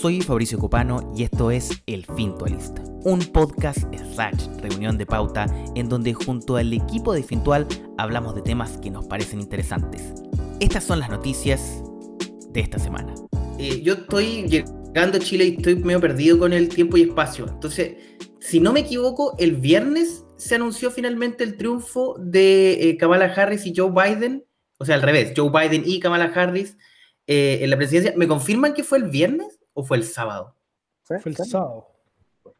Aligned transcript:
Soy 0.00 0.20
Fabricio 0.20 0.58
Copano 0.58 1.10
y 1.16 1.22
esto 1.22 1.50
es 1.50 1.70
El 1.86 2.04
Fintualista, 2.04 2.82
un 3.04 3.18
podcast 3.18 3.78
slash 4.12 4.46
reunión 4.60 4.98
de 4.98 5.06
pauta 5.06 5.46
en 5.74 5.88
donde 5.88 6.12
junto 6.12 6.56
al 6.56 6.70
equipo 6.74 7.14
de 7.14 7.22
Fintual 7.22 7.66
hablamos 7.96 8.34
de 8.34 8.42
temas 8.42 8.76
que 8.76 8.90
nos 8.90 9.06
parecen 9.06 9.40
interesantes. 9.40 10.12
Estas 10.60 10.84
son 10.84 11.00
las 11.00 11.08
noticias 11.08 11.82
de 12.50 12.60
esta 12.60 12.78
semana. 12.78 13.14
Eh, 13.58 13.80
yo 13.80 13.94
estoy 13.94 14.46
llegando 14.46 15.16
a 15.16 15.20
Chile 15.20 15.46
y 15.46 15.56
estoy 15.56 15.76
medio 15.76 16.00
perdido 16.00 16.38
con 16.38 16.52
el 16.52 16.68
tiempo 16.68 16.98
y 16.98 17.02
espacio. 17.02 17.48
Entonces, 17.48 17.94
si 18.38 18.60
no 18.60 18.74
me 18.74 18.80
equivoco, 18.80 19.34
el 19.38 19.56
viernes 19.56 20.26
se 20.36 20.56
anunció 20.56 20.90
finalmente 20.90 21.42
el 21.42 21.56
triunfo 21.56 22.16
de 22.18 22.90
eh, 22.90 22.96
Kamala 22.98 23.32
Harris 23.34 23.64
y 23.64 23.72
Joe 23.74 23.90
Biden, 23.90 24.44
o 24.78 24.84
sea, 24.84 24.96
al 24.96 25.02
revés, 25.02 25.32
Joe 25.34 25.50
Biden 25.50 25.84
y 25.86 26.00
Kamala 26.00 26.26
Harris 26.34 26.76
eh, 27.26 27.60
en 27.62 27.70
la 27.70 27.78
presidencia. 27.78 28.12
¿Me 28.14 28.28
confirman 28.28 28.74
que 28.74 28.84
fue 28.84 28.98
el 28.98 29.04
viernes? 29.04 29.55
O 29.76 29.84
fue 29.84 29.98
el 29.98 30.04
sábado? 30.04 30.56
Fue, 31.02 31.18
el 31.24 31.36
sábado. 31.36 31.86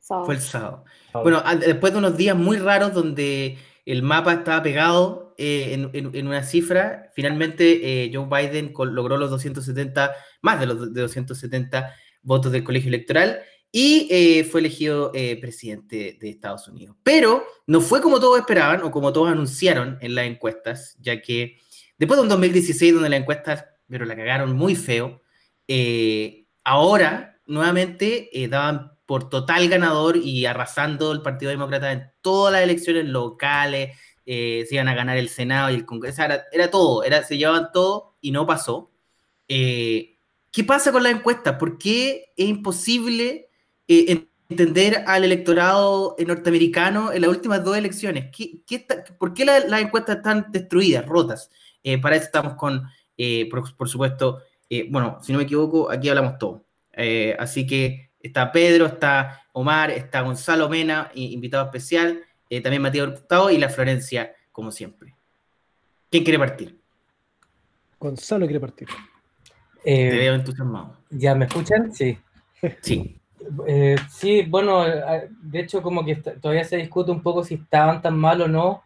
Fue 0.00 0.34
el 0.34 0.40
sábado. 0.40 0.84
Bueno, 1.14 1.42
después 1.58 1.92
de 1.92 1.98
unos 1.98 2.16
días 2.16 2.36
muy 2.36 2.58
raros 2.58 2.92
donde 2.92 3.58
el 3.86 4.02
mapa 4.02 4.34
estaba 4.34 4.62
pegado 4.62 5.34
eh, 5.38 5.88
en, 5.92 6.26
una 6.26 6.42
cifra, 6.44 7.10
finalmente 7.14 8.04
eh, 8.04 8.10
Joe 8.12 8.26
Biden 8.26 8.72
logró 8.92 9.16
los 9.16 9.30
270, 9.30 10.14
más 10.42 10.60
de 10.60 10.66
los 10.66 10.94
de 10.94 11.00
270 11.00 11.92
votos 12.22 12.52
del 12.52 12.62
colegio 12.62 12.88
electoral 12.88 13.40
y 13.72 14.06
eh, 14.10 14.44
fue 14.44 14.60
elegido 14.60 15.10
presidente 15.40 16.18
de 16.20 16.28
Estados 16.28 16.68
Unidos. 16.68 16.96
Pero 17.02 17.44
no 17.66 17.80
fue 17.80 18.02
como 18.02 18.20
todos 18.20 18.38
esperaban 18.38 18.82
o 18.82 18.90
como 18.90 19.12
todos 19.12 19.30
anunciaron 19.30 19.98
en 20.02 20.14
las 20.14 20.26
encuestas, 20.26 20.96
ya 21.00 21.20
que 21.22 21.58
después 21.98 22.18
de 22.18 22.22
un 22.22 22.28
2016 22.28 22.94
donde 22.94 23.08
las 23.08 23.20
encuestas, 23.20 23.64
pero 23.88 24.04
la 24.04 24.14
cagaron 24.14 24.54
muy 24.54 24.76
feo, 24.76 25.22
eh, 25.68 26.45
ahora 26.66 27.38
nuevamente 27.46 28.28
eh, 28.32 28.48
daban 28.48 28.92
por 29.06 29.30
total 29.30 29.68
ganador 29.68 30.16
y 30.16 30.46
arrasando 30.46 31.12
el 31.12 31.22
Partido 31.22 31.50
Demócrata 31.50 31.92
en 31.92 32.10
todas 32.20 32.52
las 32.52 32.62
elecciones 32.62 33.06
locales, 33.06 33.96
eh, 34.26 34.66
se 34.68 34.74
iban 34.74 34.88
a 34.88 34.94
ganar 34.96 35.16
el 35.16 35.28
Senado 35.28 35.70
y 35.70 35.76
el 35.76 35.86
Congreso, 35.86 36.22
era, 36.50 36.70
todo, 36.70 37.04
era, 37.04 37.22
se 37.22 37.38
llevaban 37.38 37.70
todo 37.72 38.16
y 38.20 38.32
no 38.32 38.48
pasó. 38.48 38.90
Eh, 39.46 40.18
¿Qué 40.50 40.64
pasa 40.64 40.90
con 40.90 41.04
la 41.04 41.10
encuesta? 41.10 41.56
¿Por 41.56 41.78
qué 41.78 42.32
es 42.36 42.48
imposible 42.48 43.48
entender 43.86 45.04
al 45.06 45.22
electorado 45.22 46.16
norteamericano 46.18 47.12
en 47.12 47.20
las 47.20 47.30
últimas 47.30 47.62
dos 47.62 47.76
elecciones? 47.76 48.34
¿Qué, 48.36 48.84
¿Por 49.20 49.34
qué 49.34 49.44
las 49.44 49.80
encuestas 49.80 50.16
están 50.16 50.46
destruidas, 50.50 51.06
rotas? 51.06 51.48
para 52.02 52.16
eso 52.16 52.24
estamos 52.24 52.54
con, 52.54 52.82
por 53.76 53.88
supuesto, 53.88 54.42
eh, 54.68 54.88
bueno, 54.90 55.18
si 55.22 55.32
no 55.32 55.38
me 55.38 55.44
equivoco, 55.44 55.90
aquí 55.90 56.08
hablamos 56.08 56.38
todo. 56.38 56.64
Eh, 56.92 57.36
así 57.38 57.66
que 57.66 58.10
está 58.20 58.50
Pedro, 58.52 58.86
está 58.86 59.42
Omar, 59.52 59.90
está 59.90 60.22
Gonzalo 60.22 60.68
Mena, 60.68 61.10
invitado 61.14 61.64
especial, 61.64 62.22
eh, 62.50 62.60
también 62.60 62.82
Matías 62.82 63.06
Hurtado 63.08 63.50
y 63.50 63.58
la 63.58 63.68
Florencia, 63.68 64.34
como 64.52 64.70
siempre. 64.70 65.14
¿Quién 66.10 66.24
quiere 66.24 66.38
partir? 66.38 66.80
Gonzalo 67.98 68.46
quiere 68.46 68.60
partir. 68.60 68.88
Te 69.84 70.10
veo 70.10 70.34
entusiasmado. 70.34 70.96
¿Ya 71.10 71.34
me 71.34 71.44
escuchan? 71.44 71.92
Sí. 71.92 72.18
Sí. 72.80 73.20
sí, 74.10 74.42
bueno, 74.42 74.84
de 74.84 75.60
hecho 75.60 75.80
como 75.80 76.04
que 76.04 76.16
todavía 76.16 76.64
se 76.64 76.78
discute 76.78 77.12
un 77.12 77.22
poco 77.22 77.44
si 77.44 77.54
estaban 77.54 78.02
tan 78.02 78.18
mal 78.18 78.40
o 78.40 78.48
no 78.48 78.82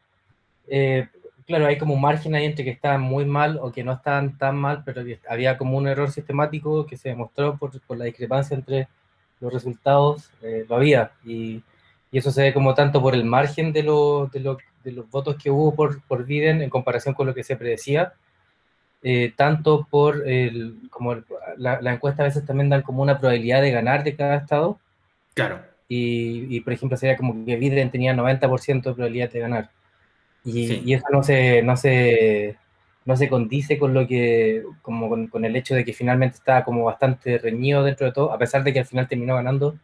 claro, 1.50 1.66
hay 1.66 1.78
como 1.78 1.94
un 1.94 2.00
margen 2.00 2.34
ahí 2.34 2.44
entre 2.44 2.64
que 2.64 2.70
estaban 2.70 3.00
muy 3.00 3.24
mal 3.24 3.58
o 3.60 3.72
que 3.72 3.84
no 3.84 3.92
estaban 3.92 4.38
tan 4.38 4.56
mal, 4.56 4.82
pero 4.84 5.02
había 5.28 5.58
como 5.58 5.76
un 5.76 5.88
error 5.88 6.10
sistemático 6.10 6.86
que 6.86 6.96
se 6.96 7.08
demostró 7.10 7.58
por, 7.58 7.78
por 7.82 7.98
la 7.98 8.04
discrepancia 8.04 8.56
entre 8.56 8.88
los 9.40 9.52
resultados, 9.52 10.30
eh, 10.42 10.64
lo 10.68 10.76
había. 10.76 11.12
Y, 11.24 11.62
y, 12.12 12.18
eso 12.18 12.30
se 12.30 12.42
ve 12.42 12.54
como 12.54 12.74
tanto 12.74 13.02
por 13.02 13.14
el 13.14 13.24
margen 13.24 13.72
de, 13.72 13.82
lo, 13.82 14.30
de, 14.32 14.40
lo, 14.40 14.58
de 14.84 14.92
los 14.92 15.10
votos 15.10 15.36
que 15.42 15.50
hubo 15.50 15.74
por, 15.74 16.00
por 16.02 16.24
Biden 16.24 16.62
en 16.62 16.70
comparación 16.70 17.14
con 17.14 17.26
lo 17.26 17.34
que 17.34 17.44
se 17.44 17.56
predecía, 17.56 18.12
eh, 19.02 19.32
tanto 19.36 19.88
por 19.90 20.28
el, 20.28 20.76
como 20.90 21.16
la, 21.56 21.80
la, 21.80 21.92
encuesta 21.92 22.22
a 22.22 22.26
veces 22.26 22.46
también 22.46 22.68
dan 22.68 22.82
como 22.82 23.02
una 23.02 23.18
probabilidad 23.18 23.62
de 23.62 23.72
ganar 23.72 24.04
de 24.04 24.14
cada 24.14 24.36
estado. 24.36 24.78
Claro. 25.34 25.60
Y, 25.88 26.54
y 26.56 26.60
por 26.60 26.72
ejemplo, 26.72 26.96
sería 26.96 27.16
como 27.16 27.44
que 27.44 27.56
Biden 27.56 27.90
tenía 27.90 28.14
90% 28.14 28.82
de 28.82 28.94
probabilidad 28.94 29.30
de 29.32 29.40
ganar. 29.40 29.70
Y, 30.44 30.94
eso 30.94 31.04
no 31.12 31.22
se, 31.22 31.62
no, 31.62 31.76
se, 31.76 32.56
no 33.04 33.16
se 33.16 33.28
condice 33.28 33.78
con 33.78 33.92
lo 33.92 34.06
que, 34.06 34.62
como 34.82 35.28
con, 35.28 35.44
el 35.44 35.56
hecho 35.56 35.74
de 35.74 35.84
que 35.84 35.92
finalmente 35.92 36.36
estaba 36.36 36.64
como 36.64 36.84
bastante 36.84 37.38
reñido 37.38 37.84
dentro 37.84 38.06
de 38.06 38.12
todo, 38.12 38.32
a 38.32 38.38
pesar 38.38 38.64
de 38.64 38.72
que 38.72 38.80
al 38.80 38.86
final 38.86 39.08
terminó 39.08 39.34
ganando. 39.34 39.76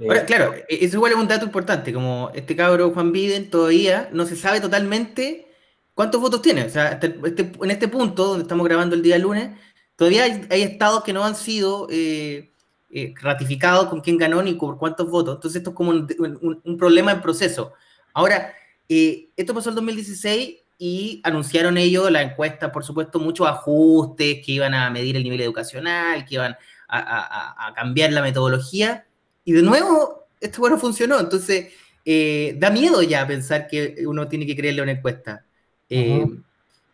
Eh, 0.00 0.08
claro, 0.26 0.54
e, 0.54 0.84
eso 0.84 0.96
igual 0.96 1.12
es 1.12 1.18
un 1.18 1.28
dato 1.28 1.44
importante, 1.44 1.92
como 1.92 2.30
este 2.34 2.54
cabro 2.54 2.90
Juan 2.90 3.12
Biden 3.12 3.50
todavía 3.50 4.08
no 4.12 4.26
se 4.26 4.36
sabe 4.36 4.60
totalmente 4.60 5.48
cuántos 5.94 6.20
votos 6.20 6.42
tiene. 6.42 6.64
O 6.64 6.70
sea, 6.70 6.92
este, 6.92 7.52
en 7.60 7.70
este 7.70 7.88
punto, 7.88 8.26
donde 8.26 8.42
estamos 8.42 8.66
grabando 8.66 8.94
el 8.94 9.02
día 9.02 9.18
lunes, 9.18 9.50
todavía 9.96 10.24
hay, 10.24 10.62
estados 10.62 11.02
que 11.02 11.12
no 11.12 11.24
han 11.24 11.34
sido 11.34 11.88
eh, 11.90 12.52
eh, 12.90 13.14
ratificados 13.20 13.88
con 13.88 14.00
quién 14.00 14.18
ganó 14.18 14.42
ni 14.42 14.54
por 14.54 14.78
cuántos 14.78 15.10
votos. 15.10 15.36
Entonces 15.36 15.60
esto 15.60 15.70
es 15.70 15.76
como 15.76 15.90
un, 15.90 16.60
un 16.64 16.76
problema 16.76 17.10
en 17.10 17.20
proceso. 17.20 17.72
Ahora, 18.14 18.52
eh, 18.88 19.28
esto 19.36 19.54
pasó 19.54 19.70
en 19.70 19.76
2016 19.76 20.56
y 20.78 21.20
anunciaron 21.24 21.76
ellos 21.76 22.10
la 22.10 22.22
encuesta, 22.22 22.70
por 22.70 22.84
supuesto, 22.84 23.18
muchos 23.18 23.46
ajustes 23.48 24.38
que 24.44 24.52
iban 24.52 24.74
a 24.74 24.88
medir 24.90 25.16
el 25.16 25.24
nivel 25.24 25.40
educacional, 25.40 26.24
que 26.24 26.36
iban 26.36 26.56
a, 26.88 27.72
cambiar 27.74 28.12
la 28.12 28.22
metodología. 28.22 29.06
Y 29.44 29.52
de 29.52 29.62
nuevo, 29.62 30.28
esto 30.40 30.60
bueno 30.60 30.78
funcionó. 30.78 31.18
Entonces, 31.18 31.72
eh, 32.04 32.54
da 32.58 32.70
miedo 32.70 33.02
ya 33.02 33.26
pensar 33.26 33.66
que 33.66 33.96
uno 34.06 34.28
tiene 34.28 34.46
que 34.46 34.56
creerle 34.56 34.80
a 34.80 34.84
una 34.84 34.92
encuesta. 34.92 35.44
Eh, 35.90 36.24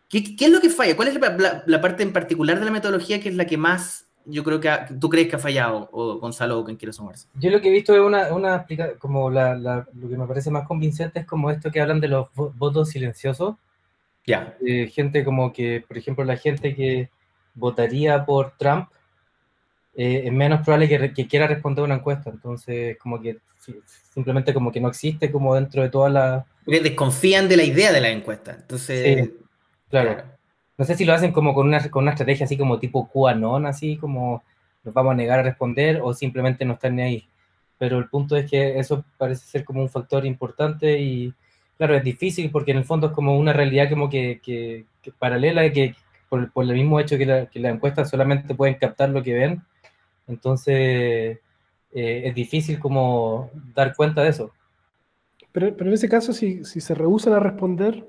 ¿qué, 0.09 0.35
es 0.39 0.49
lo 0.51 0.59
que 0.59 0.69
falla? 0.69 0.95
¿Cuál 0.95 1.09
es 1.09 1.19
la, 1.67 1.81
parte 1.81 2.03
en 2.03 2.11
particular 2.13 2.59
de 2.59 2.65
la 2.65 2.71
metodología 2.71 3.21
que 3.21 3.29
es 3.29 3.35
la 3.35 3.45
que 3.45 3.57
más 3.57 4.04
yo 4.25 4.43
creo 4.43 4.59
que 4.59 4.69
tú 4.99 5.09
crees 5.09 5.27
que 5.27 5.35
ha 5.35 5.39
fallado, 5.39 5.89
o 5.91 6.19
Gonzalo, 6.19 6.59
o 6.59 6.65
quien 6.65 6.77
quiera 6.77 6.93
sumarse. 6.93 7.27
Yo 7.35 7.49
lo 7.49 7.61
que 7.61 7.69
he 7.69 7.71
visto 7.71 7.93
es 7.93 8.01
una, 8.01 8.33
una 8.33 8.65
como 8.99 9.29
la, 9.29 9.55
lo 9.55 10.09
que 10.09 10.17
me 10.17 10.27
parece 10.27 10.51
más 10.51 10.67
convincente 10.67 11.19
es 11.19 11.25
como 11.25 11.51
esto 11.51 11.71
que 11.71 11.81
hablan 11.81 11.99
de 11.99 12.07
los 12.07 12.27
votos 12.33 12.89
silenciosos. 12.89 13.55
Ya. 14.25 14.55
Eh, 14.65 14.87
gente 14.87 15.23
como 15.23 15.53
que, 15.53 15.83
por 15.87 15.97
ejemplo, 15.97 16.23
la 16.23 16.37
gente 16.37 16.75
que 16.75 17.09
votaría 17.53 18.25
por 18.25 18.57
Trump 18.57 18.89
eh, 19.95 20.23
es 20.25 20.33
menos 20.33 20.61
probable 20.61 20.89
que, 20.89 21.13
que, 21.13 21.27
quiera 21.27 21.47
responder 21.47 21.83
una 21.83 21.95
encuesta. 21.95 22.31
Entonces, 22.31 22.97
como 22.97 23.21
que 23.21 23.37
simplemente 24.13 24.53
como 24.53 24.71
que 24.71 24.81
no 24.81 24.89
existe 24.89 25.31
como 25.31 25.55
dentro 25.55 25.83
de 25.83 25.89
toda 25.89 26.09
la... 26.09 26.45
Porque 26.65 26.81
desconfían 26.81 27.47
de 27.47 27.57
la 27.57 27.63
idea 27.63 27.91
de 27.91 28.01
la 28.01 28.09
encuesta. 28.09 28.55
Entonces... 28.55 29.29
claro. 29.89 30.34
No 30.77 30.85
sé 30.85 30.95
si 30.95 31.05
lo 31.05 31.13
hacen 31.13 31.31
como 31.31 31.53
con 31.53 31.67
una, 31.67 31.89
con 31.89 32.03
una 32.03 32.11
estrategia 32.11 32.45
así 32.45 32.57
como 32.57 32.79
tipo 32.79 33.07
QAnon, 33.07 33.65
así 33.65 33.97
como 33.97 34.43
nos 34.83 34.93
vamos 34.93 35.13
a 35.13 35.15
negar 35.15 35.39
a 35.39 35.43
responder 35.43 36.01
o 36.03 36.13
simplemente 36.13 36.65
no 36.65 36.73
están 36.73 36.95
ni 36.95 37.01
ahí. 37.01 37.27
Pero 37.77 37.97
el 37.97 38.07
punto 38.09 38.35
es 38.37 38.49
que 38.49 38.79
eso 38.79 39.03
parece 39.17 39.45
ser 39.45 39.65
como 39.65 39.81
un 39.81 39.89
factor 39.89 40.25
importante 40.25 40.99
y 40.99 41.33
claro, 41.77 41.95
es 41.95 42.03
difícil 42.03 42.51
porque 42.51 42.71
en 42.71 42.77
el 42.77 42.85
fondo 42.85 43.07
es 43.07 43.13
como 43.13 43.37
una 43.37 43.53
realidad 43.53 43.89
como 43.89 44.09
que, 44.09 44.39
que, 44.43 44.85
que 45.01 45.11
paralela, 45.11 45.69
que 45.71 45.95
por, 46.29 46.51
por, 46.51 46.65
el 46.65 46.73
mismo 46.73 46.99
hecho 46.99 47.17
que, 47.17 47.25
la, 47.25 47.45
que 47.47 47.59
las 47.59 47.73
encuestas 47.73 48.09
solamente 48.09 48.55
pueden 48.55 48.75
captar 48.75 49.09
lo 49.09 49.23
que 49.23 49.33
ven, 49.33 49.61
entonces 50.27 51.39
eh, 51.93 52.21
es 52.25 52.35
difícil 52.35 52.79
como 52.79 53.49
dar 53.73 53.95
cuenta 53.95 54.23
de 54.23 54.29
eso. 54.29 54.51
Pero, 55.51 55.75
pero 55.75 55.89
en 55.89 55.93
ese 55.93 56.09
caso, 56.09 56.33
si, 56.33 56.65
si 56.65 56.81
se 56.81 56.93
rehusan 56.95 57.33
a 57.33 57.39
responder, 57.39 58.05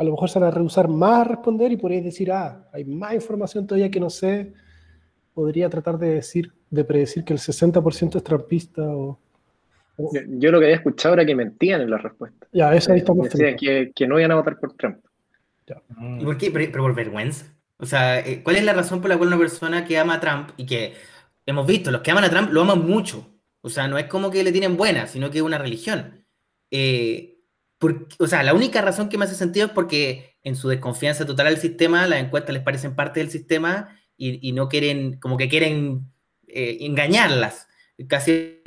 a 0.00 0.02
lo 0.02 0.12
mejor 0.12 0.30
se 0.30 0.38
van 0.38 0.48
a 0.48 0.50
rehusar 0.50 0.88
más 0.88 1.20
a 1.20 1.24
responder 1.24 1.70
y 1.72 1.76
podréis 1.76 2.02
decir, 2.02 2.32
ah, 2.32 2.66
hay 2.72 2.86
más 2.86 3.12
información 3.12 3.66
todavía 3.66 3.90
que 3.90 4.00
no 4.00 4.08
sé. 4.08 4.54
Podría 5.34 5.68
tratar 5.68 5.98
de 5.98 6.14
decir, 6.14 6.54
de 6.70 6.84
predecir 6.84 7.22
que 7.22 7.34
el 7.34 7.38
60% 7.38 8.16
es 8.16 8.24
trampista 8.24 8.80
o, 8.80 9.20
Yo, 9.98 10.50
lo 10.52 10.58
que 10.58 10.64
había 10.64 10.76
escuchado 10.76 11.12
era 11.12 11.26
que 11.26 11.34
mentían 11.34 11.82
en 11.82 11.90
la 11.90 11.98
respuesta. 11.98 12.46
Ya, 12.50 12.74
eso 12.74 12.92
ahí 12.92 13.00
estamos. 13.00 13.28
Decían 13.28 13.56
que, 13.56 13.92
que, 13.94 14.06
no 14.06 14.18
iban 14.18 14.30
a 14.30 14.36
votar 14.36 14.58
por 14.58 14.72
Trump. 14.72 15.04
¿Y 16.18 16.24
por 16.24 16.38
qué? 16.38 16.50
Pero, 16.50 16.82
por 16.82 16.94
vergüenza. 16.94 17.54
O 17.76 17.84
sea, 17.84 18.20
eh, 18.20 18.42
¿cuál 18.42 18.56
es 18.56 18.64
la 18.64 18.72
razón 18.72 19.02
por 19.02 19.10
la 19.10 19.18
cual 19.18 19.28
una 19.28 19.38
persona 19.38 19.84
que 19.84 19.98
ama 19.98 20.14
a 20.14 20.20
Trump 20.20 20.48
y 20.56 20.64
que 20.64 20.94
hemos 21.44 21.66
visto, 21.66 21.90
los 21.90 22.00
que 22.00 22.10
aman 22.10 22.24
a 22.24 22.30
Trump 22.30 22.50
lo 22.52 22.62
aman 22.62 22.86
mucho? 22.86 23.26
O 23.60 23.68
sea, 23.68 23.86
no 23.86 23.98
es 23.98 24.06
como 24.06 24.30
que 24.30 24.42
le 24.44 24.50
tienen 24.50 24.78
buena, 24.78 25.06
sino 25.06 25.30
que 25.30 25.38
es 25.38 25.44
una 25.44 25.58
religión. 25.58 26.24
Eh, 26.70 27.39
o 28.18 28.26
sea, 28.26 28.42
la 28.42 28.54
única 28.54 28.82
razón 28.82 29.08
que 29.08 29.16
me 29.16 29.24
hace 29.24 29.34
sentido 29.34 29.66
es 29.66 29.72
porque 29.72 30.36
en 30.42 30.54
su 30.54 30.68
desconfianza 30.68 31.24
total 31.24 31.46
al 31.46 31.58
sistema, 31.58 32.06
las 32.06 32.20
encuestas 32.20 32.52
les 32.52 32.62
parecen 32.62 32.94
parte 32.94 33.20
del 33.20 33.30
sistema 33.30 33.96
y, 34.16 34.52
no 34.52 34.68
quieren, 34.68 35.18
como 35.18 35.38
que 35.38 35.48
quieren 35.48 36.12
eh, 36.46 36.78
engañarlas. 36.80 37.68
Casi, 38.06 38.62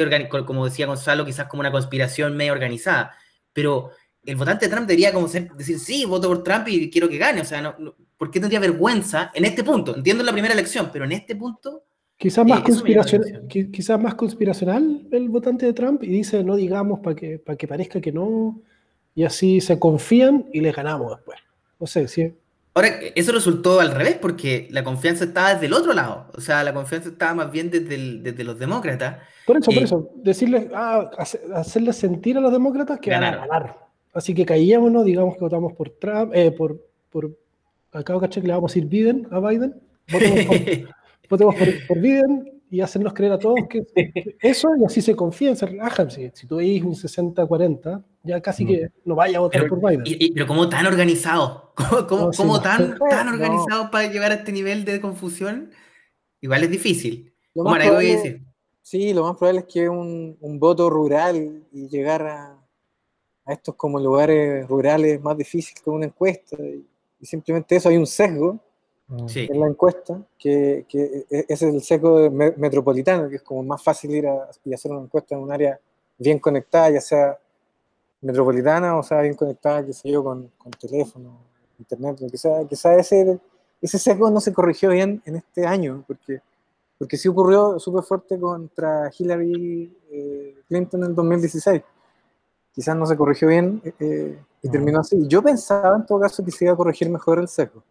como 0.45 0.65
decía 0.65 0.88
Gonzalo, 0.88 1.25
quizás 1.25 1.48
como 1.48 1.62
una 1.62 1.71
conspiración 1.71 2.36
medio 2.36 2.54
organizada. 2.54 3.15
Pero 3.51 3.92
el 4.25 4.36
votante 4.36 4.65
de 4.65 4.71
Trump 4.71 4.88
debería 4.88 5.13
como 5.13 5.27
decir, 5.27 5.80
sí, 5.80 6.06
voto 6.06 6.27
por 6.27 6.44
Trump 6.44 6.68
y 6.68 6.89
quiero 6.89 7.07
que 7.07 7.19
gane. 7.19 7.42
O 7.42 7.45
sea, 7.45 7.62
no, 7.62 7.75
¿por 8.18 8.31
qué 8.31 8.39
tendría 8.39 8.59
vergüenza 8.59 9.31
en 9.36 9.45
este 9.45 9.63
punto? 9.63 9.95
Entiendo 9.95 10.24
la 10.24 10.31
primera 10.31 10.54
elección, 10.56 10.89
pero 10.92 11.06
en 11.06 11.12
este 11.12 11.36
punto 11.36 11.83
Quizás 12.18 12.45
más, 12.48 12.59
Eh, 12.62 12.63
conspiracional, 12.63 13.48
quizás 13.48 14.00
más 14.00 14.16
conspiracional 14.16 15.07
el 15.12 15.30
votante 15.30 15.66
de 15.66 15.74
Trump 15.74 16.04
y 16.04 16.07
dice 16.07 16.44
no 16.44 16.56
digamos 16.56 17.00
para 17.00 17.16
que, 17.16 17.39
para 17.39 17.57
que 17.57 17.68
parezca 17.68 18.00
que 18.00 18.12
no, 18.12 18.62
y 19.15 19.24
así 19.24 19.62
se 19.62 19.80
confían 19.80 20.45
y 20.54 20.62
les 20.62 20.75
ganamos 20.75 21.15
después. 21.15 21.39
No 21.80 21.88
sé, 21.88 22.07
si 22.07 22.33
Ahora, 22.75 22.88
eso 23.13 23.31
resultó 23.31 23.80
al 23.80 23.92
revés, 23.92 24.18
porque 24.19 24.68
la 24.71 24.83
confianza 24.83 25.25
estaba 25.25 25.54
desde 25.54 25.68
el 25.68 25.74
otro 25.74 25.94
lado. 25.94 26.25
O 26.36 26.42
sea, 26.42 26.63
la 26.63 26.74
confianza 26.74 27.10
estaba 27.10 27.36
más 27.36 27.51
bien 27.51 27.69
desde, 27.69 27.94
el- 27.94 28.24
desde 28.24 28.44
los 28.44 28.57
demócratas. 28.57 29.18
Por 29.45 29.57
eso, 29.57 29.65
por 29.69 29.75
Eh, 29.81 29.83
eso, 29.83 30.10
decirles, 30.15 30.68
ah, 30.74 31.12
hace- 31.19 31.39
hacerles 31.54 31.98
sentir 31.98 32.36
a 32.38 32.42
los 32.42 32.51
demócratas 32.51 33.00
que 33.00 33.12
van 33.12 33.24
a 33.24 33.31
Ganaron. 33.31 33.48
ganar. 33.48 33.77
Así 34.13 34.33
que 34.33 34.44
callémonos, 34.45 35.06
digamos 35.06 35.36
que 35.36 35.42
votamos 35.42 35.74
por 35.74 35.89
Trump, 35.92 36.31
eh, 36.33 36.51
por, 36.51 36.80
por 37.12 37.30
acá 37.92 38.19
caché 38.19 38.42
que 38.42 38.48
le 38.48 38.54
vamos 38.54 38.75
a 38.75 38.80
ir 38.80 38.86
Biden 38.88 39.27
a 39.30 39.39
Biden, 39.39 39.75
votemos 40.12 40.45
por, 40.45 40.57
votemos 41.30 41.56
por, 41.56 41.88
por 41.88 42.00
Biden 42.00 42.53
y 42.75 42.81
hacernos 42.81 43.14
creer 43.14 43.34
a 43.34 43.38
todos 43.38 43.60
que 43.70 43.84
eso 44.42 44.70
y 44.80 44.84
así 44.84 45.02
se 45.02 45.16
confían, 45.16 45.56
se 45.56 45.68
relajan. 45.68 46.10
Si, 46.10 46.31
si 46.34 46.48
tú 46.48 46.56
veis 46.56 46.81
un 46.84 46.96
60-40, 46.96 48.04
ya 48.24 48.42
casi 48.42 48.66
que 48.66 48.90
no 49.06 49.14
vaya 49.14 49.38
a 49.38 49.42
votar 49.42 49.62
Pero- 49.62 49.80
por 49.80 49.90
Biden. 49.92 50.04
Y- 50.08 50.25
y- 50.25 50.31
pero 50.31 50.48
¿cómo 50.48 50.68
tan 50.70 50.86
organizado? 50.88 51.72
¿Cómo, 51.78 52.08
cómo- 52.08 52.22
No, 52.25 52.34
sí, 52.34 52.38
cómo 52.38 52.54
no. 52.56 52.62
tan, 52.62 52.98
tan 53.10 53.28
organizado 53.28 53.92
para 53.92 54.12
llegar 54.12 54.31
a 54.31 54.36
este 54.36 54.52
nivel 54.52 54.86
de 54.86 55.00
confusión? 55.00 55.70
Igual 56.42 56.64
es 56.64 56.72
difícil. 56.72 57.31
Lo 57.54 57.64
más 57.64 57.75
algo 57.81 57.96
voy 57.96 58.06
a 58.12 58.14
probable- 58.14 58.24
decir. 58.31 58.46
Sí, 58.81 59.14
lo 59.14 59.24
más 59.24 59.38
probable 59.38 59.60
es 59.62 59.66
que 59.72 59.88
un, 59.88 60.36
un 60.42 60.60
voto 60.60 60.90
rural 60.90 61.64
y 61.72 61.88
llegar 61.88 62.24
a, 62.26 62.58
a 63.46 63.54
estos 63.54 63.76
como 63.76 64.00
lugares 64.00 64.68
rurales 64.68 65.14
es 65.14 65.22
más 65.22 65.38
difícil 65.38 65.76
que 65.81 65.90
una 65.92 66.06
encuesta. 66.08 66.58
Y, 66.60 66.86
y 67.19 67.26
simplemente 67.26 67.76
eso, 67.76 67.88
hay 67.90 67.98
un 67.98 68.08
sesgo 68.08 68.54
Mm. 68.54 68.60
Sí. 69.28 69.48
en 69.52 69.60
la 69.60 69.68
encuesta, 69.68 70.20
que, 70.40 70.86
que 70.88 71.26
e- 71.30 71.46
ese 71.50 71.70
es 71.78 71.92
el 71.92 72.32
me- 72.32 72.54
metropolitano, 72.58 73.30
que 73.30 73.36
es 73.36 73.42
como 73.44 73.62
más 73.64 73.84
fácil 73.84 74.12
ir 74.16 74.28
a, 74.28 74.50
y 74.66 74.74
hacer 74.74 74.92
una 74.92 75.02
encuesta 75.02 75.36
en 75.36 75.42
un 75.42 75.52
área 75.52 75.80
bien 76.18 76.40
conectada, 76.40 76.90
ya 76.90 77.02
sea 77.02 77.38
metropolitana 78.22 78.98
o 78.98 79.04
sea 79.04 79.22
bien 79.22 79.34
conectada, 79.36 79.86
qué 79.86 79.94
sé 79.94 80.10
yo, 80.10 80.24
con, 80.24 80.50
con 80.58 80.72
teléfono, 80.72 81.38
internet, 81.80 82.18
lo 82.22 82.30
que 82.30 82.38
sea. 82.38 82.66
Quizá 82.68 82.96
ese, 82.96 83.40
ese 83.82 84.00
sesgo 84.00 84.30
no 84.32 84.40
se 84.40 84.54
corrigió 84.54 84.90
bien 84.90 85.22
en 85.26 85.36
este 85.36 85.66
año, 85.66 86.04
porque, 86.08 86.42
porque 86.98 87.18
sí 87.18 87.28
ocurrió 87.28 87.80
súper 87.80 88.04
fuerte 88.04 88.40
contra 88.40 89.12
Hillary 89.18 89.96
eh, 90.12 90.56
Clinton 90.68 91.04
en 91.04 91.10
el 91.10 91.16
2016. 91.16 91.82
Quizás 92.74 92.96
no 92.96 93.06
se 93.06 93.18
corrigió 93.18 93.50
bien 93.50 93.82
eh, 93.84 93.94
eh, 94.00 94.40
y 94.64 94.68
No. 94.68 94.72
terminó 94.72 95.00
así. 95.02 95.28
Yo 95.28 95.44
pensaba 95.44 95.96
en 95.98 96.06
todo 96.06 96.20
caso 96.22 96.44
que 96.44 96.52
se 96.52 96.66
iba 96.66 96.74
a 96.74 96.78
corregir 96.78 97.10
mejor 97.10 97.40
el 97.40 97.48
sesgo. 97.48 97.84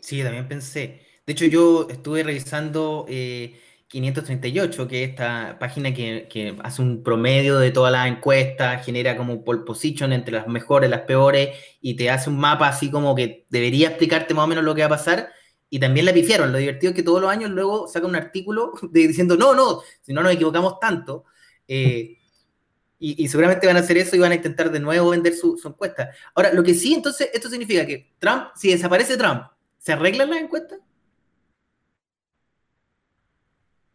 Sí, 0.00 0.22
también 0.22 0.48
pensé. 0.48 1.00
De 1.26 1.32
hecho, 1.32 1.44
yo 1.46 1.88
estuve 1.90 2.22
revisando 2.22 3.04
eh, 3.08 3.58
538, 3.88 4.86
que 4.88 5.04
es 5.04 5.10
esta 5.10 5.58
página 5.58 5.92
que, 5.92 6.56
hace 6.62 6.82
un 6.82 7.02
promedio 7.02 7.58
de 7.58 7.70
todas 7.70 7.92
las 7.92 8.06
encuestas, 8.08 8.84
genera 8.84 9.16
como 9.16 9.44
pole 9.44 9.60
position 9.64 10.12
entre 10.12 10.34
las 10.34 10.46
mejores, 10.46 10.88
las 10.88 11.02
peores, 11.02 11.56
y 11.80 11.94
te 11.96 12.10
hace 12.10 12.30
un 12.30 12.38
mapa 12.38 12.68
así 12.68 12.90
como 12.90 13.14
que 13.14 13.46
debería 13.50 13.88
explicarte 13.88 14.34
más 14.34 14.44
o 14.44 14.48
menos 14.48 14.64
lo 14.64 14.74
que 14.74 14.82
va 14.82 14.86
a 14.86 14.90
pasar. 14.90 15.30
Y 15.70 15.78
también 15.80 16.06
la 16.06 16.14
pifiaron. 16.14 16.50
Lo 16.52 16.58
divertido 16.58 16.90
es 16.90 16.96
que 16.96 17.02
todos 17.02 17.20
los 17.20 17.30
años 17.30 17.50
luego 17.50 17.88
saca 17.88 18.06
un 18.06 18.16
artículo 18.16 18.72
de- 18.90 19.08
diciendo, 19.08 19.36
no, 19.36 19.54
no, 19.54 19.82
si 20.02 20.12
no 20.12 20.22
nos 20.22 20.32
equivocamos 20.32 20.78
tanto. 20.80 21.24
Eh, 21.66 22.16
y, 22.98 23.24
y 23.24 23.28
seguramente 23.28 23.66
van 23.66 23.76
a 23.76 23.80
hacer 23.80 23.96
eso 23.98 24.16
y 24.16 24.18
van 24.18 24.32
a 24.32 24.36
intentar 24.36 24.70
de 24.72 24.80
nuevo 24.80 25.10
vender 25.10 25.34
su, 25.34 25.56
su 25.56 25.68
encuesta. 25.68 26.10
Ahora, 26.34 26.52
lo 26.52 26.62
que 26.64 26.74
sí, 26.74 26.94
entonces, 26.94 27.30
esto 27.32 27.48
significa 27.48 27.86
que 27.86 28.12
Trump, 28.18 28.48
si 28.56 28.70
desaparece 28.70 29.16
Trump, 29.16 29.42
¿se 29.78 29.92
arreglan 29.92 30.30
las 30.30 30.40
encuestas? 30.40 30.78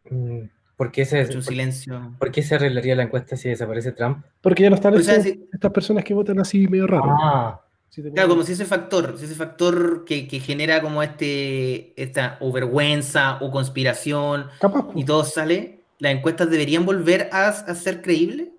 Mm, 0.10 0.42
¿Por 0.76 0.92
qué 0.92 1.06
se, 1.06 1.26
por- 1.26 1.44
silencio. 1.44 2.16
por 2.20 2.32
qué 2.32 2.42
se 2.44 2.56
arreglaría 2.56 2.96
la 2.96 3.04
encuesta 3.04 3.38
si 3.38 3.50
desaparece 3.50 3.92
Trump? 3.92 4.26
Porque 4.42 4.64
ya 4.64 4.70
no 4.70 4.76
están 4.76 4.96
O 4.96 5.00
sea, 5.00 5.16
estos- 5.18 5.32
si- 5.32 5.50
estas 5.52 5.72
personas 5.72 6.04
que 6.04 6.14
votan 6.14 6.40
así 6.40 6.68
medio 6.68 6.88
raro. 6.88 7.16
Ah, 7.22 7.60
Si 7.90 8.02
Claro, 8.02 8.30
como 8.30 8.42
si 8.42 8.54
ese 8.54 8.66
factor, 8.66 9.20
si 9.20 9.26
ese 9.26 9.36
factor 9.36 10.04
que, 10.04 10.28
que 10.28 10.40
genera 10.40 10.82
como 10.82 11.04
este, 11.04 11.94
esta 12.02 12.38
o 12.42 12.52
vergüenza 12.52 13.38
o 13.40 13.52
conspiración 13.52 14.48
Capaz, 14.60 14.88
y 14.96 15.06
todo 15.06 15.24
sale, 15.24 15.84
¿las 16.00 16.14
encuestas 16.14 16.50
deberían 16.50 16.86
volver 16.88 17.30
a, 17.32 17.50
a 17.50 17.76
ser 17.76 18.02
creíbles? 18.02 18.50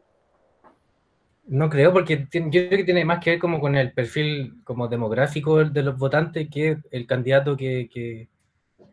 No 1.47 1.69
creo, 1.69 1.93
porque 1.93 2.17
tiene- 2.17 2.51
yo 2.51 2.67
creo 2.69 2.79
que 2.79 2.85
tiene 2.85 3.05
más 3.05 3.23
que 3.23 3.31
ver 3.31 3.39
como 3.39 3.61
con 3.61 3.75
el 3.75 3.93
perfil 3.93 4.63
como 4.65 4.89
demográfico 4.89 5.65
de 5.65 5.83
los 5.83 5.99
votantes 5.99 6.49
que 6.51 6.79
el 6.91 7.07
candidato 7.07 7.57
que, 7.57 7.89
que- 7.93 8.29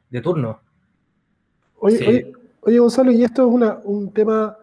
de 0.09 0.21
turno. 0.21 0.59
Oye, 1.79 1.97
Sí. 1.97 2.05
oye, 2.05 2.33
oye, 2.61 2.79
Gonzalo, 2.79 3.11
y 3.11 3.23
esto 3.23 3.47
es 3.47 3.53
una, 3.53 3.79
un 3.83 4.11
tema 4.11 4.57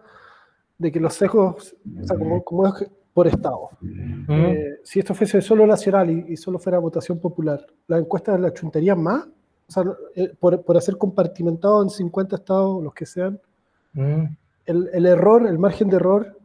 de 0.77 0.91
que 0.91 0.99
los 0.99 1.13
sesgos, 1.13 1.75
o 2.01 2.05
sea, 2.05 2.17
como, 2.17 2.43
como 2.43 2.67
es 2.67 2.87
por 3.13 3.27
estado. 3.27 3.69
Mm. 3.81 4.31
Eh, 4.31 4.75
si 4.83 4.99
esto 4.99 5.13
fuese 5.13 5.41
solo 5.41 5.65
nacional 5.67 6.09
y, 6.09 6.33
y 6.33 6.37
solo 6.37 6.59
fuera 6.59 6.79
votación 6.79 7.19
popular, 7.19 7.65
¿las 7.87 7.99
encuestas 7.99 8.39
las 8.39 8.53
chuntarían 8.53 9.01
más? 9.01 9.25
O 9.67 9.71
sea, 9.71 9.83
eh, 10.15 10.31
por, 10.39 10.61
por 10.63 10.77
hacer 10.77 10.97
compartimentado 10.97 11.83
en 11.83 11.89
50 11.89 12.37
estados, 12.37 12.81
los 12.83 12.93
que 12.93 13.05
sean, 13.05 13.39
Mm. 13.93 14.25
el, 14.67 14.89
el 14.93 15.05
error, 15.07 15.47
el 15.47 15.57
margen 15.57 15.89
de 15.89 15.95
error, 15.95 16.37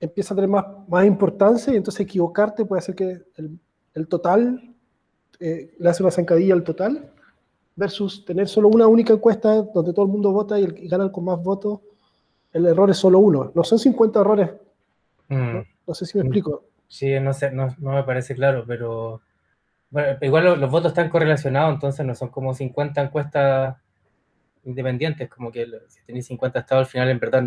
empieza 0.00 0.34
a 0.34 0.36
tener 0.36 0.48
más, 0.50 0.64
más 0.88 1.04
importancia 1.06 1.72
y 1.72 1.76
entonces 1.76 2.00
equivocarte 2.00 2.64
puede 2.64 2.80
hacer 2.80 2.94
que 2.94 3.22
el, 3.36 3.58
el 3.94 4.08
total 4.08 4.74
eh, 5.38 5.74
le 5.78 5.88
hace 5.90 6.02
una 6.02 6.10
zancadilla 6.10 6.54
al 6.54 6.64
total 6.64 7.12
versus 7.76 8.24
tener 8.24 8.48
solo 8.48 8.68
una 8.68 8.86
única 8.86 9.12
encuesta 9.12 9.62
donde 9.62 9.92
todo 9.92 10.04
el 10.06 10.10
mundo 10.12 10.32
vota 10.32 10.58
y, 10.58 10.64
el, 10.64 10.78
y 10.84 10.88
gana 10.88 11.04
el 11.04 11.12
con 11.12 11.24
más 11.24 11.42
votos, 11.42 11.80
el 12.52 12.66
error 12.66 12.90
es 12.90 12.96
solo 12.96 13.18
uno. 13.20 13.52
No 13.54 13.62
son 13.64 13.78
50 13.78 14.20
errores, 14.20 14.50
Mm. 15.28 15.52
no, 15.54 15.64
no 15.86 15.94
sé 15.94 16.06
si 16.06 16.18
me 16.18 16.24
explico. 16.24 16.64
Sí, 16.88 17.20
no 17.20 17.32
sé, 17.32 17.52
no, 17.52 17.68
no 17.78 17.92
me 17.92 18.02
parece 18.02 18.34
claro, 18.34 18.64
pero 18.66 19.20
bueno, 19.90 20.18
igual 20.22 20.44
lo- 20.44 20.56
los, 20.56 20.70
votos 20.70 20.90
están 20.90 21.08
correlacionados, 21.08 21.72
entonces 21.74 22.04
no 22.04 22.14
son 22.16 22.30
como 22.30 22.52
50 22.52 23.00
encuestas 23.00 23.76
independientes, 24.64 25.28
como 25.28 25.52
que 25.52 25.66
si 25.88 26.02
tenéis 26.04 26.26
50 26.26 26.58
estados 26.60 26.86
al 26.86 26.90
final 26.90 27.08
en 27.10 27.18
verdad 27.20 27.44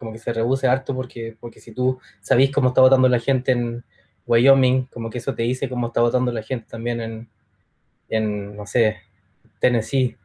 como 0.00 0.12
que 0.12 0.18
se 0.18 0.32
reduce 0.32 0.66
harto 0.66 0.94
porque, 0.94 1.36
porque 1.38 1.60
si 1.60 1.72
tú 1.72 2.00
sabís 2.22 2.50
cómo 2.50 2.70
está 2.70 2.80
votando 2.80 3.06
la 3.08 3.20
gente 3.20 3.52
en 3.52 3.84
Wyoming, 4.26 4.86
como 4.86 5.10
que 5.10 5.18
eso 5.18 5.34
te 5.34 5.42
dice 5.42 5.68
cómo 5.68 5.88
está 5.88 6.00
votando 6.00 6.32
la 6.32 6.42
gente 6.42 6.66
también 6.70 7.00
en, 7.02 7.28
en 8.08 8.56
no 8.56 8.64
sé, 8.66 8.96
Tennessee. 9.60 10.16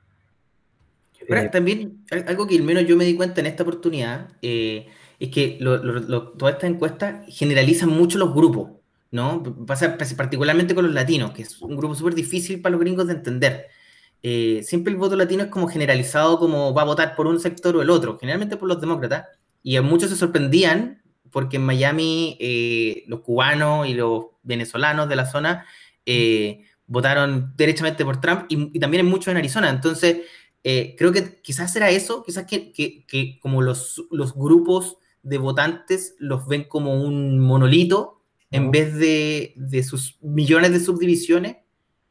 Eh, 1.27 1.49
también 1.51 2.05
al- 2.11 2.25
algo 2.27 2.47
que 2.47 2.55
al 2.55 2.63
menos 2.63 2.85
yo 2.87 2.95
me 2.95 3.03
di 3.03 3.15
cuenta 3.15 3.41
en 3.41 3.47
esta 3.47 3.63
oportunidad 3.63 4.29
eh, 4.41 4.87
es 5.19 5.29
que 5.29 5.57
lo- 5.59 5.77
lo- 5.77 5.99
lo- 5.99 6.29
todas 6.29 6.55
estas 6.55 6.69
encuestas 6.69 7.25
generalizan 7.27 7.89
mucho 7.89 8.17
los 8.17 8.33
grupos, 8.33 8.71
¿no? 9.11 9.43
Pasa 9.67 9.97
particularmente 10.15 10.73
con 10.73 10.85
los 10.85 10.93
latinos, 10.93 11.31
que 11.31 11.41
es 11.41 11.61
un 11.61 11.75
grupo 11.75 11.95
súper 11.95 12.15
difícil 12.15 12.61
para 12.61 12.71
los 12.73 12.79
gringos 12.81 13.07
de 13.07 13.13
entender. 13.13 13.67
Eh, 14.23 14.61
siempre 14.63 14.91
el 14.93 14.97
voto 14.97 15.15
latino 15.17 15.43
es 15.43 15.49
como 15.49 15.67
generalizado 15.67 16.39
como 16.39 16.73
va 16.73 16.83
a 16.83 16.85
votar 16.85 17.15
por 17.15 17.27
un 17.27 17.39
sector 17.39 17.75
o 17.75 17.81
el 17.81 17.89
otro, 17.89 18.17
generalmente 18.17 18.55
por 18.57 18.67
los 18.69 18.79
demócratas, 18.79 19.25
y 19.65 19.77
a 19.77 19.81
muchos 19.81 20.11
se 20.11 20.15
sorprendían 20.15 21.01
porque 21.31 21.57
en 21.57 21.65
Miami 21.65 22.37
eh, 22.39 23.03
los 23.07 23.21
cubanos 23.21 23.87
y 23.89 23.95
los 23.95 24.27
venezolanos 24.43 25.09
de 25.09 25.15
la 25.15 25.25
zona 25.25 25.65
eh, 26.05 26.65
votaron 26.85 27.53
derechamente 27.57 28.05
por 28.05 28.21
Trump 28.21 28.45
y, 28.47 28.69
y 28.77 28.79
también 28.79 29.03
en 29.05 29.11
muchos 29.11 29.29
en 29.31 29.37
Arizona. 29.37 29.71
Entonces, 29.71 30.21
eh, 30.63 30.95
creo 30.95 31.11
que 31.11 31.41
quizás 31.41 31.75
era 31.75 31.89
eso, 31.89 32.23
quizás 32.23 32.45
que, 32.45 32.71
que- 32.71 33.05
que 33.07 33.39
como 33.39 33.63
los, 33.63 34.05
los 34.11 34.35
grupos 34.35 34.97
de 35.23 35.39
votantes 35.39 36.15
los 36.19 36.47
ven 36.47 36.65
como 36.65 37.01
un 37.03 37.39
monolito 37.39 38.21
en 38.51 38.69
vez 38.69 38.93
de, 38.95 39.53
de 39.55 39.83
sus 39.83 40.19
millones 40.21 40.71
de 40.73 40.79
subdivisiones, 40.79 41.57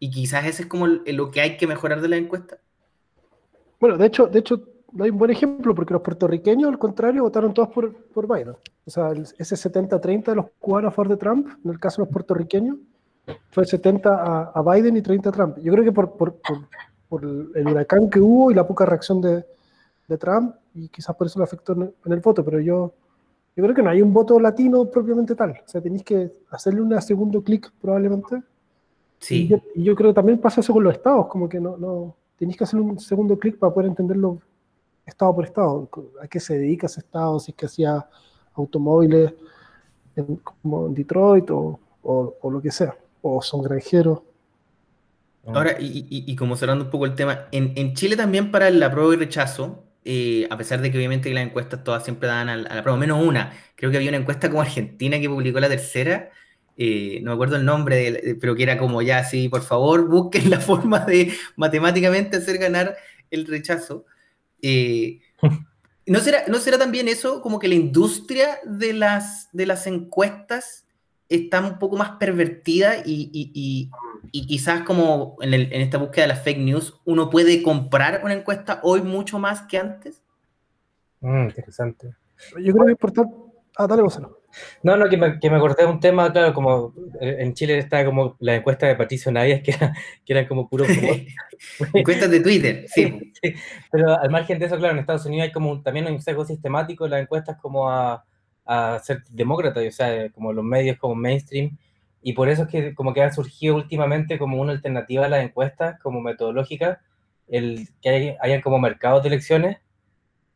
y 0.00 0.11
quizás 0.11 0.44
ese 0.44 0.62
es 0.64 0.68
como 0.68 0.88
lo 0.88 1.30
que 1.30 1.40
hay 1.40 1.56
que 1.56 1.68
mejorar 1.68 2.00
de 2.02 2.08
la 2.08 2.16
encuesta. 2.16 2.58
Bueno, 3.78 3.96
de 3.96 4.06
hecho, 4.06 4.26
de 4.26 4.40
hecho, 4.40 4.68
no 4.94 5.04
hay 5.04 5.10
un 5.10 5.18
buen 5.18 5.30
ejemplo 5.30 5.74
porque 5.74 5.92
los 5.92 6.02
puertorriqueños, 6.02 6.70
al 6.70 6.78
contrario, 6.78 7.22
votaron 7.24 7.52
todos 7.52 7.68
por, 7.68 7.92
por 7.94 8.26
Biden. 8.32 8.54
O 8.86 8.90
sea, 8.90 9.12
ese 9.38 9.56
70-30 9.56 10.24
de 10.32 10.36
los 10.36 10.46
cubanos 10.60 10.88
a 10.88 10.92
favor 10.92 11.08
de 11.10 11.16
Trump, 11.16 11.48
en 11.64 11.70
el 11.70 11.80
caso 11.80 12.00
de 12.02 12.06
los 12.06 12.12
puertorriqueños, 12.12 12.76
fue 13.50 13.64
70 13.64 14.10
a, 14.10 14.52
a 14.54 14.62
Biden 14.62 14.96
y 14.96 15.02
30 15.02 15.28
a 15.28 15.32
Trump. 15.32 15.58
Yo 15.58 15.72
creo 15.72 15.84
que 15.84 15.92
por, 15.92 16.12
por, 16.12 16.34
por- 16.36 16.68
por 17.08 17.22
el 17.24 17.68
huracán 17.68 18.10
que 18.10 18.18
hubo 18.18 18.50
y 18.50 18.54
la 18.54 18.66
poca 18.66 18.84
reacción 18.86 19.20
de, 19.20 19.44
de 20.08 20.18
Trump, 20.18 20.54
y 20.74 20.88
quizás 20.88 21.14
por 21.14 21.26
eso 21.28 21.38
le 21.38 21.44
afectó 21.44 21.72
en 21.74 22.12
el, 22.12 22.20
voto, 22.20 22.44
pero 22.44 22.58
yo, 22.60 22.92
yo 23.54 23.62
creo 23.62 23.74
que 23.74 23.82
no 23.82 23.90
hay 23.90 24.02
un 24.02 24.12
voto 24.12 24.40
latino 24.40 24.84
propiamente 24.86 25.34
tal. 25.36 25.50
O 25.52 25.68
sea, 25.68 25.80
tenéis 25.80 26.02
que 26.02 26.32
hacerle 26.50 26.80
un 26.80 27.00
segundo 27.00 27.42
clic 27.42 27.70
probablemente. 27.80 28.36
Y 28.36 28.42
Sí, 29.20 29.48
yo, 29.48 29.58
y 29.74 29.84
yo 29.84 29.94
creo 29.94 30.10
que 30.10 30.14
también 30.14 30.38
pasa 30.40 30.60
eso 30.60 30.72
con 30.72 30.82
los 30.84 30.94
estados, 30.94 31.26
como 31.28 31.48
que 31.48 31.60
no, 31.60 31.76
no 31.76 32.16
tenéis 32.36 32.56
que 32.58 32.64
hacer 32.64 32.80
un 32.80 32.98
segundo 32.98 33.38
clic 33.38 33.58
para 33.58 33.72
poder 33.72 33.88
entenderlo 33.90 34.40
estado 35.06 35.34
por 35.34 35.44
estado, 35.44 35.88
a 36.23 36.28
qué 36.28 36.40
se 36.40 36.58
dedica 36.58 36.87
ese 36.87 37.00
estado, 37.00 37.38
si 37.40 37.52
es 37.52 37.56
que 37.56 37.66
hacía 37.66 38.08
automóviles 38.54 39.32
en- 40.16 40.37
como 40.37 40.87
en 40.88 40.94
Detroit 40.94 41.50
o, 41.50 41.80
o- 42.04 42.50
lo 42.50 42.61
que 42.62 42.70
sea, 42.73 42.96
o 43.23 43.42
son 43.42 43.62
granjeros. 43.62 44.23
Ahora, 45.52 45.76
y, 45.78 46.34
como 46.37 46.56
cerrando 46.56 46.84
un 46.87 46.90
poco 46.90 47.06
el 47.06 47.14
tema, 47.14 47.49
en, 47.52 47.94
Chile 47.94 48.16
también 48.16 48.50
para 48.50 48.66
el 48.68 48.82
apruebo 48.82 49.12
y 49.12 49.16
rechazo, 49.16 49.84
eh, 50.04 50.46
a 50.50 50.56
pesar 50.56 50.80
de 50.80 50.90
que 50.90 50.99
obviamente 50.99 51.32
las 51.32 51.44
encuestas 51.46 51.84
todas 51.84 52.02
siempre 52.04 52.28
dan 52.28 52.49
al, 52.49 52.64
la 52.64 52.78
apruebo, 52.80 52.99
menos 52.99 53.25
una, 53.25 53.52
creo 53.76 53.90
que 53.90 53.96
había 53.96 54.08
una 54.11 54.18
encuesta 54.18 54.49
como 54.50 54.62
Argentina 54.62 55.20
que 55.20 55.28
publicó 55.28 55.61
la 55.61 55.68
tercera, 55.68 56.30
eh, 56.76 57.20
no 57.23 57.30
me 57.30 57.34
acuerdo 57.34 57.54
el 57.56 57.64
nombre, 57.64 58.37
pero 58.40 58.56
que 58.56 58.64
era 58.64 58.76
como 58.78 59.00
ya 59.00 59.18
así, 59.18 59.49
por 59.49 59.62
favor, 59.62 60.08
busquen 60.08 60.50
la 60.50 60.61
forma 60.61 61.00
de 61.00 61.32
matemáticamente 61.56 62.37
hacer 62.38 62.58
ganar 62.58 62.96
el 63.30 63.46
rechazo. 63.46 64.06
Eh, 64.66 65.21
¿no, 66.06 66.21
será, 66.21 66.44
¿No 66.49 66.59
será 66.59 66.78
también 66.78 67.06
eso 67.06 67.42
como 67.42 67.59
que 67.59 67.68
la 67.68 67.75
industria 67.75 68.59
de 68.64 68.94
las, 68.94 69.50
de 69.52 69.66
las 69.66 69.87
encuestas 69.87 70.87
está 71.28 71.61
un 71.61 71.78
poco 71.78 71.97
más 71.97 72.12
pervertida 72.12 72.97
y, 73.04 73.90
quizás 74.33 74.83
como 74.83 75.37
en, 75.40 75.54
esta 75.54 75.99
búsqueda 75.99 76.23
de 76.23 76.28
las 76.28 76.42
fake 76.42 76.59
news 76.59 76.94
uno 77.04 77.28
puede 77.28 77.62
comprar 77.62 78.23
una 78.25 78.35
encuesta 78.35 78.80
hoy 78.83 79.02
mucho 79.02 79.38
más 79.38 79.62
que 79.62 79.78
antes? 79.78 80.23
Mm, 81.21 81.44
interesante. 81.44 82.14
Yo 82.61 82.73
creo 82.73 82.87
que 82.87 82.92
es 82.92 82.92
importante... 82.92 83.35
Ah, 83.76 83.87
dale, 83.87 84.02
Gonzalo. 84.02 84.40
No, 84.82 84.96
no, 84.96 85.08
que 85.08 85.16
me, 85.16 85.38
que 85.38 85.50
me 85.50 85.56
acordé 85.56 85.84
de 85.84 85.90
un 85.90 86.00
tema, 86.00 86.32
claro, 86.32 86.54
como 86.54 86.94
en 87.20 87.54
Chile 87.54 87.78
está 87.78 88.04
como 88.04 88.37
la 88.40 88.56
encuesta 88.56 88.87
de 88.87 88.96
Patricio 88.96 89.32
Nayas, 89.32 89.62
que, 89.62 89.73
era, 89.73 89.94
que 90.25 90.32
eran 90.32 90.46
como 90.46 90.68
puros... 90.68 90.88
Encuestas 91.92 92.30
de 92.30 92.40
Twitter, 92.40 92.87
sí. 92.94 93.32
Pero 93.90 94.18
al 94.20 94.30
margen 94.30 94.58
de 94.58 94.66
eso, 94.66 94.76
claro, 94.76 94.94
en 94.94 95.00
Estados 95.00 95.26
Unidos 95.26 95.46
hay 95.46 95.52
como 95.52 95.82
también 95.82 96.06
un 96.06 96.20
sesgo 96.20 96.44
sistemático 96.44 97.08
las 97.08 97.23
encuestas 97.23 97.56
como 97.61 97.90
a, 97.90 98.25
a 98.64 98.99
ser 99.02 99.23
demócrata, 99.30 99.80
o 99.80 99.90
sea, 99.90 100.30
como 100.30 100.52
los 100.52 100.64
medios 100.64 100.99
como 100.99 101.14
mainstream, 101.14 101.76
y 102.23 102.32
por 102.32 102.49
eso 102.49 102.62
es 102.62 102.68
que 102.68 102.94
como 102.94 103.12
que 103.12 103.23
ha 103.23 103.32
surgido 103.32 103.76
últimamente 103.76 104.38
como 104.38 104.61
una 104.61 104.73
alternativa 104.73 105.26
a 105.26 105.28
las 105.28 105.44
encuestas, 105.44 106.00
como 106.00 106.20
metodológica, 106.20 107.00
el 107.49 107.88
que 108.00 108.08
hay, 108.08 108.37
hayan 108.40 108.62
como 108.62 108.78
mercados 108.78 109.23
de 109.23 109.28
elecciones, 109.28 109.78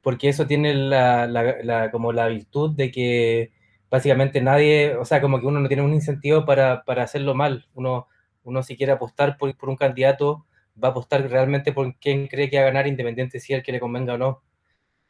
porque 0.02 0.30
eso 0.30 0.46
tiene 0.46 0.74
la, 0.74 1.26
la, 1.26 1.90
como 1.90 2.12
la 2.12 2.28
virtud 2.28 2.74
de 2.74 2.90
que 2.90 3.52
básicamente 3.90 4.40
nadie, 4.40 4.96
o 4.96 5.04
sea, 5.04 5.20
como 5.20 5.40
que 5.40 5.46
uno 5.46 5.60
no 5.60 5.68
tiene 5.68 5.82
un 5.82 5.94
incentivo 5.94 6.44
para, 6.44 6.84
para 6.84 7.02
hacerlo 7.02 7.34
mal. 7.34 7.66
Uno, 7.74 8.08
uno 8.44 8.62
si 8.62 8.76
quiere 8.76 8.92
apostar 8.92 9.36
por, 9.38 9.56
por, 9.56 9.68
un 9.68 9.76
candidato, 9.76 10.46
va 10.82 10.88
a 10.88 10.90
apostar 10.92 11.28
realmente 11.28 11.72
por 11.72 11.96
quién 11.98 12.28
cree 12.28 12.50
que 12.50 12.56
va 12.56 12.62
a 12.64 12.66
ganar, 12.66 12.86
independiente 12.86 13.40
si 13.40 13.54
el 13.54 13.62
que 13.62 13.72
le 13.72 13.80
convenga 13.80 14.14
o 14.14 14.18
no. 14.18 14.42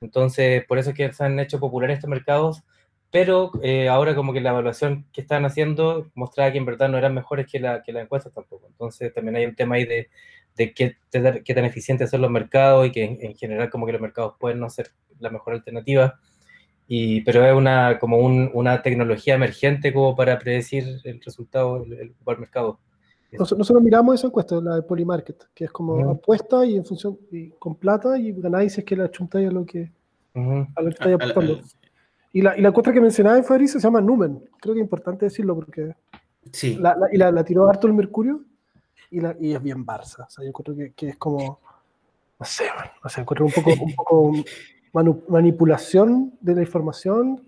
Entonces, 0.00 0.64
por 0.66 0.78
eso 0.78 0.90
es 0.90 0.97
que 0.97 1.12
se 1.12 1.25
han 1.25 1.40
hecho 1.40 1.61
populares 1.61 1.97
estos 1.97 2.11
mercados, 2.11 2.64
pero 3.11 3.52
eh, 3.62 3.88
ahora 3.88 4.14
como 4.14 4.32
que 4.32 4.40
la 4.40 4.50
evaluación 4.50 5.06
que 5.12 5.23
están 5.23 5.44
haciendo 5.44 6.11
mostraba 6.14 6.52
que 6.52 6.58
en 6.58 6.66
verdad 6.66 6.88
no 6.88 6.99
eran 6.99 7.14
mejores 7.14 7.47
que 7.50 7.58
la, 7.58 7.82
que 7.82 7.92
la 7.92 8.02
encuesta 8.02 8.30
tampoco. 8.30 8.66
Entonces, 8.68 9.12
también 9.12 9.37
hay 9.37 9.47
un 9.47 9.56
tema 9.56 9.76
ahí 9.76 9.87
de, 9.87 10.11
de 10.56 10.75
qué, 10.75 10.97
qué 11.11 11.54
tan 11.54 11.64
eficientes 11.64 12.11
son 12.11 12.23
los 12.23 12.30
mercados 12.30 12.87
y 12.87 12.92
que 12.92 13.04
en, 13.04 13.18
en 13.23 13.35
general 13.37 13.70
como 13.70 13.87
que 13.87 13.92
los 13.92 14.00
mercados 14.00 14.35
pueden 14.38 14.61
no 14.61 14.70
ser 14.70 14.90
la 15.18 15.30
mejor 15.30 15.54
alternativa 15.54 16.20
y, 16.90 17.21
pero 17.21 17.45
es 17.45 17.54
una, 17.54 17.99
como 17.99 18.16
un, 18.16 18.50
una 18.54 18.80
tecnología 18.80 19.35
emergente 19.35 19.92
como 19.92 20.16
para 20.16 20.38
predecir 20.38 21.00
el 21.04 21.21
resultado 21.21 21.85
del, 21.85 22.14
mercado. 22.38 22.80
Nosotros, 23.30 23.71
miramos 23.83 24.14
esa 24.14 24.28
encuesta, 24.28 24.59
la 24.59 24.76
de 24.76 24.83
Polymarket, 24.83 25.49
que 25.54 25.66
es 25.66 25.71
como 25.71 26.12
apuesta 26.12 26.64
y 26.64 26.76
en 26.76 26.87
función 26.87 27.18
y 27.30 27.50
con 27.50 27.75
plata 27.75 28.18
y 28.18 28.33
ganáis 28.33 28.73
si 28.73 28.80
es 28.80 28.87
que 28.87 28.97
la 28.97 29.11
chuntáis 29.11 29.49
a 29.49 29.52
lo 29.52 29.66
que, 29.66 29.92
a 30.35 30.80
lo 30.80 30.88
que 30.88 30.88
estáis 30.88 31.14
apostando. 31.14 31.61
Y 32.33 32.40
la, 32.40 32.57
y 32.57 32.62
la 32.62 32.68
encuesta 32.68 32.92
que 32.92 33.02
mencionaba 33.02 33.42
Fabricio 33.42 33.78
se 33.78 33.87
llama 33.87 34.00
Numen. 34.00 34.42
Creo 34.59 34.75
que 34.75 34.80
es 34.80 34.85
importante 34.85 35.26
decirlo 35.26 35.54
porque. 35.54 35.95
Sí. 36.52 36.76
La, 36.76 36.97
y 37.12 37.18
la, 37.18 37.45
tiró 37.45 37.68
harto 37.68 37.87
el 37.87 37.92
Mercurio 37.92 38.45
y, 39.11 39.21
la, 39.21 39.37
y 39.38 39.52
es 39.52 39.62
bien 39.62 39.85
Barça. 39.85 40.26
O 40.26 40.30
sea, 40.30 40.45
yo 40.45 40.52
creo 40.52 40.75
que, 40.75 40.92
que 40.92 41.09
es 41.11 41.16
como. 41.16 41.61
No 42.38 42.47
sé, 42.47 42.64
no 43.02 43.11
sé, 43.11 43.21
encuentro 43.21 43.47
un 43.47 43.52
poco, 43.52 43.71
un 43.83 43.95
poco 43.95 44.33
manipulación 44.92 46.35
de 46.40 46.54
la 46.54 46.61
información 46.62 47.42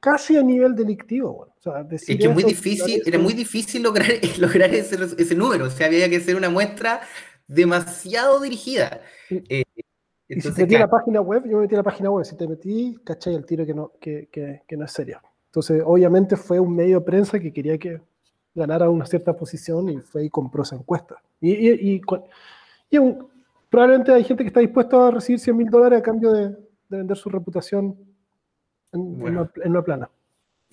casi 0.00 0.36
a 0.36 0.42
nivel 0.42 0.74
delictivo. 0.74 1.48
O 1.58 1.62
sea, 1.62 1.86
es 1.90 2.04
que 2.04 2.28
muy 2.28 2.44
difícil, 2.44 3.02
era 3.06 3.18
muy 3.18 3.32
difícil 3.32 3.82
lograr, 3.82 4.08
lograr 4.38 4.74
ese, 4.74 4.96
ese, 5.16 5.34
número, 5.34 5.66
o 5.66 5.70
sea, 5.70 5.86
había 5.86 6.08
que 6.10 6.16
hacer 6.16 6.36
una 6.36 6.50
muestra 6.50 7.00
demasiado 7.48 8.40
dirigida. 8.40 9.00
Eh, 9.30 9.64
y 10.28 10.40
si 10.40 10.52
te 10.52 10.62
metí 10.62 10.76
la 10.76 10.88
página 10.88 11.20
web, 11.20 11.44
yo 11.46 11.56
me 11.56 11.62
metí 11.62 11.74
a 11.74 11.78
la 11.78 11.84
página 11.84 12.10
web, 12.10 12.24
si 12.24 12.36
te 12.36 12.46
metí, 12.46 12.98
cachai 13.04 13.34
el 13.34 13.46
tiro 13.46 13.64
que 13.64 13.74
no, 13.74 13.92
que, 14.00 14.28
que, 14.30 14.62
que 14.66 14.76
no 14.76 14.84
es 14.84 14.92
serio. 14.92 15.20
Entonces, 15.46 15.82
obviamente 15.84 16.36
fue 16.36 16.60
un 16.60 16.74
medio 16.74 16.98
de 16.98 17.06
prensa 17.06 17.38
que 17.38 17.52
quería 17.52 17.78
que 17.78 18.00
ganara 18.54 18.90
una 18.90 19.06
cierta 19.06 19.34
posición 19.34 19.88
y 19.88 19.98
fue 19.98 20.24
y 20.24 20.30
compró 20.30 20.62
esa 20.62 20.76
encuesta. 20.76 21.16
Y, 21.40 21.52
y, 21.52 21.94
y, 21.94 22.02
y 22.90 22.98
un, 22.98 23.28
probablemente 23.74 24.12
hay 24.12 24.22
gente 24.22 24.44
que 24.44 24.48
está 24.48 24.60
dispuesta 24.60 25.08
a 25.08 25.10
recibir 25.10 25.40
100 25.40 25.56
mil 25.56 25.68
dólares 25.68 25.98
a 25.98 26.02
cambio 26.02 26.30
de, 26.30 26.54
vender 26.88 27.16
su 27.16 27.28
reputación 27.28 27.98
en, 28.92 29.20
una, 29.20 29.82
plana. 29.82 30.08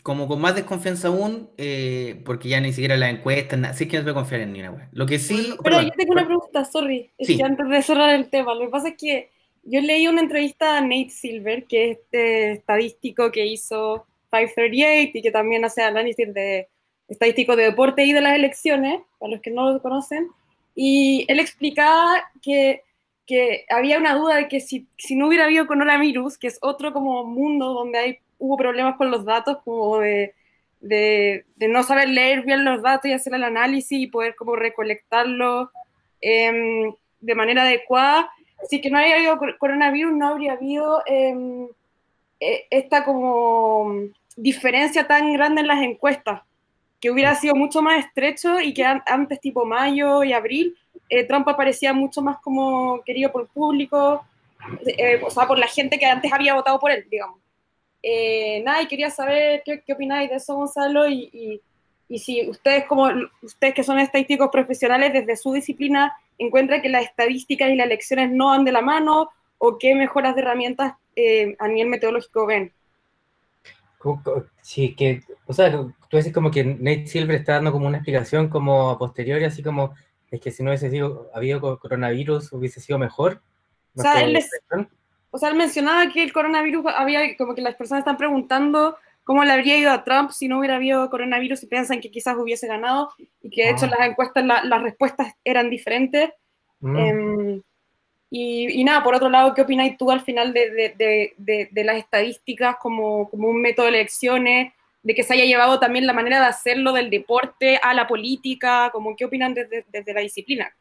Como 0.03 0.27
con 0.27 0.39
más 0.39 0.53
desconfianza 0.53 1.07
aún, 1.07 1.49
eh, 1.57 2.21
porque 2.23 2.49
ya 2.49 2.61
ni 2.61 2.71
siquiera 2.73 2.95
la 2.97 3.09
encuesta, 3.09 3.57
así 3.67 3.87
que 3.87 3.97
no 3.97 4.03
voy 4.03 4.11
a 4.11 4.13
confiar 4.13 4.41
en 4.41 4.53
ninguna 4.53 4.87
Lo 4.91 5.07
que 5.07 5.17
sí. 5.17 5.55
pero 5.63 5.81
yo 5.81 5.89
tengo 5.97 6.13
una 6.13 6.27
pregunta, 6.27 6.63
sorry, 6.63 7.09
es 7.17 7.35
que 7.35 7.41
antes 7.41 7.67
de 7.67 7.81
cerrar 7.81 8.13
el 8.13 8.29
tema, 8.29 8.53
lo 8.53 8.65
que 8.65 8.69
pasa 8.69 8.89
es 8.89 8.97
que 8.99 9.31
yo 9.63 9.81
leí 9.81 10.07
una 10.07 10.21
entrevista 10.21 10.77
a 10.77 10.81
Nate 10.81 11.09
Silver, 11.09 11.65
que 11.65 11.89
es 11.89 11.97
este 11.97 12.51
estadístico 12.51 13.31
que 13.31 13.47
hizo 13.47 14.05
538 14.29 15.11
y 15.17 15.21
que 15.23 15.31
también 15.31 15.65
hace 15.65 15.81
análisis 15.81 16.31
de 16.31 16.67
estadístico 17.07 17.55
de 17.55 17.63
deporte 17.63 18.05
y 18.05 18.13
de 18.13 18.21
las 18.21 18.35
elecciones, 18.35 19.01
para 19.17 19.31
los 19.31 19.41
que 19.41 19.49
no 19.49 19.71
lo 19.71 19.81
conocen, 19.81 20.27
y 20.75 21.25
él 21.27 21.39
explicaba 21.39 22.31
que 22.43 22.83
que 23.31 23.63
había 23.69 23.97
una 23.97 24.13
duda 24.13 24.35
de 24.35 24.49
que 24.49 24.59
si, 24.59 24.89
si 24.97 25.15
no 25.15 25.27
hubiera 25.27 25.45
habido 25.45 25.65
coronavirus, 25.65 26.37
que 26.37 26.47
es 26.47 26.57
otro 26.61 26.91
como 26.91 27.23
mundo 27.23 27.71
donde 27.73 27.97
hay, 27.97 28.19
hubo 28.37 28.57
problemas 28.57 28.97
con 28.97 29.09
los 29.09 29.23
datos, 29.23 29.59
como 29.63 29.99
de, 29.99 30.35
de, 30.81 31.45
no 31.69 31.81
saber 31.83 32.09
leer 32.09 32.41
bien 32.41 32.65
los 32.65 32.81
datos 32.81 33.05
y 33.05 33.13
hacer 33.13 33.33
el 33.33 33.45
análisis 33.45 34.01
y 34.01 34.07
poder 34.07 34.35
como 34.35 34.57
recolectarlo 34.57 35.71
em, 36.19 36.93
de 37.21 37.35
manera 37.35 37.61
adecuada, 37.61 38.29
si 38.69 38.81
que 38.81 38.89
no 38.89 38.97
había 38.97 39.15
habido 39.15 39.39
coronavirus, 39.57 40.11
no 40.11 40.27
habría 40.27 40.51
habido 40.51 41.01
em, 41.05 41.69
e, 42.37 42.67
esta 42.69 43.05
como 43.05 43.93
diferencia 44.35 45.07
tan 45.07 45.31
grande 45.31 45.61
en 45.61 45.67
las 45.67 45.81
encuestas, 45.81 46.41
que 46.99 47.09
hubiera 47.09 47.33
sido 47.35 47.55
mucho 47.55 47.81
más 47.81 48.03
estrecho 48.03 48.59
y 48.59 48.73
que 48.73 48.83
antes 48.83 49.39
tipo 49.39 49.63
mayo 49.63 50.21
y 50.25 50.33
abril 50.33 50.75
eh, 51.09 51.25
Trump 51.25 51.47
aparecía 51.47 51.93
mucho 51.93 52.21
más 52.21 52.37
como 52.39 53.01
querido 53.03 53.31
por 53.31 53.43
el 53.43 53.47
público, 53.49 54.25
eh, 54.85 55.21
o 55.23 55.29
sea, 55.29 55.47
por 55.47 55.57
la 55.57 55.67
gente 55.67 55.99
que 55.99 56.05
antes 56.05 56.31
había 56.31 56.53
votado 56.53 56.79
por 56.79 56.91
él, 56.91 57.05
digamos. 57.09 57.39
Eh, 58.01 58.61
nada, 58.63 58.81
y 58.81 58.87
quería 58.87 59.09
saber 59.09 59.61
qué, 59.65 59.81
qué, 59.85 59.93
opináis 59.93 60.29
de 60.29 60.37
eso, 60.37 60.55
Gonzalo, 60.55 61.07
y, 61.07 61.61
y, 62.07 62.19
si 62.19 62.49
ustedes, 62.49 62.85
como 62.85 63.09
ustedes 63.41 63.73
que 63.73 63.83
son 63.83 63.99
estadísticos 63.99 64.49
profesionales 64.51 65.13
desde 65.13 65.37
su 65.37 65.53
disciplina, 65.53 66.13
encuentran 66.37 66.81
que 66.81 66.89
las 66.89 67.03
estadísticas 67.03 67.69
y 67.69 67.75
las 67.75 67.85
elecciones 67.85 68.31
no 68.31 68.47
van 68.47 68.65
de 68.65 68.71
la 68.71 68.81
mano, 68.81 69.29
o 69.57 69.77
qué 69.77 69.95
mejoras 69.95 70.35
de 70.35 70.41
herramientas 70.41 70.93
a 71.59 71.67
nivel 71.67 71.87
metodológico 71.87 72.45
ven. 72.47 72.73
Sí, 74.61 74.95
que, 74.95 75.21
o 75.45 75.53
sea, 75.53 75.71
tú 75.71 76.17
dices 76.17 76.33
como 76.33 76.49
que 76.49 76.63
Nate 76.63 77.07
Silver 77.07 77.35
está 77.35 77.53
dando 77.53 77.71
como 77.71 77.87
una 77.87 77.97
explicación 77.97 78.49
como 78.49 78.89
a 78.89 78.97
posteriori, 78.97 79.45
así 79.45 79.61
como 79.61 79.93
es 80.31 80.39
que 80.41 80.51
si 80.51 80.63
no 80.63 80.69
hubiese 80.69 80.89
sido, 80.89 81.29
habido 81.33 81.79
coronavirus, 81.79 82.53
hubiese 82.53 82.79
sido 82.79 82.97
mejor. 82.97 83.41
O 83.95 84.01
sea, 84.01 84.23
él 84.23 84.39
o 85.33 85.37
sea, 85.37 85.49
él 85.49 85.55
mencionaba 85.55 86.11
que 86.11 86.23
el 86.23 86.33
coronavirus 86.33 86.85
había, 86.95 87.37
como 87.37 87.55
que 87.55 87.61
las 87.61 87.75
personas 87.75 88.01
están 88.01 88.17
preguntando 88.17 88.97
cómo 89.23 89.43
le 89.45 89.51
habría 89.51 89.77
ido 89.77 89.91
a 89.91 90.03
Trump 90.03 90.31
si 90.31 90.47
no 90.47 90.59
hubiera 90.59 90.75
habido 90.75 91.09
coronavirus 91.09 91.63
y 91.63 91.67
piensan 91.67 92.01
que 92.01 92.11
quizás 92.11 92.35
hubiese 92.37 92.67
ganado 92.67 93.11
y 93.41 93.49
que 93.49 93.63
de 93.63 93.69
hecho 93.71 93.85
ah. 93.85 93.95
las 93.97 94.09
encuestas, 94.09 94.43
las 94.43 94.81
respuestas 94.81 95.33
eran 95.43 95.69
diferentes. 95.69 96.31
Mm. 96.81 96.97
Em, 96.97 97.61
y, 98.33 98.83
nada, 98.85 99.03
por 99.03 99.13
otro 99.13 99.29
lado, 99.29 99.53
¿qué 99.53 99.61
opináis 99.61 99.97
tú 99.97 100.09
al 100.09 100.21
final 100.21 100.53
de, 100.53 100.69
de, 100.69 101.33
de, 101.37 101.69
de 101.69 101.83
las 101.83 101.97
estadísticas 101.97 102.77
como, 102.81 103.29
como, 103.29 103.49
un 103.49 103.61
método 103.61 103.87
de 103.87 103.91
elecciones? 103.91 104.73
De 105.03 105.15
que 105.15 105.23
se 105.23 105.33
haya 105.33 105.45
llevado 105.45 105.79
también 105.79 106.05
la 106.05 106.13
manera 106.13 106.39
de 106.39 106.45
hacerlo 106.45 106.93
del 106.93 107.09
deporte 107.09 107.79
a 107.81 107.93
la 107.93 108.07
política, 108.07 108.89
como 108.91 109.15
qué 109.15 109.25
opinan 109.25 109.53
desde, 109.53 109.85
desde 109.91 110.13
la 110.13 110.21
disciplina. 110.21 110.71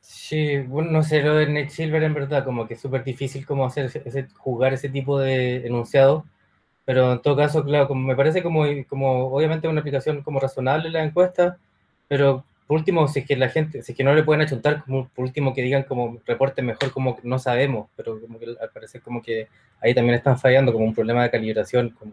Sí, 0.00 0.58
bueno, 0.58 0.90
no 0.90 1.02
sé, 1.02 1.22
lo 1.22 1.34
de 1.34 1.46
Nate 1.46 1.70
Silver 1.70 2.02
en 2.02 2.14
verdad, 2.14 2.44
como 2.44 2.66
que 2.66 2.74
es 2.74 2.80
súper 2.80 3.04
difícil 3.04 3.44
como 3.46 3.66
hacer 3.66 3.86
ese, 3.86 4.28
jugar 4.38 4.72
ese 4.72 4.88
tipo 4.88 5.18
de 5.18 5.66
enunciado, 5.66 6.24
pero 6.84 7.12
en 7.12 7.22
todo 7.22 7.36
caso, 7.36 7.62
claro, 7.64 7.88
como 7.88 8.06
me 8.06 8.16
parece 8.16 8.42
como, 8.42 8.64
como 8.88 9.26
obviamente 9.26 9.68
una 9.68 9.80
aplicación 9.80 10.22
como 10.22 10.40
razonable 10.40 10.90
la 10.90 11.04
encuesta, 11.04 11.58
pero 12.08 12.44
por 12.66 12.78
último, 12.78 13.08
si 13.08 13.20
es 13.20 13.26
que 13.26 13.36
la 13.36 13.48
gente, 13.48 13.82
si 13.82 13.92
es 13.92 13.96
que 13.98 14.04
no 14.04 14.14
le 14.14 14.22
pueden 14.22 14.42
achuntar, 14.42 14.84
como 14.84 15.08
por 15.08 15.24
último 15.24 15.54
que 15.54 15.62
digan 15.62 15.84
como 15.84 16.18
reporte 16.26 16.62
mejor 16.62 16.92
como 16.92 17.18
no 17.22 17.38
sabemos, 17.38 17.88
pero 17.96 18.20
como 18.20 18.38
que 18.38 18.46
al 18.60 18.70
parecer 18.70 19.02
como 19.02 19.22
que 19.22 19.48
ahí 19.80 19.94
también 19.94 20.16
están 20.16 20.38
fallando 20.38 20.72
como 20.72 20.84
un 20.84 20.94
problema 20.94 21.22
de 21.22 21.30
calibración, 21.30 21.90
como 21.90 22.12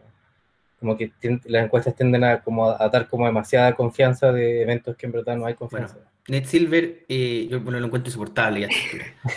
como 0.85 0.97
que 0.97 1.11
las 1.45 1.65
encuestas 1.65 1.95
tienden 1.95 2.23
a, 2.23 2.41
como 2.41 2.69
a, 2.69 2.89
dar 2.89 3.07
como 3.07 3.25
demasiada 3.25 3.75
confianza 3.75 4.31
de 4.31 4.61
eventos 4.61 4.95
que 4.95 5.07
en 5.07 5.13
verdad 5.13 5.35
no 5.35 5.47
hay 5.47 5.55
confianza. 5.55 5.97
Ned 6.27 6.45
Silver, 6.45 7.05
eh, 7.09 7.47
yo 7.49 7.59
bueno, 7.59 7.79
lo 7.79 7.87
encuentro 7.87 8.09
insoportable 8.09 8.61
ya. 8.61 8.69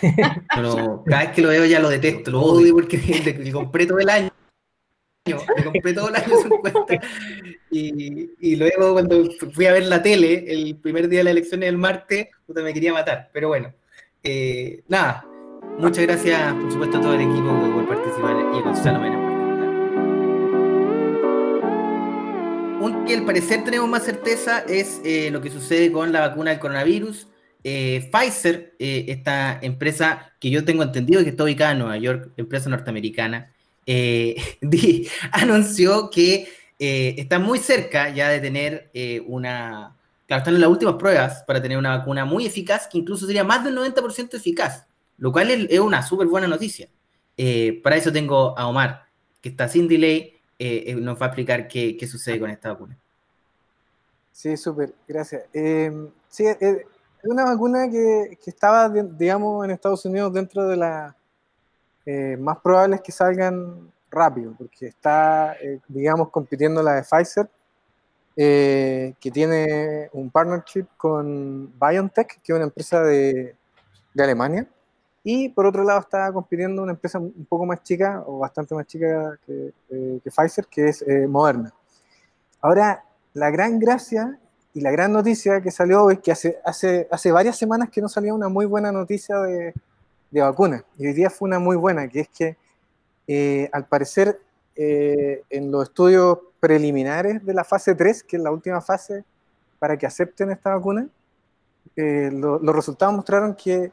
Pero 0.55 1.03
cada 1.07 1.23
vez 1.23 1.33
que 1.33 1.43
lo 1.43 1.49
veo 1.49 1.65
ya 1.65 1.81
lo 1.81 1.89
detesto, 1.89 2.31
lo 2.31 2.43
odio 2.43 2.75
porque 2.75 2.99
le, 3.43 3.51
compré 3.51 3.87
todo 3.87 3.99
el 3.99 4.11
año. 4.11 4.31
Le 5.25 5.65
compré 5.65 5.95
todo 5.95 6.09
el 6.11 6.17
año 6.17 6.37
su 6.39 6.55
encuesta. 6.55 7.01
Y, 7.71 8.31
y, 8.41 8.57
luego 8.57 8.93
cuando 8.93 9.25
fui 9.53 9.67
a 9.67 9.73
ver 9.73 9.87
la 9.87 10.03
tele, 10.03 10.45
el 10.49 10.77
primer 10.77 11.09
día 11.09 11.21
de 11.21 11.25
la 11.25 11.31
elección 11.31 11.61
del 11.61 11.79
martes, 11.79 12.29
puta, 12.47 12.63
me 12.63 12.75
quería 12.75 12.93
matar. 12.93 13.31
Pero 13.33 13.49
bueno, 13.49 13.73
eh, 14.23 14.83
nada. 14.89 15.25
Muchas 15.79 16.05
gracias, 16.05 16.55
por 16.55 16.73
supuesto, 16.73 16.99
a 16.99 17.01
todo 17.01 17.15
el 17.15 17.21
equipo 17.21 17.73
por 17.73 17.89
participar 17.89 18.37
y 18.55 18.59
a 18.59 18.63
Gonzalo 18.63 19.01
Mena 19.01 19.28
que 23.09 23.15
al 23.15 23.25
parecer 23.25 23.65
tenemos 23.65 23.89
más 23.89 24.05
certeza 24.05 24.59
es 24.69 25.01
eh, 25.03 25.31
lo 25.31 25.41
que 25.41 25.51
sucede 25.51 25.91
con 25.91 26.13
la 26.13 26.21
vacuna 26.21 26.51
del 26.51 26.61
coronavirus. 26.61 27.27
Eh, 27.65 28.11
Pfizer, 28.13 28.75
eh, 28.79 29.07
esta 29.09 29.59
empresa 29.63 30.35
que 30.39 30.51
yo 30.51 30.63
tengo 30.63 30.83
entendido 30.83 31.25
que 31.25 31.31
está 31.31 31.45
ubicada 31.45 31.73
en 31.73 31.79
Nueva 31.79 31.97
York, 31.97 32.33
empresa 32.37 32.69
norteamericana, 32.69 33.51
anunció 35.33 36.11
que 36.11 36.49
está 36.79 37.39
muy 37.39 37.59
cerca 37.59 38.11
ya 38.11 38.29
de 38.29 38.41
tener 38.41 38.91
una... 39.27 39.97
Claro, 40.27 40.41
están 40.41 40.55
en 40.57 40.61
las 40.61 40.69
últimas 40.69 40.97
pruebas 40.97 41.43
para 41.47 41.63
tener 41.63 41.79
una 41.79 41.97
vacuna 41.97 42.27
muy 42.27 42.45
eficaz, 42.45 42.87
que 42.87 42.99
incluso 42.99 43.27
sería 43.27 43.43
más 43.43 43.65
del 43.65 43.75
90% 43.75 44.35
eficaz, 44.35 44.87
lo 45.17 45.33
cual 45.33 45.51
es, 45.51 45.81
una 45.81 46.03
súper 46.03 46.27
buena 46.27 46.47
noticia. 46.47 46.91
para 47.83 47.97
eso 47.97 48.13
tengo 48.13 48.59
a 48.59 48.67
Omar, 48.67 49.07
que 49.41 49.49
está 49.49 49.67
sin 49.67 49.89
delay 49.89 50.38
eh, 50.59 50.85
eh, 50.87 50.95
nos 50.97 51.21
va 51.21 51.27
a 51.27 51.29
explicar 51.29 51.69
qué, 51.69 51.97
qué, 51.97 52.07
sucede 52.07 52.41
con 52.41 52.51
esta 52.51 52.71
vacuna. 52.73 52.97
Sí, 54.33 54.57
súper, 54.57 54.93
gracias. 55.07 55.45
Eh, 55.53 56.11
sí, 56.29 56.47
es 56.47 56.85
una 57.23 57.45
vacuna 57.45 57.89
que, 57.89 58.39
que, 58.43 58.51
estaba, 58.51 58.89
digamos, 58.89 59.65
en 59.65 59.71
Estados 59.71 60.05
Unidos 60.05 60.33
dentro 60.33 60.67
de 60.67 60.77
las 60.77 61.15
más 62.39 62.57
probables 62.61 63.03
que 63.03 63.13
salgan 63.13 63.93
rápido, 64.11 64.55
porque 64.57 64.87
está, 64.87 65.55
digamos, 65.87 66.31
compitiendo 66.31 66.83
la 66.83 66.95
de 66.95 67.03
Pfizer, 67.03 67.51
que 68.35 69.31
tiene 69.31 70.09
un 70.15 70.31
partnership 70.31 70.87
con 70.97 71.71
BioNTech, 71.79 72.41
que 72.41 72.53
es 72.53 72.57
una 72.57 72.65
empresa 72.65 73.03
de, 73.03 73.55
de 74.15 74.23
Alemania, 74.23 74.67
y 75.31 75.51
por 75.51 75.67
otro 75.67 75.85
lado 75.85 76.01
está 76.01 76.33
compitiendo 76.33 76.83
una 76.83 76.93
empresa 76.93 77.19
un 77.19 77.45
poco 77.47 77.67
más 77.67 77.83
chica 77.83 78.25
o 78.27 78.39
bastante 78.39 78.75
más 78.75 78.87
chica 78.87 79.39
que, 79.45 79.75
eh, 79.91 80.21
Pfizer, 80.25 80.67
que 80.69 80.89
es 80.89 81.03
eh, 81.03 81.27
Moderna. 81.27 81.71
Ahora, 82.63 83.05
la 83.35 83.51
gran 83.51 83.79
gracia 83.79 84.39
y 84.73 84.81
la 84.81 84.91
gran 84.91 85.13
noticia 85.13 85.61
que 85.61 85.71
salió 85.71 86.09
es 86.11 86.21
que 86.21 86.33
hace, 86.33 86.59
hace, 86.65 87.09
hace 87.11 87.31
varias 87.31 87.59
semanas 87.59 87.91
que 87.91 88.01
no 88.01 88.09
salía 88.09 88.33
una 88.33 88.49
muy 88.49 88.65
buena 88.65 88.91
noticia 88.91 89.37
de, 89.41 89.75
de 90.31 90.41
vacuna. 90.41 90.83
Y 90.97 91.09
hoy 91.09 91.13
día 91.13 91.29
fue 91.29 91.47
una 91.47 91.59
muy 91.59 91.77
buena, 91.77 92.09
que 92.09 92.21
es 92.21 92.29
que 92.31 92.57
eh, 93.27 93.69
al 93.71 93.85
parecer 93.85 94.41
en 94.77 95.71
los 95.71 95.89
estudios 95.89 96.39
preliminares 96.59 97.45
de 97.45 97.53
la 97.53 97.65
fase 97.65 97.95
3, 97.95 98.23
que 98.23 98.39
es 98.39 98.43
la 98.43 98.51
última 98.51 98.81
fase 98.81 99.25
para 99.79 99.99
que 99.99 100.07
acepten 100.07 100.53
esta 100.53 100.75
vacuna, 100.75 101.07
los 101.97 102.75
resultados 102.75 103.15
mostraron 103.15 103.55
que 103.55 103.93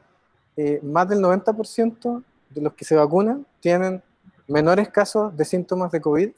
eh, 0.56 0.80
más 0.82 1.08
del 1.08 1.20
90% 1.20 2.24
de 2.50 2.60
los 2.62 2.72
que 2.72 2.84
se 2.84 2.96
vacunan 2.96 3.46
tienen 3.60 4.02
menores 4.48 4.88
casos 4.88 5.36
de 5.36 5.44
síntomas 5.44 5.92
de 5.92 6.00
COVID 6.00 6.30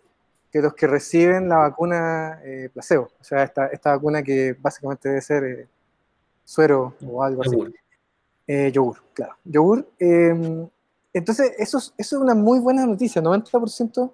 que 0.50 0.60
los 0.60 0.74
que 0.74 0.86
reciben 0.86 1.48
la 1.48 1.58
vacuna 1.58 2.40
eh, 2.42 2.70
placebo, 2.72 3.10
o 3.20 3.24
sea, 3.24 3.44
esta, 3.44 3.66
esta, 3.66 3.92
vacuna 3.92 4.22
que 4.22 4.56
básicamente 4.58 5.08
debe 5.08 5.20
ser 5.20 5.44
eh, 5.44 5.68
suero 6.42 6.94
o 7.06 7.22
algo 7.22 7.42
así. 7.42 8.72
yogur, 8.72 8.96
claro. 9.12 9.36
Yogur. 9.44 9.86
Entonces, 11.12 11.52
eso 11.58 11.78
es, 11.78 11.92
eso 11.98 12.16
es 12.16 12.22
una 12.22 12.34
muy 12.34 12.60
buena 12.60 12.86
noticia, 12.86 13.20
90% 13.20 14.12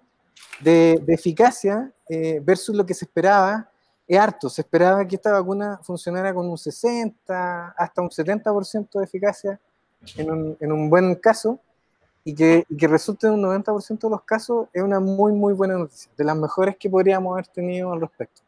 de, 0.60 1.00
de 1.06 1.14
eficacia 1.14 1.92
versus 2.42 2.74
lo 2.74 2.84
que 2.84 2.94
se 2.94 3.04
esperaba, 3.04 3.70
es 4.06 4.18
harto. 4.18 4.50
Se 4.50 4.62
esperaba 4.62 5.06
que 5.06 5.16
esta 5.16 5.32
vacuna 5.32 5.78
funcionara 5.82 6.34
con 6.34 6.48
un 6.48 6.58
60 6.58 7.74
hasta 7.76 8.02
un 8.02 8.10
70% 8.10 8.98
de 8.98 9.04
eficacia 9.04 9.60
en 10.16 10.30
un, 10.30 10.56
en 10.60 10.72
un 10.72 10.90
buen 10.90 11.14
caso 11.16 11.60
y 12.24 12.34
que, 12.34 12.64
y 12.68 12.76
que 12.76 12.88
resulte 12.88 13.26
en 13.26 13.34
un 13.34 13.42
90% 13.42 13.98
de 13.98 14.10
los 14.10 14.22
casos 14.22 14.68
es 14.72 14.82
una 14.82 14.98
muy, 14.98 15.32
muy 15.32 15.52
buena 15.52 15.76
noticia, 15.76 16.10
de 16.16 16.24
las 16.24 16.36
mejores 16.36 16.76
que 16.76 16.88
podríamos 16.88 17.32
haber 17.32 17.46
tenido 17.48 17.92
al 17.92 18.00
respecto. 18.00 18.42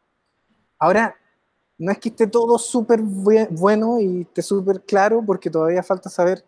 Ahora, 0.79 1.15
no 1.77 1.91
es 1.91 1.99
que 1.99 2.09
esté 2.09 2.25
todo 2.25 2.57
súper 2.57 3.01
bueno 3.01 3.99
y 3.99 4.21
esté 4.21 4.41
súper 4.41 4.81
claro, 4.81 5.23
porque 5.25 5.49
todavía 5.49 5.83
falta 5.83 6.09
saber 6.09 6.43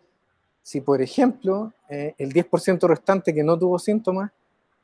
si, 0.62 0.80
por 0.80 1.00
ejemplo, 1.00 1.72
eh, 1.88 2.14
el 2.18 2.32
10% 2.32 2.86
restante 2.88 3.32
que 3.32 3.44
no 3.44 3.58
tuvo 3.58 3.78
síntomas, 3.78 4.32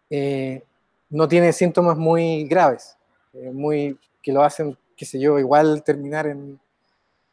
eh, 0.09 0.63
no 1.11 1.27
tiene 1.27 1.53
síntomas 1.53 1.97
muy 1.97 2.45
graves, 2.45 2.97
eh, 3.33 3.51
muy, 3.53 3.99
que 4.23 4.33
lo 4.33 4.43
hacen, 4.43 4.77
qué 4.97 5.05
sé 5.05 5.19
yo, 5.19 5.39
igual 5.39 5.83
terminar 5.83 6.27
en, 6.29 6.61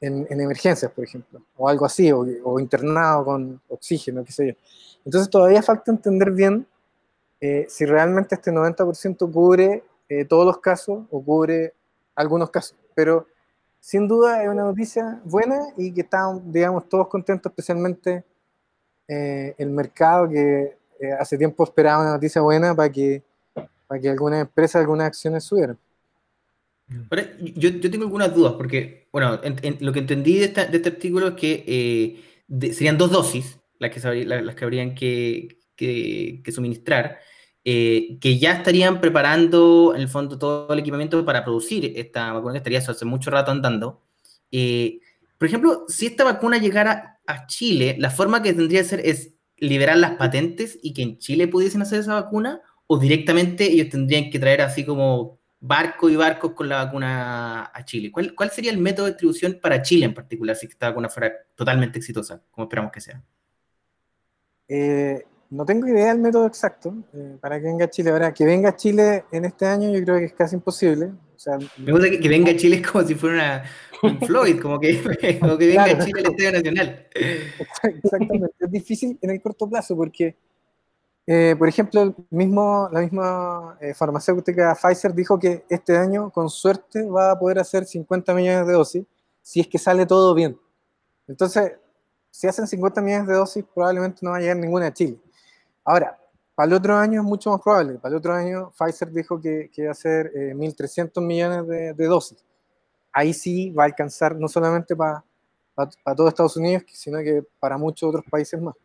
en, 0.03 0.41
emergencias, 0.41 0.91
por 0.91 1.05
ejemplo, 1.05 1.41
o 1.55 1.69
algo 1.69 1.85
así, 1.85 2.11
o, 2.11 2.59
internado 2.59 3.23
con 3.23 3.61
oxígeno, 3.69 4.23
qué 4.23 4.31
sé 4.31 4.47
yo. 4.47 4.53
Entonces 5.05 5.29
todavía 5.29 5.61
falta 5.61 5.91
entender 5.91 6.31
bien 6.31 6.67
eh, 7.39 7.65
si 7.69 7.85
realmente 7.85 8.35
este 8.35 8.51
90% 8.51 9.31
cubre 9.31 9.83
eh, 10.09 10.25
todos 10.25 10.45
los 10.45 10.57
casos 10.59 11.05
o 11.09 11.23
cubre 11.23 11.73
algunos 12.15 12.49
casos. 12.49 12.75
Pero 12.93 13.27
sin 13.79 14.07
duda 14.07 14.43
es 14.43 14.49
una 14.49 14.63
noticia 14.63 15.21
buena 15.23 15.59
y 15.77 15.93
que 15.93 16.01
estamos, 16.01 16.41
digamos, 16.51 16.87
todos 16.89 17.07
contentos, 17.07 17.49
especialmente 17.49 18.23
eh, 19.07 19.55
el 19.57 19.69
mercado 19.69 20.29
que 20.29 20.77
hace 21.19 21.37
tiempo 21.37 21.65
esperaba 21.65 22.01
una 22.01 22.11
noticia 22.13 22.41
buena 22.41 22.73
para 22.73 22.89
que, 22.89 23.21
para 23.87 23.99
que 23.99 24.09
algunas 24.09 24.41
empresas, 24.41 24.79
algunas 24.79 25.07
acciones 25.07 25.43
subieran. 25.43 25.77
Yo, 26.87 27.69
yo, 27.69 27.91
tengo 27.91 28.05
algunas 28.05 28.35
dudas, 28.35 28.53
porque 28.53 29.07
bueno, 29.11 29.39
lo 29.79 29.93
que 29.93 29.99
entendí 29.99 30.39
de, 30.39 30.45
este 30.45 30.89
artículo 30.89 31.29
es 31.29 31.33
que 31.35 31.63
eh, 31.67 32.73
serían 32.73 32.97
dos 32.97 33.11
dosis 33.11 33.59
las 33.79 33.91
que, 33.91 34.25
las 34.25 34.55
que 34.55 34.63
habrían 34.63 34.95
que, 34.95 35.57
suministrar, 36.51 37.19
eh, 37.63 38.17
que 38.19 38.37
ya 38.37 38.53
estarían 38.53 38.99
preparando 38.99 39.93
en 39.95 40.01
el 40.01 40.09
fondo 40.09 40.37
todo 40.37 40.71
el 40.73 40.79
equipamiento 40.79 41.23
para 41.25 41.43
producir 41.43 41.93
esta 41.95 42.33
vacuna 42.33 42.53
que 42.53 42.57
estaría 42.57 42.79
hace 42.79 43.05
mucho 43.05 43.31
rato 43.31 43.51
andando. 43.51 44.01
Eh, 44.51 44.99
por 45.37 45.47
ejemplo, 45.47 45.85
si 45.87 46.05
esta 46.07 46.23
vacuna 46.23 46.57
llegara 46.57 47.19
a 47.25 47.47
Chile, 47.47 47.95
la 47.99 48.11
forma 48.11 48.41
que 48.41 48.53
tendría 48.53 48.81
que 48.81 48.87
ser 48.87 49.01
es 49.05 49.35
liberar 49.57 49.97
las 49.97 50.15
patentes 50.15 50.77
y 50.81 50.93
que 50.93 51.03
en 51.03 51.17
Chile 51.19 51.47
pudiesen 51.47 51.81
hacer 51.81 51.99
esa 51.99 52.15
vacuna, 52.15 52.61
o 52.87 52.97
directamente 52.97 53.71
ellos 53.71 53.89
tendrían 53.89 54.29
que 54.29 54.39
traer 54.39 54.61
así 54.61 54.85
como 54.85 55.39
barcos 55.65 56.11
y 56.11 56.17
barcos 56.17 56.51
con 56.51 56.67
la 56.67 56.83
vacuna 56.83 57.71
a 57.73 57.85
Chile. 57.85 58.11
¿Cuál, 58.11 58.35
¿Cuál, 58.35 58.51
sería 58.51 58.69
el 58.69 58.79
método 58.79 59.05
de 59.05 59.13
distribución 59.13 59.59
para 59.61 59.81
Chile 59.81 60.05
en 60.05 60.13
particular 60.13 60.57
si 60.57 60.65
esta 60.65 60.89
vacuna 60.89 61.07
fuera 61.07 61.31
totalmente 61.55 61.99
exitosa, 61.99 62.41
como 62.51 62.65
esperamos 62.65 62.91
que 62.91 62.99
sea? 62.99 63.23
Eh, 64.67 65.23
no 65.51 65.65
tengo 65.65 65.87
idea 65.87 66.07
del 66.07 66.19
método 66.19 66.47
exacto 66.47 66.93
eh, 67.13 67.37
para 67.39 67.61
que 67.61 67.67
venga 67.67 67.85
a 67.85 67.89
Chile. 67.89 68.09
Ahora, 68.09 68.33
que 68.33 68.45
venga 68.45 68.69
a 68.69 68.75
Chile 68.75 69.23
en 69.31 69.45
este 69.45 69.65
año 69.65 69.89
yo 69.89 70.03
creo 70.03 70.17
que 70.17 70.25
es 70.25 70.33
casi 70.33 70.55
imposible. 70.55 71.05
O 71.33 71.39
sea, 71.39 71.57
Me 71.77 71.93
gusta 71.93 72.09
que, 72.09 72.27
venga 72.27 72.51
a 72.51 72.57
Chile 72.57 72.81
como 72.81 73.05
si 73.05 73.15
fuera 73.15 73.63
un 74.01 74.19
Floyd, 74.19 74.59
como 74.59 74.81
que, 74.81 75.01
que 75.21 75.39
venga 75.39 75.85
a 75.85 76.05
Chile 76.05 76.19
el 76.19 76.31
Estadio 76.31 76.51
Nacional. 76.51 77.07
Exactamente, 77.83 78.53
es 78.59 78.71
difícil 78.71 79.17
en 79.21 79.29
el 79.29 79.41
corto 79.41 79.69
plazo 79.69 79.95
porque 79.95 80.35
eh, 81.25 81.55
por 81.57 81.69
ejemplo, 81.69 82.13
mismo, 82.29 82.89
la 82.91 82.99
misma 82.99 83.77
eh, 83.79 83.93
farmacéutica 83.93 84.75
Pfizer 84.75 85.13
dijo 85.13 85.39
que 85.39 85.65
este 85.69 85.97
año, 85.97 86.29
con 86.31 86.49
suerte, 86.49 87.03
va 87.03 87.31
a 87.31 87.39
poder 87.39 87.59
hacer 87.59 87.85
50 87.85 88.33
millones 88.33 88.67
de 88.67 88.73
dosis 88.73 89.05
si 89.41 89.61
es 89.61 89.67
que 89.67 89.77
sale 89.77 90.05
todo 90.05 90.33
bien. 90.33 90.59
Entonces, 91.27 91.73
si 92.29 92.47
hacen 92.47 92.67
50 92.67 93.01
millones 93.01 93.27
de 93.27 93.33
dosis, 93.35 93.63
probablemente 93.73 94.19
no 94.21 94.31
va 94.31 94.37
a 94.37 94.39
llegar 94.41 94.57
ninguna 94.57 94.87
a 94.87 94.93
Chile. 94.93 95.19
Ahora, 95.85 96.17
para 96.55 96.67
el 96.67 96.73
otro 96.73 96.95
año 96.95 97.21
es 97.21 97.25
mucho 97.25 97.51
más 97.51 97.61
probable. 97.61 97.99
Para 97.99 98.13
el 98.13 98.17
otro 98.17 98.33
año, 98.33 98.71
Pfizer 98.77 99.11
dijo 99.11 99.39
que, 99.39 99.69
que 99.73 99.83
va 99.83 99.89
a 99.89 99.91
hacer 99.91 100.31
1.300 100.33 101.11
eh, 101.15 101.21
millones 101.25 101.67
de, 101.67 101.93
de, 101.93 102.05
dosis. 102.05 102.43
Ahí 103.11 103.33
sí 103.33 103.71
va 103.71 103.83
a 103.83 103.85
alcanzar 103.85 104.35
no 104.35 104.47
solamente 104.47 104.95
para, 104.95 105.23
para, 105.73 105.89
para 106.03 106.15
todo 106.15 106.27
Estados 106.27 106.57
Unidos, 106.57 106.83
sino 106.93 107.19
que 107.19 107.43
para 107.59 107.77
muchos 107.77 108.09
otros 108.09 108.25
países 108.29 108.61
más. 108.61 108.75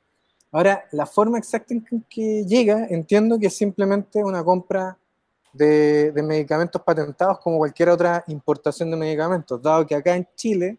Ahora, 0.51 0.85
la 0.93 1.05
forma 1.05 1.39
exacta 1.39 1.75
en 1.75 2.05
que 2.09 2.45
llega, 2.45 2.87
entiendo 2.89 3.39
que 3.39 3.49
es 3.49 3.57
simplemente 3.57 4.25
una 4.25 4.43
compra 4.43 4.97
de, 5.53 6.13
medicamentos 6.25 6.81
patentados 6.83 7.39
como 7.41 7.59
cualquier 7.59 7.91
otra 7.91 8.25
importación 8.29 8.91
de 8.91 8.97
medicamentos, 8.97 9.61
dado 9.61 9.87
que 9.87 9.95
acá 9.95 10.17
en 10.17 10.27
Chile 10.35 10.79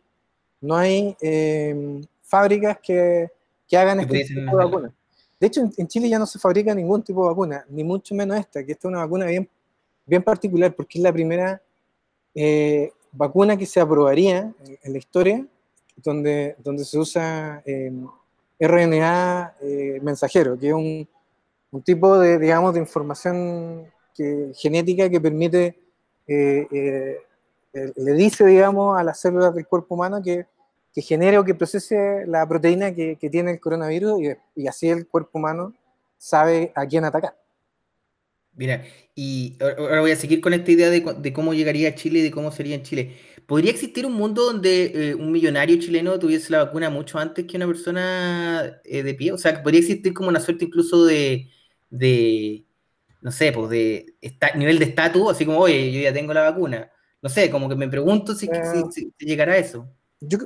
no 0.62 0.76
hay 0.76 1.16
em, 1.22 2.02
fábricas 2.22 2.80
que, 2.82 3.30
hagan 3.72 4.00
este 4.00 4.26
tipo 4.26 4.58
de 4.58 4.66
vacunas. 4.66 4.92
De 5.40 5.48
hecho, 5.48 5.62
en, 5.78 5.88
Chile 5.88 6.10
ya 6.10 6.20
no 6.20 6.26
se 6.26 6.40
fabrica 6.40 6.74
ningún 6.74 7.04
tipo 7.04 7.24
de 7.24 7.30
vacuna, 7.30 7.66
ni 7.70 7.84
mucho 7.84 8.16
menos 8.16 8.38
esta, 8.38 8.64
que 8.66 8.72
esta 8.72 8.88
es 8.88 8.92
una 8.92 9.00
vacuna 9.00 9.26
bien, 9.28 9.48
bien 10.06 10.24
particular 10.24 10.74
porque 10.76 10.98
es 10.98 11.04
la 11.04 11.14
primera 11.14 11.62
eh, 12.34 12.92
vacuna 13.12 13.56
que 13.56 13.66
se 13.66 13.80
aprobaría 13.80 14.52
en, 14.82 14.92
la 14.94 14.98
historia 14.98 15.46
donde, 15.98 16.56
donde 16.60 16.84
se 16.84 16.98
usa 16.98 17.62
em, 17.66 18.08
RNA 18.60 19.56
eh, 19.62 20.00
mensajero, 20.02 20.58
que 20.60 20.68
es 20.68 20.74
un, 20.74 21.08
tipo 21.84 22.20
de, 22.20 22.38
digamos, 22.40 22.74
de 22.74 22.80
información 22.80 23.86
genética 24.56 25.10
que 25.10 25.22
permite, 25.22 25.80
eh, 26.28 26.68
eh, 26.72 27.94
le 27.96 28.14
dice, 28.14 28.46
digamos, 28.46 29.00
a 29.00 29.04
las 29.04 29.20
células 29.20 29.56
del 29.56 29.66
cuerpo 29.66 29.96
humano 29.96 30.22
que, 30.22 30.46
que 30.94 31.02
genere 31.02 31.38
o 31.38 31.44
que 31.44 31.56
procese 31.56 32.26
la 32.26 32.48
proteína 32.48 32.94
que, 32.94 33.16
tiene 33.32 33.52
el 33.52 33.60
coronavirus 33.60 34.22
y, 34.56 34.68
así 34.68 34.90
el 34.90 35.08
cuerpo 35.08 35.38
humano 35.38 35.74
sabe 36.18 36.72
a 36.76 36.86
quién 36.86 37.06
atacar. 37.06 37.36
Mira, 38.56 38.84
y 39.16 39.58
ahora 39.62 40.02
voy 40.02 40.12
a 40.12 40.16
seguir 40.18 40.42
con 40.42 40.54
esta 40.54 40.72
idea 40.72 40.90
de, 40.90 41.34
cómo 41.34 41.54
llegaría 41.54 41.90
a 41.90 41.96
Chile 41.96 42.20
y 42.20 42.24
de 42.24 42.32
cómo 42.32 42.52
sería 42.52 42.76
en 42.76 42.84
Chile. 42.84 43.16
¿Podría 43.50 43.72
existir 43.72 44.06
un 44.06 44.14
mundo 44.14 44.46
donde 44.46 45.10
eh, 45.10 45.16
un 45.16 45.32
millonario 45.32 45.80
chileno 45.80 46.20
tuviese 46.20 46.52
la 46.52 46.66
vacuna 46.66 46.92
mucho 46.92 47.18
antes 47.18 47.46
que 47.48 47.58
una 47.58 47.66
persona 47.66 48.80
eh, 48.84 49.02
de 49.02 49.14
pie? 49.16 49.32
O 49.32 49.40
sea, 49.40 49.64
¿podría 49.64 49.80
existir 49.80 50.14
como 50.14 50.30
una 50.30 50.40
suerte 50.40 50.66
incluso 50.66 51.04
de, 51.04 51.50
no 53.22 53.32
sé, 53.32 53.52
pues 53.52 53.72
de 53.72 54.14
nivel 54.56 54.78
de 54.78 54.86
estatus, 54.86 55.32
así 55.32 55.48
como, 55.48 55.58
oye, 55.58 55.92
yo 55.92 56.00
ya 56.00 56.14
tengo 56.14 56.32
la 56.32 56.52
vacuna? 56.52 56.92
No 57.24 57.28
sé, 57.28 57.50
como 57.50 57.68
que 57.68 57.76
me 57.76 57.90
pregunto 57.90 58.36
si, 58.36 58.48
si, 58.92 59.12
llegará 59.18 59.54
a 59.54 59.58
eso. 59.58 59.88
Yo, 60.22 60.38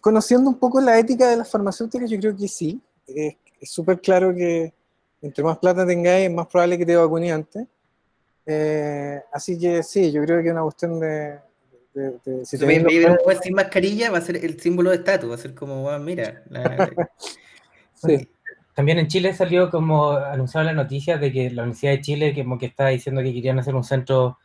conociendo 0.00 0.48
un 0.48 0.60
poco 0.60 0.80
la 0.80 0.96
ética 1.00 1.28
de 1.28 1.38
las 1.38 1.50
farmacéuticas, 1.50 2.08
yo 2.08 2.20
creo 2.20 2.36
que 2.36 2.46
sí. 2.46 2.80
es 3.06 3.36
súper 3.68 4.00
claro 4.00 4.32
que 4.32 4.72
entre 5.20 5.42
más 5.42 5.58
plata 5.58 5.84
tengáis, 5.84 6.28
es 6.28 6.32
más 6.32 6.46
probable 6.46 6.78
que 6.78 6.86
te 6.86 6.96
vacunes 6.96 7.32
antes. 7.32 7.66
Eh, 8.46 9.20
así 9.32 9.58
que 9.58 9.82
sí, 9.82 10.12
yo 10.12 10.22
creo 10.22 10.40
que 10.40 10.48
es 10.48 10.52
una 10.52 10.62
cuestión 10.62 11.00
de. 11.00 11.40
Si 12.44 12.58
te 12.58 12.82
sin 13.42 13.54
mascarilla 13.54 14.10
va 14.10 14.18
a 14.18 14.22
ser 14.22 14.36
el 14.44 14.60
símbolo 14.60 14.90
de 14.90 14.96
estatus, 14.96 15.30
va 15.30 15.34
a 15.34 15.38
ser 15.38 15.54
como, 15.54 15.98
mira. 15.98 16.42
También 18.74 18.98
en 18.98 19.08
Chile 19.08 19.32
salió 19.32 19.70
como 19.70 20.10
anunciado 20.10 20.66
la 20.66 20.74
noticia 20.74 21.16
de 21.16 21.32
que 21.32 21.50
la 21.50 21.62
Universidad 21.62 21.92
de 21.92 22.00
Chile 22.02 22.34
como 22.34 22.58
que 22.58 22.66
está 22.66 22.88
diciendo 22.88 23.22
que 23.22 23.32
querían 23.32 23.58
hacer 23.58 23.74
un 23.74 23.84
centro 23.84 24.38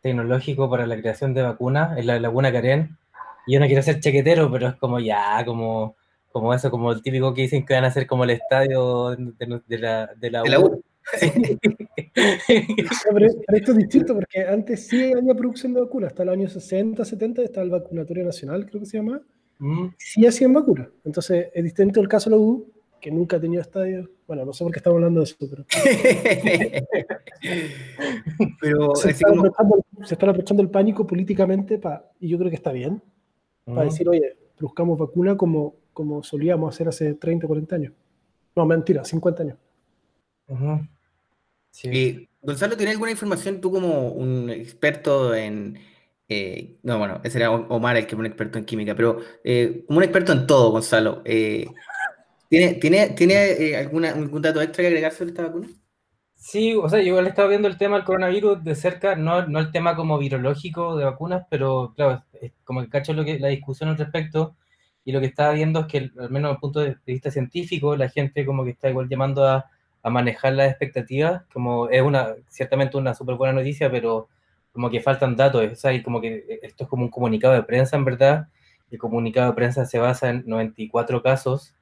tecnológico 0.00 0.68
para 0.68 0.86
la 0.86 0.96
creación 0.96 1.32
de 1.32 1.42
vacunas 1.42 1.96
en 1.96 2.08
la 2.08 2.18
Laguna 2.18 2.52
Carén. 2.52 2.98
Y 3.46 3.54
yo 3.54 3.60
no 3.60 3.66
quiero 3.66 3.82
ser 3.82 4.00
chaquetero, 4.00 4.50
pero 4.50 4.68
es 4.68 4.74
como 4.74 4.98
ya, 4.98 5.44
como 5.44 5.94
como 6.30 6.54
eso, 6.54 6.70
como 6.70 6.92
el 6.92 7.02
típico 7.02 7.34
que 7.34 7.42
dicen 7.42 7.64
que 7.64 7.74
van 7.74 7.84
a 7.84 7.90
ser 7.90 8.06
como 8.06 8.24
el 8.24 8.30
estadio 8.30 9.10
de, 9.10 9.78
la, 9.78 10.06
de 10.14 10.30
la, 10.30 10.60
U. 10.60 10.82
pero, 12.14 13.26
esto 13.26 13.72
es 13.72 13.76
distinto 13.76 14.14
porque 14.14 14.40
antes 14.46 14.86
sí 14.88 15.12
había 15.12 15.34
producción 15.34 15.74
de 15.74 15.80
vacunas, 15.80 16.08
hasta 16.08 16.22
el 16.22 16.28
año 16.30 16.48
60, 16.48 17.04
70 17.04 17.42
estaba 17.42 17.64
el 17.64 17.70
vacunatorio 17.70 18.24
nacional, 18.24 18.66
creo 18.66 18.80
que 18.80 18.86
se 18.86 18.98
llama, 18.98 19.20
mm. 19.58 19.88
sí 19.96 20.26
hacían 20.26 20.52
vacunas. 20.52 20.88
Entonces 21.04 21.48
es 21.52 21.64
distinto 21.64 22.00
el 22.00 22.08
caso 22.08 22.30
de 22.30 22.36
la 22.36 22.42
U, 22.42 22.70
que 23.00 23.10
nunca 23.10 23.36
ha 23.36 23.40
tenido 23.40 23.62
estadio. 23.62 24.10
Bueno, 24.26 24.44
no 24.44 24.52
sé 24.52 24.64
por 24.64 24.72
qué 24.72 24.78
estamos 24.78 24.96
hablando 24.96 25.20
de 25.20 25.24
eso, 25.24 25.36
pero. 25.38 25.64
pero 28.60 28.94
se, 28.96 29.10
están 29.10 29.38
aprovechando, 30.28 30.62
el 30.62 30.70
pánico 30.70 31.06
políticamente 31.06 31.78
pa, 31.78 32.10
y 32.20 32.28
yo 32.28 32.38
creo 32.38 32.50
que 32.50 32.56
está 32.56 32.72
bien. 32.72 33.02
Para 33.64 33.82
mm. 33.82 33.90
decir, 33.90 34.08
oye, 34.08 34.36
buscamos 34.58 34.98
vacuna 34.98 35.36
como 35.36 35.76
como 35.98 36.22
solíamos 36.22 36.72
hacer 36.72 36.86
hace 36.86 37.14
30, 37.14 37.48
40 37.48 37.74
años. 37.74 37.92
No, 38.54 38.64
mentira, 38.64 39.04
50 39.04 39.42
años. 39.42 39.58
Sí. 41.78 42.28
Gonzalo, 42.40 42.76
¿tienes 42.76 42.94
alguna 42.94 43.10
información 43.10 43.60
tú 43.60 43.72
como 43.72 44.10
un 44.10 44.50
experto 44.50 45.34
en... 45.34 45.78
Eh, 46.28 46.76
no, 46.82 46.98
bueno, 46.98 47.20
ese 47.24 47.38
era 47.38 47.50
Omar 47.50 47.96
el 47.96 48.06
que 48.06 48.14
es 48.14 48.18
un 48.18 48.26
experto 48.26 48.58
en 48.58 48.64
química, 48.64 48.94
pero 48.94 49.18
eh, 49.42 49.84
como 49.86 49.98
un 49.98 50.04
experto 50.04 50.32
en 50.32 50.46
todo, 50.46 50.70
Gonzalo, 50.70 51.22
eh, 51.24 51.66
¿tiene, 52.50 52.74
tiene, 52.74 53.10
¿tiene 53.10 53.76
alguna, 53.76 54.10
algún 54.10 54.42
dato 54.42 54.60
extra 54.60 54.82
que 54.82 54.88
agregar 54.88 55.12
sobre 55.12 55.30
esta 55.30 55.44
vacuna? 55.44 55.68
Sí, 56.34 56.74
o 56.74 56.88
sea, 56.88 57.00
yo 57.00 57.08
igual 57.08 57.26
he 57.26 57.30
estado 57.30 57.48
viendo 57.48 57.66
el 57.66 57.78
tema 57.78 57.96
del 57.96 58.04
coronavirus 58.04 58.62
de 58.62 58.74
cerca, 58.74 59.16
no, 59.16 59.46
no 59.46 59.58
el 59.58 59.72
tema 59.72 59.96
como 59.96 60.18
virológico 60.18 60.96
de 60.96 61.04
vacunas, 61.06 61.46
pero 61.50 61.94
claro, 61.96 62.24
como 62.62 62.82
que 62.82 62.90
cacho 62.90 63.14
lo 63.14 63.24
que, 63.24 63.38
la 63.38 63.48
discusión 63.48 63.88
al 63.88 63.98
respecto, 63.98 64.56
y 65.04 65.12
lo 65.12 65.20
que 65.20 65.26
estaba 65.26 65.54
viendo 65.54 65.80
es 65.80 65.86
que, 65.86 66.10
al 66.18 66.30
menos 66.30 66.50
desde 66.50 66.52
el 66.52 66.60
punto 66.60 66.80
de 66.80 66.96
vista 67.06 67.30
científico, 67.30 67.96
la 67.96 68.10
gente 68.10 68.44
como 68.44 68.64
que 68.64 68.70
está 68.70 68.90
igual 68.90 69.08
llamando 69.08 69.44
a, 69.46 69.70
a 70.02 70.10
manejar 70.10 70.54
las 70.54 70.70
expectativas, 70.70 71.42
como 71.52 71.88
es 71.88 72.02
una, 72.02 72.34
ciertamente 72.48 72.96
una 72.96 73.14
súper 73.14 73.36
buena 73.36 73.54
noticia, 73.54 73.90
pero 73.90 74.28
como 74.72 74.90
que 74.90 75.00
faltan 75.00 75.36
datos, 75.36 75.84
o 75.84 76.02
como 76.04 76.20
que 76.20 76.60
esto 76.62 76.84
es 76.84 76.90
como 76.90 77.04
un 77.04 77.10
comunicado 77.10 77.54
de 77.54 77.62
prensa, 77.62 77.96
en 77.96 78.04
verdad, 78.04 78.48
el 78.90 78.98
comunicado 78.98 79.48
de 79.48 79.56
prensa 79.56 79.84
se 79.86 79.98
basa 79.98 80.30
en 80.30 80.44
94 80.46 81.22
casos, 81.22 81.74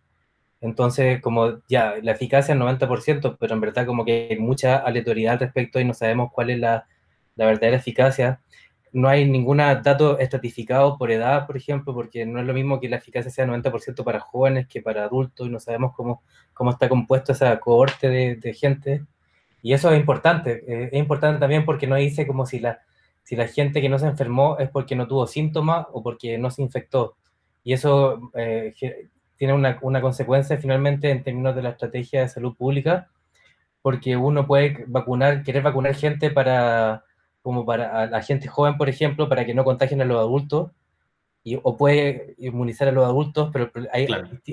entonces 0.60 1.20
como 1.20 1.60
ya, 1.68 1.96
la 2.02 2.12
eficacia 2.12 2.54
es 2.54 2.60
90%, 2.60 3.36
pero 3.38 3.54
en 3.54 3.60
verdad 3.60 3.86
como 3.86 4.04
que 4.04 4.28
hay 4.30 4.38
mucha 4.38 4.76
aleatoriedad 4.78 5.34
al 5.34 5.40
respecto 5.40 5.80
y 5.80 5.84
no 5.84 5.94
sabemos 5.94 6.30
cuál 6.32 6.50
es 6.50 6.58
la, 6.58 6.86
la 7.36 7.46
verdadera 7.46 7.76
eficacia 7.76 8.40
no 8.92 9.08
hay 9.08 9.28
ningún 9.28 9.58
dato 9.58 10.18
estratificado 10.18 10.96
por 10.96 11.10
edad, 11.10 11.46
por 11.46 11.56
ejemplo, 11.56 11.92
porque 11.94 12.24
no 12.24 12.40
es 12.40 12.46
lo 12.46 12.54
mismo 12.54 12.80
que 12.80 12.88
la 12.88 12.96
eficacia 12.96 13.30
sea 13.30 13.46
90% 13.46 14.04
para 14.04 14.20
jóvenes 14.20 14.66
que 14.68 14.80
para 14.80 15.04
adultos 15.04 15.46
y 15.46 15.50
no 15.50 15.60
sabemos 15.60 15.92
cómo, 15.94 16.22
cómo 16.54 16.70
está 16.70 16.88
compuesto 16.88 17.32
esa 17.32 17.58
cohorte 17.60 18.08
de, 18.08 18.54
gente. 18.54 19.04
Y 19.62 19.72
eso 19.72 19.90
es 19.90 19.98
importante. 19.98 20.64
Eh, 20.66 20.90
es 20.92 20.98
importante 20.98 21.40
también 21.40 21.64
porque 21.64 21.86
no 21.86 21.96
dice 21.96 22.26
como 22.26 22.46
si 22.46 22.60
la, 22.60 22.80
si 23.22 23.36
la 23.36 23.48
gente 23.48 23.80
que 23.80 23.88
no 23.88 23.98
se 23.98 24.06
enfermó 24.06 24.58
es 24.58 24.70
porque 24.70 24.96
no 24.96 25.06
tuvo 25.08 25.26
síntomas 25.26 25.86
o 25.92 26.02
porque 26.02 26.38
no 26.38 26.50
se 26.50 26.62
infectó. 26.62 27.16
Y 27.64 27.72
eso 27.72 28.30
eh, 28.34 28.72
tiene 29.36 29.52
una, 29.52 29.78
una 29.82 30.00
consecuencia 30.00 30.56
finalmente 30.58 31.10
en 31.10 31.22
términos 31.22 31.54
de 31.56 31.62
la 31.62 31.70
estrategia 31.70 32.20
de 32.20 32.28
salud 32.28 32.56
pública, 32.56 33.10
porque 33.82 34.16
uno 34.16 34.46
puede 34.46 34.84
vacunar, 34.86 35.42
querer 35.42 35.62
vacunar 35.62 35.94
gente 35.94 36.30
para 36.30 37.04
como 37.46 37.64
para 37.64 38.08
la 38.08 38.22
gente 38.22 38.48
joven, 38.48 38.76
por 38.76 38.88
ejemplo, 38.88 39.28
para 39.28 39.46
que 39.46 39.54
no 39.54 39.62
contagien 39.62 40.00
a 40.00 40.04
los 40.04 40.18
adultos, 40.18 40.72
y, 41.44 41.56
o 41.62 41.76
puede 41.76 42.34
inmunizar 42.38 42.88
a 42.88 42.90
los 42.90 43.04
adultos, 43.04 43.50
pero 43.52 43.70
hay, 43.92 44.08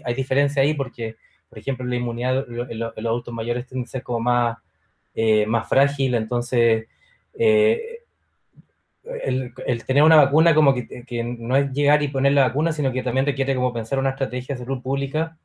hay, 0.06 0.14
diferencia 0.14 0.62
ahí 0.62 0.76
porque, 0.76 1.16
por 1.50 1.58
ejemplo, 1.58 1.88
la 1.88 1.96
inmunidad 1.96 2.46
en 2.48 2.78
los, 2.78 2.96
adultos 2.96 3.34
mayores 3.34 3.66
tiende 3.66 3.86
a 3.86 3.90
ser 3.90 4.04
como 4.04 4.20
más, 4.20 4.60
eh, 5.16 5.48
más 5.48 5.68
frágil, 5.68 6.14
entonces 6.14 6.86
eh, 7.34 8.04
el, 9.24 9.52
el, 9.66 9.86
tener 9.86 10.04
una 10.04 10.18
vacuna 10.18 10.54
como 10.54 10.76
que, 10.76 11.04
que, 11.04 11.24
no 11.24 11.58
es 11.58 11.72
llegar 11.72 12.04
y 12.04 12.10
poner 12.10 12.34
la 12.34 12.44
vacuna, 12.44 12.74
sino 12.74 12.92
que 12.92 13.02
también 13.02 13.26
requiere 13.26 13.56
como 13.56 13.74
pensar 13.74 13.98
una 13.98 14.12
estrategia 14.12 14.54
de 14.54 14.64
salud 14.64 14.84
pública 14.84 15.36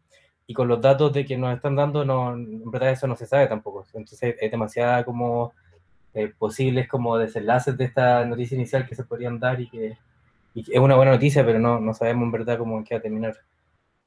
y 0.47 0.53
con 0.53 0.69
los 0.69 0.83
datos 0.83 1.15
de 1.15 1.25
que 1.25 1.39
nos 1.39 1.57
están 1.57 1.77
dando, 1.77 2.05
no, 2.05 2.35
en 2.35 2.71
verdad 2.71 2.91
eso 2.91 3.07
no 3.07 3.17
se 3.17 3.25
sabe 3.25 3.47
tampoco. 3.47 3.87
Entonces 3.95 4.37
es 4.39 4.51
demasiada 4.51 5.03
como 5.03 5.55
eh, 6.19 6.33
posibles 6.37 6.89
como 6.89 7.17
desenlaces 7.17 7.77
de 7.77 7.85
esta 7.85 8.25
noticia 8.25 8.57
inicial 8.57 8.87
que 8.87 8.95
se 8.97 9.05
podrían 9.05 9.39
dar 9.39 9.61
y 9.61 9.69
que, 9.69 9.97
es 10.55 10.79
una 10.81 10.97
buena 10.97 11.13
noticia, 11.13 11.47
pero 11.47 11.61
no, 11.61 11.79
no 11.79 11.95
sabemos 11.95 12.25
en 12.25 12.33
verdad 12.33 12.59
cómo 12.59 12.83
qué 12.83 12.95
va 12.95 12.99
a 12.99 13.03
terminar. 13.03 13.39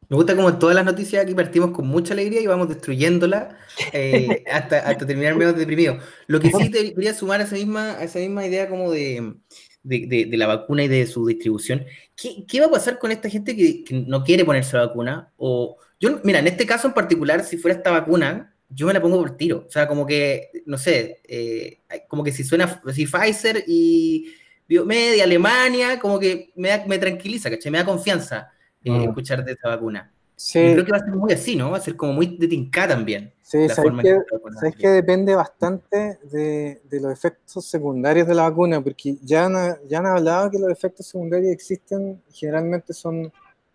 Me 0.10 0.18
gusta 0.18 0.36
como 0.36 0.50
en 0.50 0.60
todas 0.60 0.76
las 0.76 0.84
noticias 0.84 1.24
aquí 1.24 1.34
partimos 1.34 1.72
con 1.72 1.88
mucha 1.88 2.14
alegría 2.14 2.42
y 2.42 2.48
vamos 2.48 2.68
destruyéndola 2.68 3.56
eh, 3.94 4.44
hasta, 4.52 4.80
hasta 4.80 5.08
terminar 5.08 5.36
menos 5.36 5.56
deprimido. 5.56 6.00
Lo 6.28 6.42
que 6.42 6.52
sí 6.52 6.70
te 6.72 6.94
quería 6.94 7.14
sumar 7.14 7.40
a 7.40 7.46
esa 7.46 7.56
misma, 7.56 7.92
a 7.92 8.04
esa 8.04 8.20
misma 8.20 8.46
idea 8.46 8.68
como 8.68 8.92
de, 8.92 9.36
de, 9.84 10.28
de, 10.30 10.38
la 10.38 10.48
vacuna 10.48 10.84
y 10.84 10.90
de 10.90 11.08
su 11.08 11.26
distribución. 11.26 11.86
¿Qué, 12.16 12.46
¿Qué, 12.46 12.60
va 12.60 12.66
a 12.66 12.72
pasar 12.72 13.00
con 13.00 13.14
esta 13.14 13.30
gente 13.30 13.56
que, 13.56 13.86
que, 13.86 14.04
no 14.06 14.26
quiere 14.26 14.44
ponerse 14.44 14.76
la 14.76 14.88
vacuna? 14.88 15.32
O 15.38 15.78
yo, 16.02 16.20
mira, 16.26 16.40
en 16.40 16.48
este 16.48 16.66
caso 16.66 16.90
en 16.90 16.94
particular, 16.94 17.46
si 17.46 17.58
fuera 17.58 17.78
esta 17.78 17.92
vacuna, 17.92 18.54
yo 18.74 18.88
me 18.88 18.94
la 18.94 19.02
pongo 19.02 19.18
por 19.18 19.38
tiro. 19.38 19.66
O 19.68 19.72
sea, 19.72 19.88
como 19.88 20.06
que, 20.06 20.50
no 20.66 20.78
sé, 20.78 21.22
eh, 21.28 21.82
como 22.08 22.24
que 22.24 22.32
si 22.32 22.44
suena 22.44 22.82
si 22.94 23.06
Pfizer 23.06 23.64
y 23.68 24.34
Biomedia, 24.68 25.26
Alemania, 25.26 26.00
como 26.00 26.20
que 26.20 26.52
me, 26.56 26.86
me 26.88 26.98
tranquiliza, 26.98 27.50
¿cachai? 27.50 27.72
Me 27.72 27.78
da 27.78 27.86
confianza 27.86 28.52
eh, 28.84 28.92
ah. 28.92 29.04
escuchar 29.04 29.44
de 29.44 29.54
esta 29.54 29.70
vacuna. 29.70 30.12
Sí. 30.36 30.60
creo 30.60 30.84
que 30.84 30.92
va 30.92 30.98
a 30.98 31.06
ser 31.06 31.14
muy 31.14 31.34
así, 31.34 31.56
¿no? 31.56 31.70
Va 31.70 31.78
a 31.78 31.82
ser 31.82 31.96
como 31.96 32.14
muy 32.14 32.38
de 32.38 32.48
tinca 32.48 32.88
también. 32.88 33.32
Sí, 33.44 33.70
sabes 33.70 33.92
que, 34.02 34.72
que, 34.72 34.88
depende 34.88 35.36
bastante 35.36 36.18
de, 36.24 36.82
de, 36.90 37.00
los 37.00 37.12
efectos 37.12 37.66
secundarios 37.66 38.28
de 38.28 38.34
la 38.34 38.50
vacuna, 38.50 38.82
porque 38.82 39.18
ya 39.22 39.46
han, 39.46 39.78
ya 39.88 40.00
han 40.00 40.08
hablado 40.08 40.50
que 40.50 40.58
los 40.58 40.72
efectos 40.72 41.06
secundarios 41.06 41.52
existen, 41.52 42.24
generalmente 42.32 42.94
son 42.94 43.32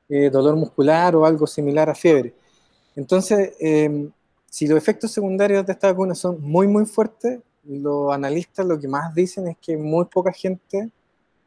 eh, 0.09 0.31
dolor 0.31 0.57
muscular 0.57 1.15
o 1.15 1.27
algo 1.27 1.47
similar 1.47 1.91
a 1.91 1.95
fiebre. 1.95 2.35
Entonces, 2.97 3.53
eh, 3.61 4.09
si 4.57 4.67
los 4.67 4.79
efectos 4.79 5.11
secundarios 5.11 5.67
de 5.67 5.73
esta 5.75 5.89
vacuna 5.89 6.15
son 6.15 6.41
muy, 6.41 6.67
muy 6.67 6.87
fuertes, 6.87 7.41
los 7.65 8.11
analistas 8.11 8.65
lo 8.65 8.81
que 8.81 8.89
más 8.89 9.13
dicen 9.13 9.49
es 9.49 9.59
que 9.59 9.77
muy 9.77 10.07
poca 10.07 10.33
gente 10.33 10.91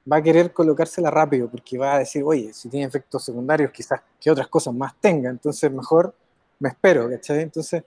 va 0.10 0.18
a 0.18 0.22
querer 0.22 0.54
colocársela 0.54 1.10
rápido, 1.10 1.50
porque 1.50 1.80
va 1.80 1.96
a 1.96 2.00
decir, 2.00 2.22
oye, 2.24 2.54
si 2.54 2.70
tiene 2.70 2.86
efectos 2.86 3.26
secundarios, 3.26 3.72
quizás 3.72 4.02
que 4.22 4.30
otras 4.30 4.48
cosas 4.48 4.76
más 4.76 4.94
tenga, 5.02 5.32
entonces 5.32 5.72
mejor 5.72 6.14
me 6.60 6.70
espero, 6.70 7.10
¿cachai? 7.10 7.42
Entonces, 7.42 7.84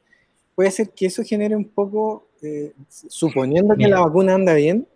puede 0.56 0.72
ser 0.72 0.90
que 0.90 1.06
eso 1.06 1.22
genere 1.22 1.54
un 1.54 1.68
poco, 1.68 2.26
eh, 2.42 2.72
suponiendo 2.88 3.76
que 3.76 3.86
la 3.86 4.00
vacuna 4.00 4.34
anda 4.34 4.54
bien, 4.54 4.88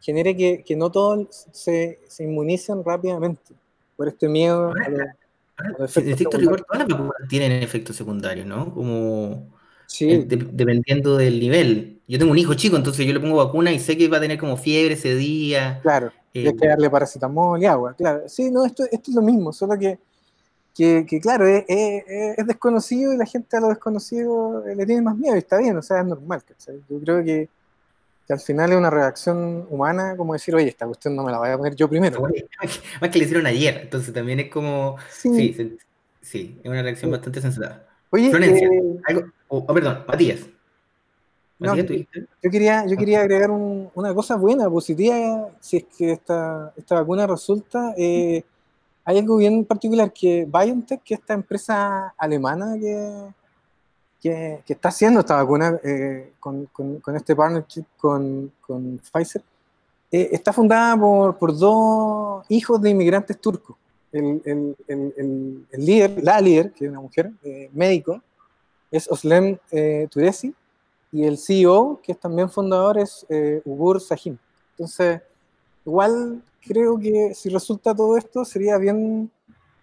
genere 0.00 0.34
que, 0.34 0.64
que 0.64 0.74
no 0.74 0.90
todos 0.90 1.48
se, 1.52 2.00
se, 2.08 2.24
inmunicen 2.24 2.82
rápidamente 2.82 3.52
por 3.94 4.08
este 4.08 4.26
miedo 4.26 4.72
En 5.96 6.08
estricto 6.08 6.38
rigor, 6.38 6.62
todas 6.62 6.80
las 6.80 6.88
vacunas 6.88 7.28
tienen 7.28 7.52
efectos 7.52 7.96
secundarios, 7.96 8.46
¿no? 8.46 8.72
Como 8.72 9.48
sí. 9.86 10.24
dependiendo 10.26 11.16
del 11.16 11.40
nivel. 11.40 12.00
Yo 12.06 12.18
tengo 12.18 12.32
un 12.32 12.38
hijo 12.38 12.54
chico, 12.54 12.76
entonces 12.76 13.06
yo 13.06 13.12
le 13.12 13.20
pongo 13.20 13.36
vacuna 13.36 13.72
y 13.72 13.78
sé 13.78 13.96
que 13.96 14.08
va 14.08 14.16
a 14.16 14.20
tener 14.20 14.38
como 14.38 14.56
fiebre 14.56 14.94
ese 14.94 15.14
día. 15.14 15.80
Claro, 15.82 16.12
eh, 16.34 16.48
hay 16.48 16.56
que 16.56 16.68
darle 16.68 16.90
paracetamol 16.90 17.62
y 17.62 17.66
agua, 17.66 17.94
claro. 17.94 18.28
Sí, 18.28 18.50
no, 18.50 18.64
esto, 18.64 18.84
esto 18.90 19.10
es 19.10 19.14
lo 19.14 19.22
mismo, 19.22 19.52
solo 19.52 19.78
que, 19.78 19.98
que, 20.74 21.20
claro, 21.20 21.46
es, 21.46 21.64
es, 21.68 22.46
desconocido 22.46 23.12
y 23.12 23.16
la 23.16 23.26
gente 23.26 23.56
a 23.56 23.60
lo 23.60 23.68
desconocido 23.68 24.64
le 24.66 24.86
tiene 24.86 25.02
más 25.02 25.16
miedo 25.16 25.36
y 25.36 25.38
está 25.38 25.58
bien, 25.58 25.76
o 25.76 25.82
sea, 25.82 26.00
es 26.00 26.06
normal. 26.06 26.42
Yo 26.88 27.00
creo 27.00 27.24
que 27.24 27.48
al 28.32 28.40
final 28.40 28.72
es 28.72 28.78
una 28.78 28.90
reacción 28.90 29.66
humana, 29.70 30.16
como 30.16 30.32
decir, 30.32 30.54
oye, 30.54 30.68
esta 30.68 30.86
cuestión 30.86 31.16
no 31.16 31.24
me 31.24 31.32
la 31.32 31.38
voy 31.38 31.48
a 31.48 31.56
poner 31.56 31.74
yo 31.74 31.88
primero. 31.88 32.22
Más 33.00 33.10
que 33.10 33.18
le 33.18 33.24
hicieron 33.24 33.46
ayer, 33.46 33.80
entonces 33.82 34.12
también 34.12 34.40
es 34.40 34.50
como. 34.50 34.96
Sí, 35.10 35.78
sí, 36.20 36.60
es 36.62 36.70
una 36.70 36.82
reacción 36.82 37.10
bastante 37.10 37.40
sensata. 37.40 37.86
Oye, 38.10 38.30
Florencia, 38.30 38.68
eh, 38.68 39.00
algo, 39.06 39.30
oh, 39.48 39.66
perdón, 39.66 40.04
Matías. 40.06 40.40
Matías 41.58 41.86
yo, 42.42 42.50
quería, 42.50 42.86
yo 42.86 42.96
quería 42.96 43.20
agregar 43.20 43.50
una 43.50 44.14
cosa 44.14 44.36
buena, 44.36 44.68
positiva, 44.70 45.48
si 45.60 45.78
es 45.78 45.84
que 45.96 46.12
esta, 46.12 46.72
esta 46.76 46.96
vacuna 46.96 47.26
resulta. 47.26 47.94
Eh, 47.96 48.42
hay 49.04 49.18
algo 49.18 49.38
bien 49.38 49.64
particular 49.64 50.12
que 50.12 50.46
BioNTech, 50.46 51.02
que 51.02 51.14
es 51.14 51.20
esta 51.20 51.34
empresa 51.34 52.14
alemana 52.16 52.76
que, 52.78 53.34
que, 54.20 54.62
está 54.68 54.90
haciendo 54.90 55.20
esta 55.20 55.36
vacuna 55.36 55.80
eh, 55.82 56.32
con, 56.38 56.66
con, 56.66 57.16
este 57.16 57.34
partnership 57.34 57.84
con, 57.96 58.52
con 58.60 58.98
Pfizer, 58.98 59.42
eh, 60.12 60.28
está 60.32 60.52
fundada 60.52 60.96
por, 60.96 61.38
por, 61.38 61.56
dos 61.56 62.44
hijos 62.48 62.80
de 62.82 62.90
inmigrantes 62.90 63.40
turcos. 63.40 63.76
El, 64.12 64.42
el, 64.44 64.76
el, 64.88 65.66
el 65.70 65.86
líder, 65.86 66.22
la 66.22 66.40
líder, 66.40 66.72
que 66.72 66.84
es 66.84 66.90
una 66.90 67.00
mujer, 67.00 67.30
eh, 67.42 67.70
médico, 67.72 68.20
es 68.90 69.08
Oslem 69.10 69.56
Turesi, 70.10 70.52
y 71.12 71.24
el 71.24 71.38
CEO, 71.38 72.00
que 72.02 72.12
es 72.12 72.18
también 72.18 72.50
fundador, 72.50 72.98
es 72.98 73.24
Ugur 73.64 74.00
Sahim. 74.00 74.36
Entonces, 74.72 75.20
igual 75.86 76.42
creo 76.60 76.98
que 76.98 77.32
si 77.34 77.48
resulta 77.50 77.94
todo 77.94 78.16
esto, 78.16 78.44
sería 78.44 78.76
bien 78.78 79.30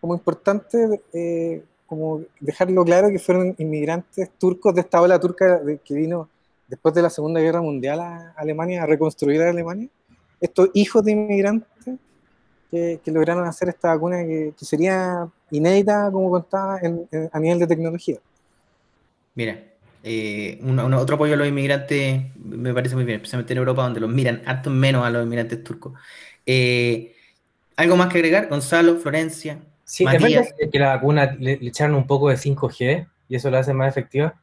como 0.01 0.13
importante 0.13 1.01
como 1.87 2.21
dejarlo 2.39 2.83
claro 2.83 3.09
que 3.09 3.17
fueron 3.17 3.55
inmigrantes 3.57 4.29
turcos 4.37 4.75
de 4.75 4.81
esta 4.81 5.01
ola 5.01 5.19
turca 5.19 5.61
que 5.83 5.93
vino 5.93 6.29
después 6.67 6.93
de 6.93 7.01
la 7.01 7.09
Segunda 7.09 7.39
Guerra 7.39 7.61
Mundial 7.61 7.99
a 8.01 8.33
Alemania, 8.35 8.83
a 8.83 8.85
reconstruir 8.85 9.41
a 9.41 9.49
Alemania. 9.49 9.87
Estos 10.39 10.69
hijos 10.73 11.03
de 11.03 11.13
inmigrantes 11.13 11.95
que, 12.69 12.99
lograron 13.05 13.47
hacer 13.47 13.69
esta 13.69 13.89
vacuna 13.89 14.17
que, 14.23 14.53
sería 14.57 15.27
inédita, 15.49 16.11
como 16.11 16.29
contaba, 16.29 16.79
a 17.31 17.39
nivel 17.39 17.59
de 17.59 17.67
tecnología. 17.67 18.17
Mira, 19.35 19.63
eh, 20.03 20.59
otro 20.95 21.15
apoyo 21.15 21.33
a 21.33 21.37
los 21.37 21.47
inmigrantes 21.47 22.21
me 22.35 22.73
parece 22.73 22.95
muy 22.95 23.05
bien, 23.05 23.17
especialmente 23.17 23.53
en 23.53 23.59
Europa, 23.59 23.83
donde 23.83 23.99
los 23.99 24.09
miran 24.09 24.41
harto 24.45 24.69
menos 24.69 25.05
a 25.05 25.09
los 25.09 25.23
inmigrantes 25.23 25.63
turcos. 25.63 25.93
Eh, 26.45 27.15
¿Algo 27.77 27.95
más 27.95 28.09
que 28.09 28.17
agregar? 28.17 28.49
Gonzalo, 28.49 28.97
Florencia. 28.97 29.59
Sí, 29.87 30.03
¿es 30.03 30.21
verdad 30.21 30.45
que 30.69 30.79
la 30.79 30.95
vacuna 30.95 31.37
le, 31.39 31.53
echaron 31.61 31.95
un 31.95 32.05
poco 32.05 32.29
de 32.29 32.35
5G 32.35 33.07
y 33.29 33.35
eso 33.35 33.49
la 33.49 33.59
hace 33.59 33.73
más 33.73 33.89
efectiva? 33.89 34.35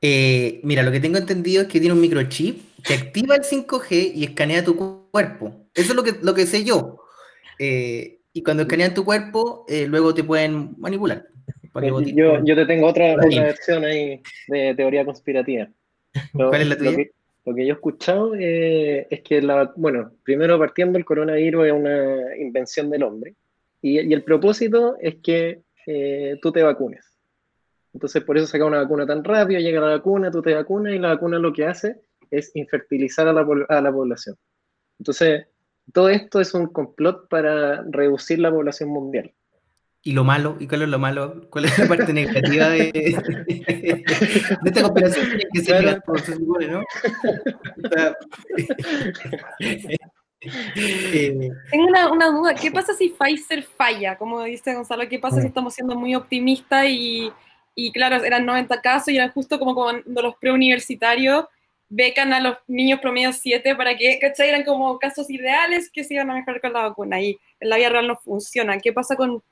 Eh, 0.00 0.60
mira, 0.62 0.84
lo 0.84 0.92
que 0.92 1.00
tengo 1.00 1.18
entendido 1.18 1.62
es 1.62 1.68
que 1.68 1.80
tiene 1.80 1.92
un 1.92 2.00
microchip 2.00 2.62
que 2.84 2.94
activa 2.94 3.34
el 3.34 3.42
5G 3.42 4.12
y 4.14 4.22
escanea 4.22 4.64
tu 4.64 4.76
cuerpo. 5.10 5.66
Eso 5.74 5.90
es 5.90 5.96
lo 5.96 6.04
que, 6.04 6.14
lo 6.22 6.34
que 6.34 6.46
sé 6.46 6.62
yo. 6.62 7.00
Eh, 7.58 8.20
y 8.32 8.44
cuando 8.44 8.62
escanean 8.62 8.94
tu 8.94 9.04
cuerpo, 9.04 9.66
eh, 9.68 9.86
luego 9.88 10.14
te 10.14 10.22
pueden 10.22 10.76
manipular. 10.78 11.26
Yo, 11.74 12.44
yo, 12.44 12.54
te 12.54 12.66
tengo 12.66 12.86
otra, 12.86 13.16
versión 13.16 13.84
ahí 13.84 14.22
de 14.46 14.74
teoría 14.76 15.04
conspirativa. 15.04 15.68
¿Cuál 16.32 16.62
es 16.62 16.68
la 16.68 16.78
tuya? 16.78 16.90
Lo 17.44 17.54
que, 17.54 17.66
yo 17.66 17.72
he 17.72 17.76
escuchado 17.76 18.34
es 18.36 19.20
que, 19.22 19.42
la, 19.42 19.72
bueno, 19.74 20.12
primero 20.22 20.60
partiendo, 20.60 20.96
el 20.96 21.04
coronavirus 21.04 21.66
es 21.66 21.72
una 21.72 22.36
invención 22.36 22.88
del 22.88 23.02
hombre 23.02 23.34
y, 23.80 24.12
el 24.12 24.24
propósito 24.24 24.96
es 25.00 25.16
que 25.22 25.62
eh, 25.86 26.38
tú 26.42 26.52
te 26.52 26.62
vacunes. 26.62 27.04
Entonces, 27.92 28.22
por 28.22 28.36
eso 28.36 28.46
saca 28.46 28.64
una 28.64 28.82
vacuna 28.82 29.06
tan 29.06 29.24
rápido, 29.24 29.60
llega 29.60 29.80
la 29.80 29.96
vacuna, 29.96 30.30
tú 30.30 30.42
te 30.42 30.54
vacunas 30.54 30.94
y 30.94 30.98
la 30.98 31.08
vacuna 31.08 31.38
lo 31.38 31.52
que 31.52 31.66
hace 31.66 32.00
es 32.30 32.50
infertilizar 32.54 33.26
a 33.28 33.32
la, 33.32 33.46
a 33.68 33.80
la 33.80 33.92
población. 33.92 34.36
Entonces, 34.98 35.46
todo 35.92 36.08
esto 36.08 36.40
es 36.40 36.52
un 36.54 36.66
complot 36.66 37.28
para 37.28 37.82
reducir 37.90 38.38
la 38.40 38.50
población 38.50 38.90
mundial. 38.90 39.32
¿Y 40.02 40.12
lo 40.12 40.22
malo? 40.24 40.56
¿Y 40.60 40.68
cuál 40.68 40.82
es 40.82 40.88
lo 40.88 40.98
malo? 40.98 41.48
¿Cuál 41.50 41.64
es 41.66 41.78
la 41.78 41.88
parte 41.88 42.12
negativa 42.12 42.68
de, 42.68 42.92
de 42.92 44.04
esta 44.64 44.82
conspiración? 44.82 45.26
Que 45.52 45.60
se, 45.60 46.34
supone, 46.34 46.68
¿no? 46.68 46.82
Eh, 50.40 51.50
Tengo 51.70 51.86
una, 52.12 52.30
duda, 52.30 52.54
¿qué 52.54 52.70
pasa 52.70 52.94
si 52.94 53.08
Pfizer 53.08 53.62
falla? 53.62 54.16
Como 54.16 54.42
dice 54.44 54.74
Gonzalo, 54.74 55.08
¿qué 55.08 55.18
pasa 55.18 55.40
si 55.40 55.48
estamos 55.48 55.74
siendo 55.74 55.96
muy 55.96 56.14
optimistas 56.14 56.86
y, 56.88 57.32
claro, 57.92 58.22
eran 58.22 58.46
90 58.46 58.80
casos 58.80 59.08
y 59.08 59.16
eran 59.16 59.32
justo 59.32 59.58
como 59.58 59.74
cuando 59.74 60.22
los 60.22 60.36
preuniversitarios 60.36 61.46
becan 61.88 62.32
a 62.32 62.40
los 62.40 62.56
niños 62.66 63.00
promedio 63.00 63.32
7 63.32 63.74
para 63.74 63.96
que, 63.96 64.18
¿cachai? 64.18 64.50
Eran 64.50 64.64
como 64.64 64.98
casos 64.98 65.30
ideales 65.30 65.90
que 65.90 66.04
se 66.04 66.14
iban 66.14 66.30
a 66.30 66.34
mejorar 66.34 66.60
con 66.60 66.72
la 66.72 66.88
vacuna 66.88 67.20
y 67.20 67.38
en 67.60 67.68
la 67.68 67.76
vida 67.76 67.88
real 67.88 68.06
no 68.06 68.16
funcionan. 68.16 68.80
¿Qué 68.80 68.92
pasa 68.92 69.16
con 69.16 69.42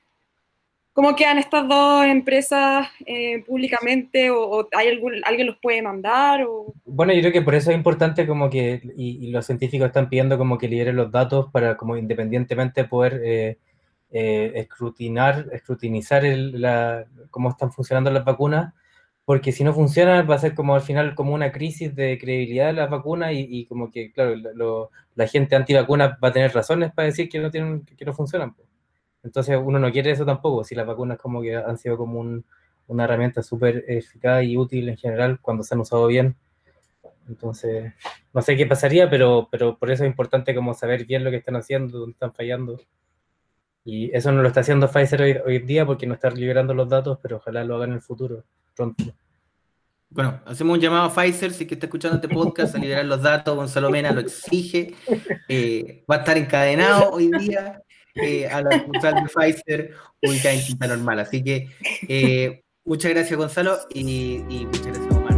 ¿Cómo 0.97 1.15
quedan 1.15 1.37
estas 1.37 1.67
dos 1.67 2.07
empresas 2.07 2.87
eh, 3.05 3.43
públicamente 3.45 4.31
o, 4.31 4.67
hay 4.75 4.87
algún, 4.87 5.21
alguien 5.25 5.45
los 5.45 5.57
puede 5.57 5.79
mandar? 5.79 6.43
O... 6.49 6.73
Bueno, 6.85 7.13
yo 7.13 7.19
creo 7.19 7.33
que 7.33 7.43
por 7.43 7.53
eso 7.53 7.69
es 7.69 7.77
importante 7.77 8.25
como 8.25 8.49
que, 8.49 8.81
y, 8.97 9.29
los 9.29 9.45
científicos 9.45 9.85
están 9.85 10.09
pidiendo 10.09 10.39
como 10.39 10.57
que 10.57 10.67
lideren 10.67 10.95
los 10.95 11.11
datos 11.11 11.51
para 11.51 11.77
como 11.77 11.97
independientemente 11.97 12.85
poder 12.85 13.21
eh, 13.23 13.59
eh, 14.09 14.53
escrutinar, 14.55 15.45
escrutinizar 15.51 16.23
la, 16.23 17.05
cómo 17.29 17.51
están 17.51 17.71
funcionando 17.71 18.09
las 18.09 18.25
vacunas, 18.25 18.73
porque 19.23 19.51
si 19.51 19.63
no 19.63 19.75
funcionan 19.75 20.27
va 20.27 20.33
a 20.33 20.39
ser 20.39 20.55
como 20.55 20.73
al 20.73 20.81
final 20.81 21.13
como 21.13 21.31
una 21.31 21.51
crisis 21.51 21.93
de 21.93 22.17
credibilidad 22.17 22.67
de 22.67 22.73
las 22.73 22.89
vacunas 22.89 23.33
y, 23.35 23.67
como 23.67 23.91
que, 23.91 24.11
claro, 24.11 24.89
la 25.13 25.27
gente 25.27 25.55
antivacuna 25.55 26.17
va 26.23 26.29
a 26.29 26.33
tener 26.33 26.55
razones 26.55 26.91
para 26.91 27.05
decir 27.05 27.29
que 27.29 27.37
no, 27.37 27.51
tienen, 27.51 27.85
que 27.85 28.03
no 28.03 28.15
funcionan. 28.15 28.55
Entonces 29.27 29.59
uno 29.61 29.77
no 29.77 29.91
quiere 29.91 30.11
eso 30.11 30.25
tampoco, 30.25 30.63
si 30.63 30.73
las 30.73 30.87
vacunas 30.87 31.17
como 31.17 31.41
que 31.41 31.53
han 31.53 31.77
sido 31.77 31.97
como 31.97 32.41
una 32.87 33.03
herramienta 33.03 33.43
súper 33.43 33.83
eficaz 33.85 34.41
y 34.43 34.55
útil 34.55 34.87
en 34.87 34.95
general 34.95 35.39
cuando 35.41 35.63
se 35.63 35.75
han 35.75 35.81
usado 35.81 36.07
bien. 36.07 36.37
Entonces, 37.27 37.93
no 38.33 38.41
sé 38.41 38.55
qué 38.55 38.65
pasaría, 38.65 39.09
pero, 39.09 39.49
pero 39.51 39.77
por 39.77 39.91
eso 39.91 40.05
es 40.05 40.09
importante 40.09 40.55
como 40.55 40.73
saber 40.73 41.05
bien 41.05 41.25
lo 41.25 41.29
que 41.29 41.35
están 41.35 41.57
haciendo, 41.57 41.99
dónde 41.99 42.13
están 42.13 42.33
fallando. 42.33 42.79
Y 43.83 44.15
eso 44.15 44.31
no 44.31 44.41
lo 44.41 44.47
está 44.47 44.61
haciendo 44.61 44.89
Pfizer 44.89 45.21
hoy, 45.21 45.37
hoy 45.45 45.59
día 45.59 45.85
porque 45.85 46.07
no 46.07 46.13
está 46.13 46.29
liberando 46.29 46.73
los 46.73 46.87
datos, 46.87 47.19
pero 47.21 47.35
ojalá 47.35 47.65
lo 47.65 47.75
haga 47.75 47.83
en 47.83 47.93
el 47.93 48.01
futuro, 48.01 48.45
pronto. 48.77 49.03
Bueno, 50.09 50.39
hacemos 50.45 50.75
un 50.75 50.79
llamado 50.79 51.03
a 51.03 51.13
Pfizer, 51.13 51.51
si 51.51 51.67
que 51.67 51.73
está 51.73 51.87
escuchando 51.87 52.15
este 52.15 52.29
podcast, 52.29 52.75
a 52.75 52.77
liberar 52.77 53.03
los 53.03 53.21
datos, 53.21 53.57
Gonzalo 53.57 53.89
Mena 53.89 54.13
lo 54.13 54.21
exige, 54.21 54.95
eh, 55.49 56.05
va 56.09 56.15
a 56.15 56.19
estar 56.19 56.37
encadenado 56.37 57.11
hoy 57.11 57.29
día 57.37 57.83
eh, 58.21 58.47
a 58.47 58.61
la 58.61 58.79
sucursal 58.79 59.15
de 59.15 59.21
Pfizer 59.33 59.93
ubicada 60.21 60.55
en 60.55 60.61
Quinta 60.61 60.87
Normal. 60.87 61.19
Así 61.19 61.43
que 61.43 61.67
eh, 62.07 62.63
muchas 62.85 63.11
gracias, 63.11 63.37
Gonzalo, 63.37 63.77
y, 63.93 64.39
muchas 64.65 64.87
gracias, 64.87 65.15
Omar. 65.15 65.33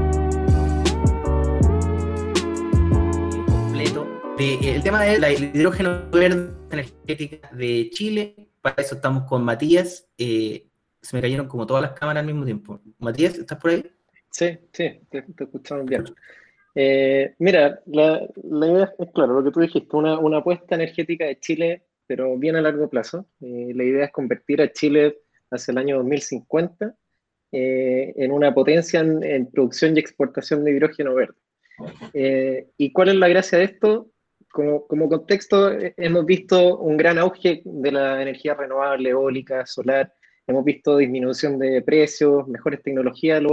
Completo. 3.47 4.07
Eh, 4.39 4.75
el 4.75 4.83
tema 4.83 5.03
del 5.03 5.53
hidrógeno 5.55 6.09
verde 6.11 6.53
energética 6.71 7.49
de 7.51 7.89
Chile, 7.91 8.35
para 8.61 8.81
eso 8.81 8.95
estamos 8.95 9.23
con 9.23 9.43
Matías. 9.43 10.07
se 10.17 11.15
me 11.15 11.21
cayeron 11.21 11.47
como 11.47 11.65
todas 11.65 11.81
las 11.81 11.91
cámaras 11.93 12.21
al 12.21 12.27
mismo 12.27 12.45
tiempo. 12.45 12.79
Matías, 12.99 13.37
¿estás 13.37 13.57
por 13.57 13.71
ahí? 13.71 13.91
Sí, 14.31 14.57
sí, 14.71 15.01
te, 15.09 15.23
te 15.23 15.43
escuchamos 15.43 15.85
bien. 15.85 16.05
mira, 17.39 17.81
la, 17.87 18.21
idea 18.43 18.93
es 18.97 19.09
claro, 19.13 19.33
lo 19.33 19.43
que 19.43 19.51
tú 19.51 19.59
dijiste, 19.59 19.95
una, 19.97 20.19
una 20.19 20.37
apuesta 20.37 20.75
energética 20.75 21.25
de 21.25 21.39
Chile 21.39 21.88
pero 22.09 22.35
bien 22.39 22.55
a 22.55 22.61
largo 22.61 22.89
plazo. 22.89 23.27
Eh, 23.39 23.71
la 23.75 23.83
idea 23.83 24.05
es 24.05 24.11
convertir 24.11 24.63
a 24.63 24.73
Chile 24.73 25.19
hacia 25.51 25.71
el 25.71 25.77
año 25.77 25.97
2050 25.97 26.95
eh, 27.51 28.13
en 28.15 28.31
una 28.31 28.51
potencia 28.51 29.01
en, 29.01 29.45
producción 29.51 29.95
y 29.95 29.99
exportación 29.99 30.63
de 30.63 30.71
hidrógeno 30.71 31.13
verde. 31.13 31.35
Eh, 32.15 32.67
¿Y 32.77 32.91
cuál 32.93 33.09
es 33.09 33.15
la 33.15 33.27
gracia 33.27 33.59
de 33.59 33.65
esto? 33.65 34.09
Como, 34.51 34.87
como, 34.87 35.07
contexto, 35.07 35.71
hemos 35.97 36.25
visto 36.25 36.79
un 36.79 36.97
gran 36.97 37.19
auge 37.19 37.61
de 37.63 37.91
la 37.91 38.19
energía 38.23 38.55
renovable, 38.55 39.11
eólica, 39.11 39.67
solar, 39.67 40.11
hemos 40.47 40.65
visto 40.65 40.97
disminución 40.97 41.59
de 41.59 41.83
precios, 41.83 42.47
mejores 42.47 42.81
tecnologías 42.81 43.39
en, 43.39 43.45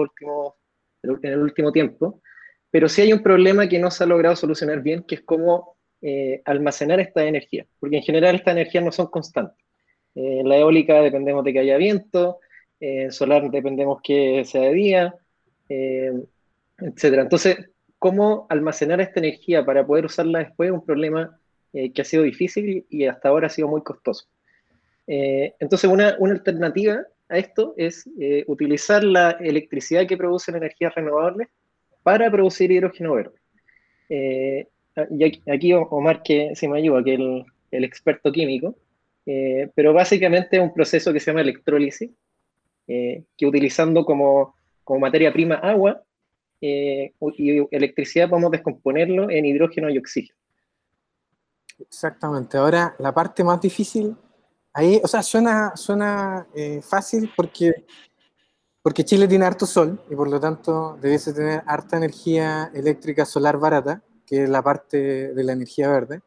en 1.03 1.31
el 1.31 1.42
último 1.42 1.73
tiempo, 1.73 2.23
pero 2.71 2.88
sí 2.88 3.03
hay 3.03 3.12
un 3.12 3.23
problema 3.23 3.69
que 3.69 3.79
no 3.79 3.90
se 3.90 4.05
ha 4.05 4.07
logrado 4.07 4.35
solucionar 4.35 4.81
bien, 4.81 5.03
que 5.03 5.16
es 5.16 5.21
cómo 5.21 5.76
eh, 6.07 6.42
almacenar 6.45 7.01
esta 7.01 7.25
energía, 7.25 7.66
porque 7.81 7.97
en 7.97 8.03
general 8.03 8.37
estas 8.37 8.53
energías 8.53 8.85
no 8.85 8.92
son 8.92 9.07
constantes. 9.07 9.64
en 10.14 10.49
la 10.49 10.57
eólica 10.57 11.01
dependemos 11.03 11.45
de 11.45 11.53
que 11.53 11.59
haya 11.61 11.77
viento, 11.77 12.38
en 12.81 13.11
solar 13.12 13.51
dependemos 13.51 14.01
que 14.03 14.45
sea 14.45 14.62
de 14.62 14.73
día, 14.75 15.14
etcétera. 15.69 17.23
Entonces, 17.23 17.71
¿cómo 17.99 18.47
almacenar 18.49 19.01
esta 19.01 19.21
energía 19.21 19.64
para 19.64 19.87
poder 19.87 20.05
usarla 20.07 20.40
después 20.40 20.69
es 20.69 20.75
un 20.75 20.85
problema 20.85 21.38
que 21.73 22.01
ha 22.01 22.05
sido 22.05 22.23
difícil 22.23 22.87
y 22.88 23.07
hasta 23.07 23.29
ahora 23.29 23.49
ha 23.49 23.51
sido 23.51 23.69
muy 23.69 23.83
costoso. 23.83 24.27
entonces, 25.07 25.90
una, 25.90 26.16
una 26.19 26.35
alternativa 26.35 27.05
a 27.29 27.38
esto 27.38 27.75
es 27.77 28.09
eh, 28.19 28.45
utilizar 28.47 29.03
la 29.03 29.33
electricidad 29.33 30.07
que 30.07 30.16
producen 30.16 30.57
energías 30.57 30.95
renovables 30.95 31.49
para 32.03 32.31
producir 32.31 32.71
hidrógeno 32.71 33.14
verde. 33.14 33.38
Eh, 34.09 34.69
y 35.11 35.50
aquí 35.50 35.72
Omar 35.72 36.22
que 36.22 36.54
se 36.54 36.68
me 36.68 36.78
ayuda, 36.78 37.04
que 37.04 37.14
es 37.14 37.20
el, 37.70 37.85
experto 37.85 38.32
químico, 38.32 38.76
eh, 39.26 39.70
pero 39.74 39.92
básicamente 39.92 40.56
es 40.56 40.62
un 40.62 40.72
proceso 40.72 41.12
que 41.12 41.20
se 41.20 41.30
llama 41.30 41.42
electrólisis, 41.42 42.11
que 42.87 43.46
utilizando 43.46 44.04
como, 44.04 44.54
materia 45.00 45.32
prima 45.32 45.56
agua 45.56 46.02
y 46.61 47.11
electricidad 47.70 48.30
podemos 48.30 48.52
descomponerlo 48.52 49.28
en 49.28 49.44
hidrógeno 49.44 49.90
y 49.90 49.98
oxígeno. 49.98 50.38
Exactamente. 51.78 52.56
Ahora, 52.56 52.94
la 52.98 53.12
parte 53.12 53.42
más 53.42 53.61
difícil 53.61 54.16
Ahí, 54.76 55.00
o 55.02 55.09
sea, 55.09 55.22
suena, 55.22 55.74
suena 55.74 56.46
eh, 56.54 56.82
fácil 56.82 57.32
porque, 57.35 57.87
porque 58.82 59.06
Chile 59.06 59.26
tiene 59.26 59.46
harto 59.46 59.64
sol 59.64 60.04
y 60.11 60.14
por 60.14 60.28
lo 60.28 60.38
tanto 60.38 60.98
debiese 61.00 61.32
tener 61.32 61.62
harta 61.66 61.96
energía 61.96 62.70
eléctrica 62.74 63.24
solar 63.24 63.56
barata, 63.56 64.02
que 64.27 64.45
es 64.45 64.49
la 64.49 64.62
parte 64.62 65.33
de 65.33 65.45
la 65.45 65.53
energía 65.53 65.89
verde. 65.89 66.21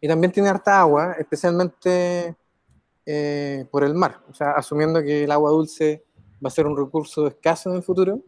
Y 0.00 0.06
también 0.06 0.32
tiene 0.32 0.48
harta 0.48 0.80
agua, 0.80 1.16
especialmente 1.18 2.36
eh, 3.06 3.66
por 3.70 3.82
el 3.84 3.94
mar. 3.94 4.20
O 4.30 4.34
sea, 4.34 4.52
asumiendo 4.52 5.02
que 5.02 5.24
el 5.24 5.30
agua 5.32 5.50
dulce 5.50 6.04
va 6.44 6.48
a 6.48 6.50
ser 6.50 6.66
un 6.66 6.76
recurso 6.76 7.26
escaso 7.26 7.70
en 7.70 7.76
el 7.76 7.82
futuro, 7.82 8.20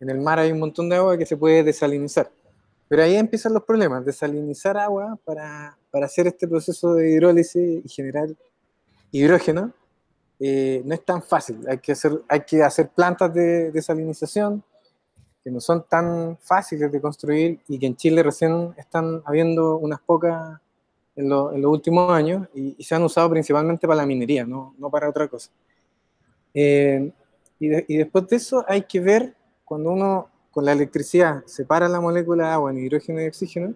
en 0.00 0.10
el 0.10 0.20
mar 0.20 0.38
hay 0.38 0.52
un 0.52 0.60
montón 0.60 0.88
de 0.88 0.96
agua 0.96 1.18
que 1.18 1.26
se 1.26 1.36
puede 1.36 1.62
desalinizar. 1.62 2.30
Pero 2.88 3.02
ahí 3.02 3.16
empiezan 3.16 3.52
los 3.52 3.64
problemas, 3.64 4.04
desalinizar 4.04 4.76
agua 4.76 5.18
para, 5.24 5.76
para 5.90 6.06
hacer 6.06 6.26
este 6.26 6.46
proceso 6.46 6.94
de 6.94 7.10
hidrólisis 7.10 7.84
y 7.84 7.88
generar 7.88 8.28
hidrógeno, 9.10 9.72
eh, 10.38 10.82
no 10.84 10.94
es 10.94 11.04
tan 11.04 11.22
fácil. 11.22 11.66
Hay 11.68 11.78
que 11.78 11.92
hacer, 11.92 12.22
hay 12.28 12.40
que 12.40 12.62
hacer 12.62 12.90
plantas 12.90 13.32
de 13.32 13.72
desalinización 13.72 14.62
que 15.46 15.52
no 15.52 15.60
son 15.60 15.84
tan 15.88 16.36
fáciles 16.40 16.90
de 16.90 17.00
construir 17.00 17.60
y 17.68 17.78
que 17.78 17.86
en 17.86 17.94
Chile 17.94 18.20
recién 18.20 18.74
están 18.76 19.22
habiendo 19.24 19.76
unas 19.76 20.00
pocas 20.00 20.58
en, 21.14 21.28
los 21.28 21.54
últimos 21.66 22.10
años 22.10 22.48
y, 22.52 22.82
se 22.82 22.96
han 22.96 23.04
usado 23.04 23.30
principalmente 23.30 23.86
para 23.86 23.98
la 23.98 24.06
minería, 24.06 24.44
no, 24.44 24.74
no 24.76 24.90
para 24.90 25.08
otra 25.08 25.28
cosa. 25.28 25.52
Eh, 26.52 27.12
y, 27.60 27.94
y, 27.94 27.96
después 27.96 28.26
de 28.26 28.34
eso 28.34 28.64
hay 28.66 28.82
que 28.82 28.98
ver 28.98 29.36
cuando 29.64 29.92
uno 29.92 30.28
con 30.50 30.64
la 30.64 30.72
electricidad 30.72 31.44
separa 31.46 31.88
la 31.88 32.00
molécula 32.00 32.48
de 32.48 32.52
agua 32.52 32.72
en 32.72 32.78
hidrógeno 32.78 33.22
y 33.22 33.28
oxígeno, 33.28 33.72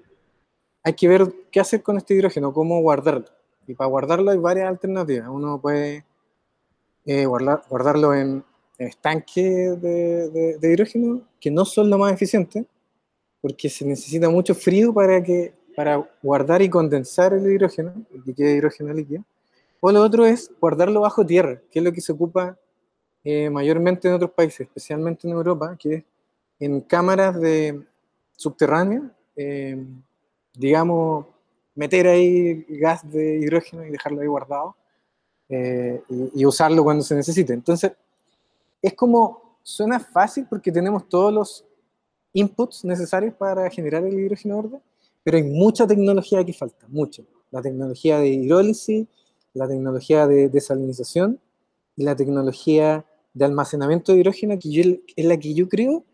hay 0.83 0.95
que 0.95 1.07
ver 1.07 1.33
qué 1.53 1.61
hacer 1.61 1.85
con 1.85 1.97
este 1.99 2.15
hidrógeno, 2.15 2.53
cómo 2.53 2.81
guardarlo. 2.81 3.27
Y 3.69 3.75
para 3.75 3.89
guardarlo 3.89 4.33
hay 4.33 4.39
varias 4.39 4.69
alternativas. 4.69 5.29
Uno 5.29 5.61
puede 5.61 6.05
eh, 7.05 7.27
guardarlo 7.27 8.13
en, 8.13 8.43
estanques 8.89 9.81
de, 9.81 10.59
hidrógeno, 10.63 11.23
que 11.41 11.51
no 11.51 11.65
son 11.65 11.91
lo 11.91 11.99
más 11.99 12.13
eficiente, 12.13 12.65
porque 13.41 13.69
se 13.69 13.85
necesita 13.85 14.29
mucho 14.29 14.55
frío 14.55 14.93
para, 14.93 15.23
que, 15.23 15.53
para 15.77 16.09
guardar 16.23 16.63
y 16.63 16.69
condensar 16.69 17.33
el 17.33 17.51
hidrógeno, 17.51 17.93
y 18.13 18.21
que 18.23 18.35
quede 18.35 18.57
hidrógeno 18.57 18.93
líquido. 18.93 19.25
O 19.81 19.91
lo 19.93 20.03
otro 20.03 20.27
es 20.27 20.51
guardarlo 20.61 21.01
bajo 21.01 21.25
tierra, 21.25 21.61
que 21.71 21.79
es 21.79 21.85
lo 21.85 21.93
que 21.93 22.01
se 22.01 22.13
ocupa 22.13 22.59
eh, 23.25 23.51
mayormente 23.51 24.09
en 24.09 24.15
otros 24.15 24.31
países, 24.31 24.61
especialmente 24.61 25.27
en 25.27 25.35
Europa, 25.35 25.77
que 25.79 25.95
es 25.95 26.05
en 26.59 26.81
cámaras 26.83 27.41
de 27.41 27.83
subterráneas, 28.37 29.05
eh, 29.37 29.83
digamos, 30.55 31.27
meter 31.75 32.07
ahí 32.09 32.67
gas 32.69 33.11
de 33.11 33.39
hidrógeno 33.39 33.87
y 33.87 33.91
dejarlo 33.91 34.21
ahí 34.21 34.27
guardado 34.27 34.77
eh, 35.49 36.03
y, 36.35 36.45
usarlo 36.45 36.85
cuando 36.85 37.03
se 37.03 37.15
necesite. 37.15 37.53
Entonces, 37.53 37.93
es 38.83 38.95
como, 38.95 39.59
suena 39.63 40.01
fácil 40.01 40.47
porque 40.49 40.73
tenemos 40.73 41.09
todos 41.09 41.33
los 41.33 41.65
inputs 42.33 42.85
necesarios 42.85 43.35
para 43.35 43.69
generar 43.71 44.05
el 44.05 44.19
hidrógeno 44.19 44.63
verde, 44.63 44.81
pero 45.23 45.37
hay 45.37 45.45
mucha 45.45 45.87
tecnología 45.87 46.45
que 46.45 46.53
falta, 46.53 46.87
mucha. 46.89 47.23
La 47.51 47.61
tecnología 47.61 48.19
de 48.19 48.29
hidrólisis, 48.29 49.07
la 49.53 49.69
tecnología 49.69 50.27
de 50.27 50.49
desalinización 50.49 51.41
y 51.97 52.05
la 52.05 52.17
tecnología 52.17 53.05
de 53.35 53.45
almacenamiento 53.45 54.13
de 54.13 54.19
hidrógeno, 54.19 54.59
que 54.59 55.03
es 55.17 55.25
la 55.25 55.37
que 55.37 55.55
yo 55.55 55.69
creo 55.69 56.05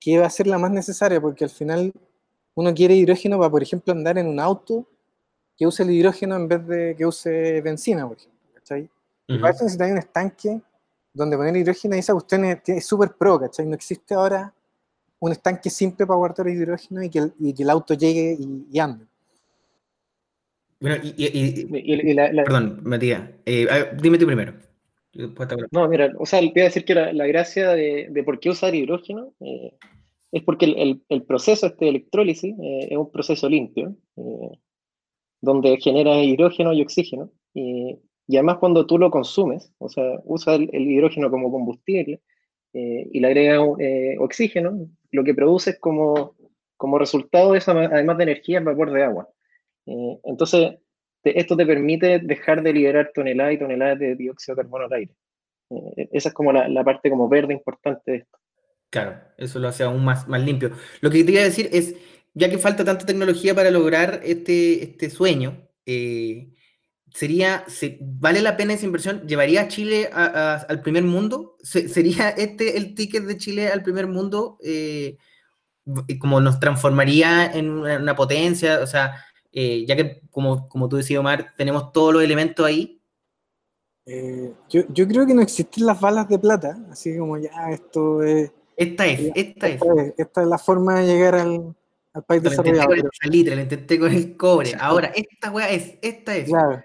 que 0.00 0.18
va 0.18 0.26
a 0.26 0.30
ser 0.30 0.46
la 0.46 0.58
más 0.58 0.70
necesaria, 0.70 1.20
porque 1.20 1.44
al 1.44 1.50
final 1.50 1.92
uno 2.54 2.72
quiere 2.74 2.94
hidrógeno 2.94 3.38
para, 3.38 3.50
por 3.50 3.62
ejemplo, 3.62 3.92
andar 3.92 4.18
en 4.18 4.26
un 4.26 4.40
auto 4.40 4.86
que 5.56 5.66
use 5.66 5.82
el 5.82 5.90
hidrógeno 5.90 6.36
en 6.36 6.48
vez 6.48 6.66
de 6.66 6.94
que 6.96 7.06
use 7.06 7.60
benzina, 7.60 8.06
por 8.06 8.16
ejemplo. 8.16 8.38
¿cachai? 8.54 8.90
Uh 9.28 9.40
Para 9.40 9.52
eso 9.52 9.64
un 9.64 9.98
estanque 9.98 10.60
donde 11.16 11.36
poner 11.36 11.56
hidrógeno 11.56 11.96
y 11.96 12.00
esa 12.00 12.12
cuestión 12.12 12.44
es 12.44 12.86
súper 12.86 13.12
pro, 13.18 13.40
¿cachai? 13.40 13.66
No 13.66 13.74
existe 13.74 14.14
ahora 14.14 14.52
un 15.18 15.32
estanque 15.32 15.70
simple 15.70 16.06
para 16.06 16.18
guardar 16.18 16.48
el 16.48 16.54
hidrógeno 16.54 17.02
y 17.02 17.10
que 17.10 17.18
el, 17.18 17.32
y 17.40 17.54
que 17.54 17.62
el 17.62 17.70
auto 17.70 17.94
llegue 17.94 18.36
y, 18.70 18.78
ande. 18.78 19.06
Bueno, 20.78 20.96
y, 21.02 22.14
perdón, 22.14 22.80
Matías, 22.84 23.30
eh, 23.46 23.66
dime 24.00 24.18
tú 24.18 24.26
primero. 24.26 24.54
No, 25.70 25.88
mira, 25.88 26.12
o 26.18 26.26
sea, 26.26 26.40
voy 26.40 26.60
a 26.60 26.64
decir 26.64 26.84
que 26.84 26.94
la, 26.94 27.26
gracia 27.26 27.70
de, 27.70 28.08
de, 28.10 28.22
por 28.22 28.38
qué 28.38 28.50
usar 28.50 28.74
hidrógeno 28.74 29.32
eh, 29.40 29.72
es 30.30 30.42
porque 30.42 30.66
el, 30.66 31.02
el, 31.08 31.22
proceso 31.22 31.66
este 31.66 31.86
de 31.86 31.90
electrólisis 31.92 32.54
eh, 32.62 32.88
es 32.90 32.96
un 32.98 33.10
proceso 33.10 33.48
limpio. 33.48 33.96
Eh, 34.16 34.58
donde 35.40 35.78
genera 35.78 36.22
hidrógeno 36.22 36.72
y 36.72 36.82
oxígeno. 36.82 37.30
Y, 37.54 37.98
además 38.34 38.58
cuando 38.58 38.86
tú 38.86 38.98
lo 38.98 39.10
consumes, 39.10 39.72
o 39.78 39.88
sea, 39.88 40.20
usas 40.24 40.58
el, 40.58 40.90
hidrógeno 40.90 41.30
como 41.30 41.50
combustible 41.50 42.20
eh, 42.72 43.08
y 43.12 43.20
le 43.20 43.26
agregas 43.28 43.60
eh, 43.78 44.16
oxígeno, 44.18 44.88
lo 45.12 45.24
que 45.24 45.34
produces 45.34 45.78
como, 45.78 46.34
como 46.76 46.98
resultado 46.98 47.52
de 47.52 47.62
además 47.66 48.18
de 48.18 48.24
energía, 48.24 48.58
es 48.58 48.64
vapor 48.64 48.90
de 48.90 49.04
agua. 49.04 49.28
Eh, 49.86 50.18
entonces, 50.24 50.74
esto 51.22 51.56
te 51.56 51.66
permite 51.66 52.18
dejar 52.18 52.62
de 52.62 52.72
liberar 52.72 53.12
toneladas 53.14 53.54
y 53.54 53.58
toneladas 53.58 53.98
de 53.98 54.16
dióxido 54.16 54.56
de 54.56 54.62
carbono 54.62 54.86
al 54.86 54.92
aire. 54.92 55.14
esa 56.12 56.28
es 56.28 56.34
como 56.34 56.52
la, 56.52 56.68
la, 56.68 56.84
parte 56.84 57.10
como 57.10 57.28
verde 57.28 57.52
importante 57.52 58.10
de 58.10 58.16
esto. 58.18 58.38
Claro, 58.90 59.18
eso 59.36 59.58
lo 59.58 59.68
hace 59.68 59.84
aún 59.84 60.04
más, 60.04 60.26
más 60.28 60.42
limpio. 60.42 60.70
Lo 61.00 61.10
que 61.10 61.24
quería 61.24 61.42
decir 61.42 61.68
es, 61.72 61.96
ya 62.34 62.50
que 62.50 62.58
falta 62.58 62.84
tanta 62.84 63.06
tecnología 63.06 63.54
para 63.54 63.70
lograr 63.70 64.20
este, 64.24 64.82
este 64.82 65.10
sueño, 65.10 65.68
eh, 65.86 66.52
sería, 67.12 67.64
¿vale 68.00 68.42
la 68.42 68.56
pena 68.56 68.74
esa 68.74 68.86
inversión? 68.86 69.26
¿Llevaría 69.26 69.62
a 69.62 69.68
Chile 69.68 70.08
al 70.12 70.80
primer 70.82 71.04
mundo? 71.04 71.56
¿Sería 71.62 72.30
este 72.30 72.76
el 72.76 72.94
ticket 72.94 73.24
de 73.24 73.36
Chile 73.36 73.68
al 73.68 73.82
primer 73.82 74.06
mundo? 74.06 74.58
Eh, 74.62 75.16
como 76.18 76.40
nos 76.40 76.58
transformaría 76.58 77.46
en 77.46 77.70
una, 77.70 78.16
potencia, 78.16 78.80
o 78.80 78.86
sea, 78.86 79.24
eh, 79.52 79.84
ya 79.86 79.94
que 79.94 80.22
como, 80.30 80.68
como 80.68 80.88
tú 80.88 80.96
decías, 80.96 81.20
Omar, 81.20 81.54
tenemos 81.56 81.92
todos 81.92 82.12
los 82.12 82.22
elementos 82.22 82.66
ahí. 82.66 83.00
yo, 84.68 84.82
yo, 84.88 85.08
creo 85.08 85.26
que 85.26 85.34
no 85.34 85.42
existen 85.42 85.86
las 85.86 86.00
balas 86.00 86.28
de 86.28 86.38
plata, 86.38 86.76
así 86.90 87.16
como 87.16 87.38
ya 87.38 87.70
esto 87.70 88.22
es... 88.22 88.50
Esta 88.76 89.06
es, 89.06 89.32
esta, 89.34 89.68
es. 89.68 89.80
Esta 90.18 90.42
es 90.42 90.48
la 90.48 90.58
forma 90.58 91.00
de 91.00 91.06
llegar 91.06 91.34
al, 91.34 91.74
al 92.12 92.24
país 92.24 92.42
lo 92.42 92.50
desarrollado. 92.50 92.94
Intenté 92.94 93.00
con 93.00 93.06
el 93.06 93.18
salitre, 93.22 93.56
lo 93.56 93.62
intenté 93.62 93.98
con 93.98 94.12
el 94.12 94.36
cobre. 94.36 94.72
Ahora, 94.78 95.12
esta 95.14 95.50
weá 95.50 95.70
es, 95.70 95.94
esta 96.02 96.36
es. 96.36 96.48
Claro. 96.48 96.82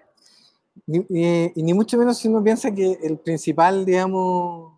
Y, 0.87 1.63
ni 1.63 1.73
mucho 1.73 1.97
menos 1.97 2.17
si 2.17 2.27
uno 2.27 2.43
piensa 2.43 2.73
que 2.73 2.99
el 3.03 3.17
principal, 3.17 3.85
digamos, 3.85 4.73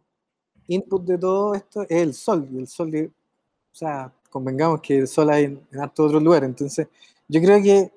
input 0.68 1.04
de 1.04 1.18
todo 1.18 1.54
esto 1.56 1.84
es 1.84 2.02
el 2.02 2.14
sol. 2.14 2.48
Y 2.52 2.60
el 2.60 2.68
sol, 2.68 2.92
o 2.96 3.76
sea, 3.76 4.12
convengamos 4.30 4.82
que 4.82 5.00
el 5.00 5.08
sol 5.08 5.30
hay 5.30 5.46
en, 5.46 5.68
en 5.72 5.80
harto 5.80 6.04
otros 6.04 6.22
lugares. 6.22 6.50
Entonces, 6.50 6.88
yo 7.28 7.42
creo 7.42 7.62
que 7.62 7.92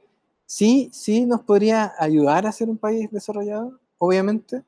sí, 0.47 0.91
sí 0.93 1.27
nos 1.27 1.43
podría 1.43 1.95
ayudar 1.99 2.47
a 2.47 2.53
ser 2.53 2.69
un 2.69 2.79
país 2.79 3.11
desarrollado, 3.11 3.79
obviamente, 3.99 4.63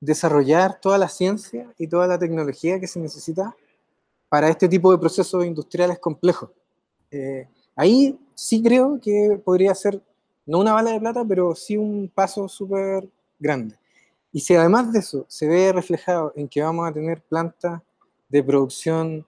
desarrollar 0.00 0.80
toda 0.80 0.98
la 0.98 1.08
ciencia 1.08 1.72
y 1.78 1.88
toda 1.88 2.06
la 2.06 2.18
tecnología 2.18 2.78
que 2.78 2.86
se 2.86 3.00
necesita 3.00 3.54
para 4.28 4.48
este 4.48 4.68
tipo 4.68 4.92
de 4.92 4.98
procesos 4.98 5.44
industriales 5.44 5.98
complejos. 5.98 6.50
Eh, 7.10 7.48
ahí 7.74 8.18
sí 8.34 8.62
creo 8.62 9.00
que 9.00 9.40
podría 9.44 9.74
ser, 9.74 10.00
no 10.48 10.60
una 10.60 10.72
bala 10.72 10.92
de 10.92 11.00
plata, 11.00 11.24
pero 11.28 11.54
sí 11.54 11.76
un 11.76 12.10
paso 12.12 12.48
súper 12.48 13.06
grande. 13.38 13.76
Y 14.32 14.40
si 14.40 14.54
además 14.54 14.90
de 14.92 15.00
eso 15.00 15.26
se 15.28 15.46
ve 15.46 15.72
reflejado 15.72 16.32
en 16.36 16.48
que 16.48 16.62
vamos 16.62 16.88
a 16.88 16.92
tener 16.92 17.20
plantas 17.20 17.82
de 18.30 18.42
producción 18.42 19.26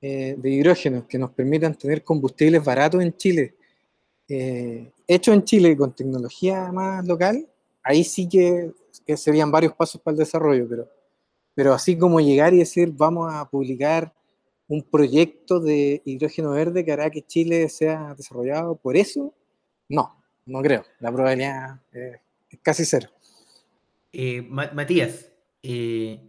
eh, 0.00 0.34
de 0.38 0.50
hidrógeno 0.50 1.06
que 1.06 1.18
nos 1.18 1.30
permitan 1.32 1.74
tener 1.74 2.02
combustibles 2.02 2.64
baratos 2.64 3.02
en 3.02 3.14
Chile, 3.14 3.54
eh, 4.26 4.90
hechos 5.06 5.34
en 5.34 5.44
Chile 5.44 5.76
con 5.76 5.94
tecnología 5.94 6.72
más 6.72 7.06
local, 7.06 7.46
ahí 7.82 8.02
sí 8.02 8.26
que 8.26 8.72
serían 9.16 9.50
varios 9.50 9.74
pasos 9.74 10.00
para 10.00 10.12
el 10.12 10.18
desarrollo, 10.18 10.66
pero, 10.66 10.88
pero 11.54 11.74
así 11.74 11.96
como 11.98 12.20
llegar 12.20 12.54
y 12.54 12.58
decir, 12.58 12.90
vamos 12.90 13.30
a 13.32 13.44
publicar 13.50 14.14
un 14.66 14.82
proyecto 14.82 15.60
de 15.60 16.00
hidrógeno 16.06 16.52
verde 16.52 16.86
que 16.86 16.92
hará 16.92 17.10
que 17.10 17.20
Chile 17.20 17.68
sea 17.68 18.14
desarrollado 18.16 18.76
por 18.76 18.96
eso, 18.96 19.34
no, 19.90 20.23
no 20.46 20.62
creo. 20.62 20.84
La 21.00 21.12
probabilidad 21.12 21.80
es 21.92 22.20
casi 22.62 22.84
cero. 22.84 23.08
Eh, 24.12 24.42
Matías, 24.42 25.32
eh, 25.62 26.20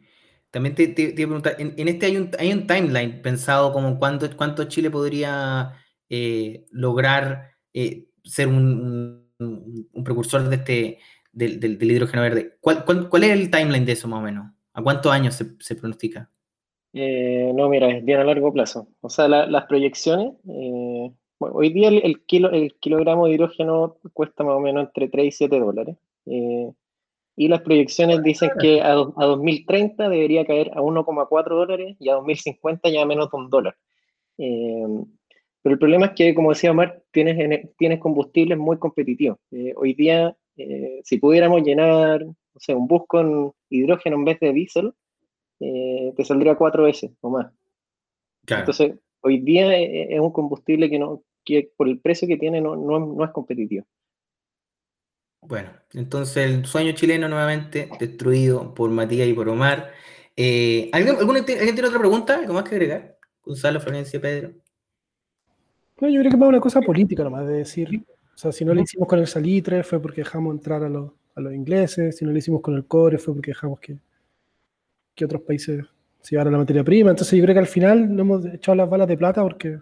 también 0.56 0.74
te, 0.74 0.88
te, 0.88 1.08
te 1.08 1.14
preguntar, 1.14 1.56
en, 1.60 1.88
este 1.88 2.06
hay 2.06 2.18
un, 2.18 2.32
hay 2.40 2.54
un 2.54 2.66
timeline 2.66 3.22
pensado 3.22 3.74
como 3.74 4.00
cuánto, 4.00 4.26
cuánto 4.38 4.64
Chile 4.64 4.90
podría 4.90 5.74
eh, 6.10 6.66
lograr 6.72 7.52
eh, 7.74 8.08
ser 8.24 8.48
un, 8.48 9.30
un, 9.38 10.04
precursor 10.06 10.48
de 10.48 10.56
este, 10.56 11.00
del, 11.34 11.60
del, 11.60 11.92
hidrógeno 11.92 12.22
verde. 12.22 12.58
¿Cuál, 12.62 12.86
¿Cuál, 12.86 13.10
cuál, 13.10 13.26
es 13.26 13.32
el 13.32 13.52
timeline 13.52 13.86
de 13.86 13.92
eso 13.92 14.08
más 14.08 14.20
o 14.20 14.24
menos? 14.24 14.50
¿A 14.72 14.82
cuántos 14.82 15.12
años 15.12 15.36
se, 15.36 15.46
se 15.60 15.76
pronostica? 15.76 16.32
Eh, 16.94 17.52
no, 17.54 17.68
mira, 17.68 17.90
es 17.90 18.06
bien 18.06 18.22
a 18.22 18.24
largo 18.24 18.54
plazo. 18.54 18.88
O 19.02 19.10
sea, 19.10 19.28
la, 19.28 19.48
las 19.48 19.66
proyecciones, 19.66 20.36
bueno, 21.40 21.56
hoy 21.56 21.70
día 21.70 21.90
el, 21.90 22.02
el, 22.04 22.24
kilo, 22.26 22.52
el 22.52 22.74
kilogramo 22.76 23.28
de 23.28 23.34
hidrógeno 23.34 23.98
cuesta 24.14 24.44
más 24.44 24.56
o 24.56 24.60
menos 24.60 24.86
entre 24.86 25.10
3 25.10 25.26
y 25.26 25.32
7 25.32 25.60
dólares. 25.60 25.98
Y 27.38 27.48
las 27.50 27.62
proyecciones 27.62 28.24
dicen 28.24 28.50
que 28.60 28.82
a, 28.82 28.94
a 28.94 29.26
2030 29.26 30.08
debería 30.08 30.46
caer 30.46 30.72
a 30.74 30.82
1,4 30.82 31.50
dólares 31.50 31.98
y 32.00 32.10
a 32.10 32.14
2050 32.14 32.90
ya 32.90 33.02
a 33.02 33.06
menos 33.06 33.30
de 33.30 33.38
un 33.38 33.50
dólar. 33.50 33.76
Eh, 34.38 34.86
pero 35.62 35.74
el 35.74 35.80
problema 35.80 36.08
es 36.08 36.12
que, 36.14 36.34
como 36.34 36.52
decía 36.52 36.72
Omar, 36.72 37.04
tienes, 37.12 37.70
tienes 37.78 38.00
combustibles 38.00 38.58
muy 38.58 38.78
competitivos. 38.78 39.40
Eh, 39.52 39.74
hoy 39.76 39.94
día, 39.94 40.36
eh, 40.56 41.02
si 41.04 41.18
pudiéramos 41.18 41.64
llenar 41.64 42.24
o 42.24 42.60
sea, 42.60 42.78
un 42.78 42.88
bus 42.88 43.04
con 43.08 43.52
hidrógeno 43.70 44.16
en 44.16 44.26
vez 44.26 44.40
de 44.40 44.54
diésel, 44.54 44.94
te 45.60 46.24
saldría 46.24 46.56
cuatro 46.56 46.84
veces 46.84 47.12
o 47.22 47.30
más. 47.30 47.52
Entonces, 48.48 48.96
hoy 49.26 49.40
día 49.40 49.76
es 49.76 50.20
un 50.20 50.32
combustible 50.32 50.90
que, 50.90 51.00
no, 51.00 51.24
que 51.44 51.72
por 51.76 51.90
el 51.90 52.00
precio 52.00 52.28
que 52.28 52.38
tiene 52.38 52.62
no, 52.62 52.76
no, 52.76 53.00
no 53.00 53.26
es 53.26 53.32
competitivo. 53.32 53.86
Bueno, 55.42 55.70
entonces 55.94 56.46
el 56.46 56.66
sueño 56.66 56.92
chileno 56.94 57.28
nuevamente 57.28 57.90
destruido 58.00 58.74
por 58.74 58.90
Matías 58.92 59.28
y 59.28 59.34
por 59.34 59.50
Omar. 59.50 59.92
Eh, 60.36 60.90
¿alguien, 60.92 61.18
tiene 61.46 61.88
otra 61.88 62.00
pregunta? 62.00 62.36
¿Algo 62.36 62.54
más 62.54 62.64
que 62.64 62.76
agregar? 62.76 63.18
Gonzalo, 63.44 63.80
Florencia, 63.80 64.22
Pedro. 64.22 64.54
No, 66.02 66.10
yo 66.10 66.20
creo 66.20 66.32
que 66.32 66.36
es 66.36 66.40
más 66.40 66.50
una 66.50 66.60
cosa 66.60 66.82
política 66.82 67.24
nomás, 67.24 67.48
de 67.48 67.54
decir, 67.54 68.06
o 68.36 68.38
sea, 68.38 68.52
si 68.52 68.66
no 68.66 68.74
lo 68.74 68.82
hicimos 68.82 69.08
con 69.08 69.20
el 69.20 69.28
salitre 69.28 69.84
fue 69.84 70.02
porque 70.02 70.22
dejamos 70.22 70.54
entrar 70.54 70.84
a, 70.84 70.90
los, 70.90 71.12
a 71.36 71.42
los 71.42 71.54
ingleses, 71.54 72.18
si 72.18 72.26
no 72.26 72.32
lo 72.32 72.38
hicimos 72.38 72.62
con 72.62 72.76
el 72.76 72.86
cobre 72.86 73.18
fue 73.18 73.34
porque 73.34 73.52
dejamos 73.52 73.80
que, 73.80 73.98
que 75.16 75.26
otros 75.26 75.42
países 75.44 75.86
se 76.26 76.32
llevaran 76.32 76.54
la 76.54 76.60
materia 76.60 76.84
prima. 76.84 77.12
Entonces 77.12 77.38
yo 77.38 77.44
creo 77.44 77.54
que 77.54 77.60
al 77.60 77.68
final 77.68 78.16
no 78.16 78.24
hemos 78.24 78.46
echado 78.46 78.76
las 78.76 78.90
balas 78.90 79.08
de 79.08 79.16
plata 79.16 79.44
porque, 79.44 79.80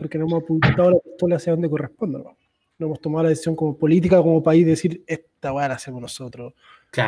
porque 0.00 0.16
no 0.16 0.26
hemos 0.26 0.44
apuntado 0.44 0.92
la 0.92 0.98
pistola 1.00 1.36
hacia 1.36 1.52
donde 1.52 1.68
corresponde. 1.68 2.18
¿no? 2.18 2.36
no 2.78 2.86
hemos 2.86 3.00
tomado 3.00 3.24
la 3.24 3.30
decisión 3.30 3.56
como 3.56 3.76
política, 3.76 4.18
como 4.18 4.42
país, 4.42 4.64
de 4.64 4.70
decir, 4.70 5.02
esta 5.06 5.52
weá 5.52 5.68
la 5.68 5.74
hacemos 5.74 6.00
nosotros. 6.00 6.52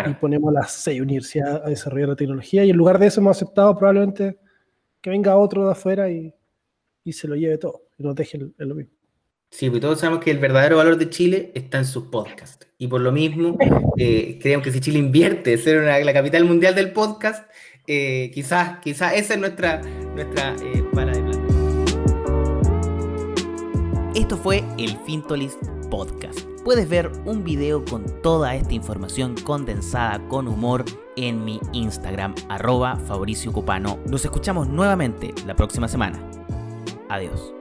Y 0.06 0.14
ponemos 0.14 0.52
las 0.52 0.72
seis 0.72 1.00
universidades 1.00 1.62
a 1.64 1.68
desarrollar 1.68 2.10
la 2.10 2.16
tecnología. 2.16 2.64
Y 2.64 2.70
en 2.70 2.76
lugar 2.76 2.98
de 2.98 3.06
eso 3.06 3.20
hemos 3.20 3.36
aceptado 3.36 3.76
probablemente 3.76 4.38
que 5.00 5.10
venga 5.10 5.36
otro 5.36 5.64
de 5.64 5.72
afuera 5.72 6.10
y, 6.10 6.34
y 7.04 7.12
se 7.12 7.28
lo 7.28 7.36
lleve 7.36 7.58
todo. 7.58 7.82
Y 7.96 8.02
nos 8.02 8.14
deje 8.14 8.38
el, 8.38 8.54
lo 8.58 8.74
mismo. 8.74 8.92
Sí, 9.50 9.70
pues 9.70 9.80
todos 9.80 10.00
sabemos 10.00 10.22
que 10.22 10.30
el 10.30 10.38
verdadero 10.38 10.76
valor 10.76 10.98
de 10.98 11.08
Chile 11.08 11.52
está 11.54 11.78
en 11.78 11.86
sus 11.86 12.04
podcasts. 12.04 12.66
Y 12.76 12.86
por 12.86 13.00
lo 13.00 13.12
mismo, 13.12 13.56
eh, 13.96 14.38
creemos 14.40 14.64
que 14.64 14.72
si 14.72 14.80
Chile 14.80 14.98
invierte 14.98 15.52
en 15.52 15.58
ser 15.58 16.04
la 16.04 16.12
capital 16.12 16.44
mundial 16.44 16.74
del 16.74 16.92
podcast, 16.92 17.50
eh, 17.88 18.30
quizás, 18.32 18.78
quizás 18.80 19.14
esa 19.14 19.34
es 19.34 19.40
nuestra, 19.40 19.80
nuestra 20.14 20.54
eh, 20.62 20.84
de 20.92 21.48
esto 24.14 24.36
fue 24.36 24.64
el 24.78 24.98
Fintolist 25.06 25.62
Podcast. 25.90 26.40
Puedes 26.64 26.88
ver 26.88 27.10
un 27.24 27.44
video 27.44 27.84
con 27.84 28.04
toda 28.20 28.54
esta 28.56 28.74
información 28.74 29.34
condensada 29.36 30.18
con 30.28 30.48
humor 30.48 30.84
en 31.16 31.44
mi 31.44 31.60
Instagram, 31.72 32.34
arroba 32.48 32.96
Fabricio 32.96 33.52
Cupano. 33.52 33.98
Nos 34.06 34.24
escuchamos 34.24 34.68
nuevamente 34.68 35.32
la 35.46 35.54
próxima 35.54 35.88
semana. 35.88 36.18
Adiós. 37.08 37.54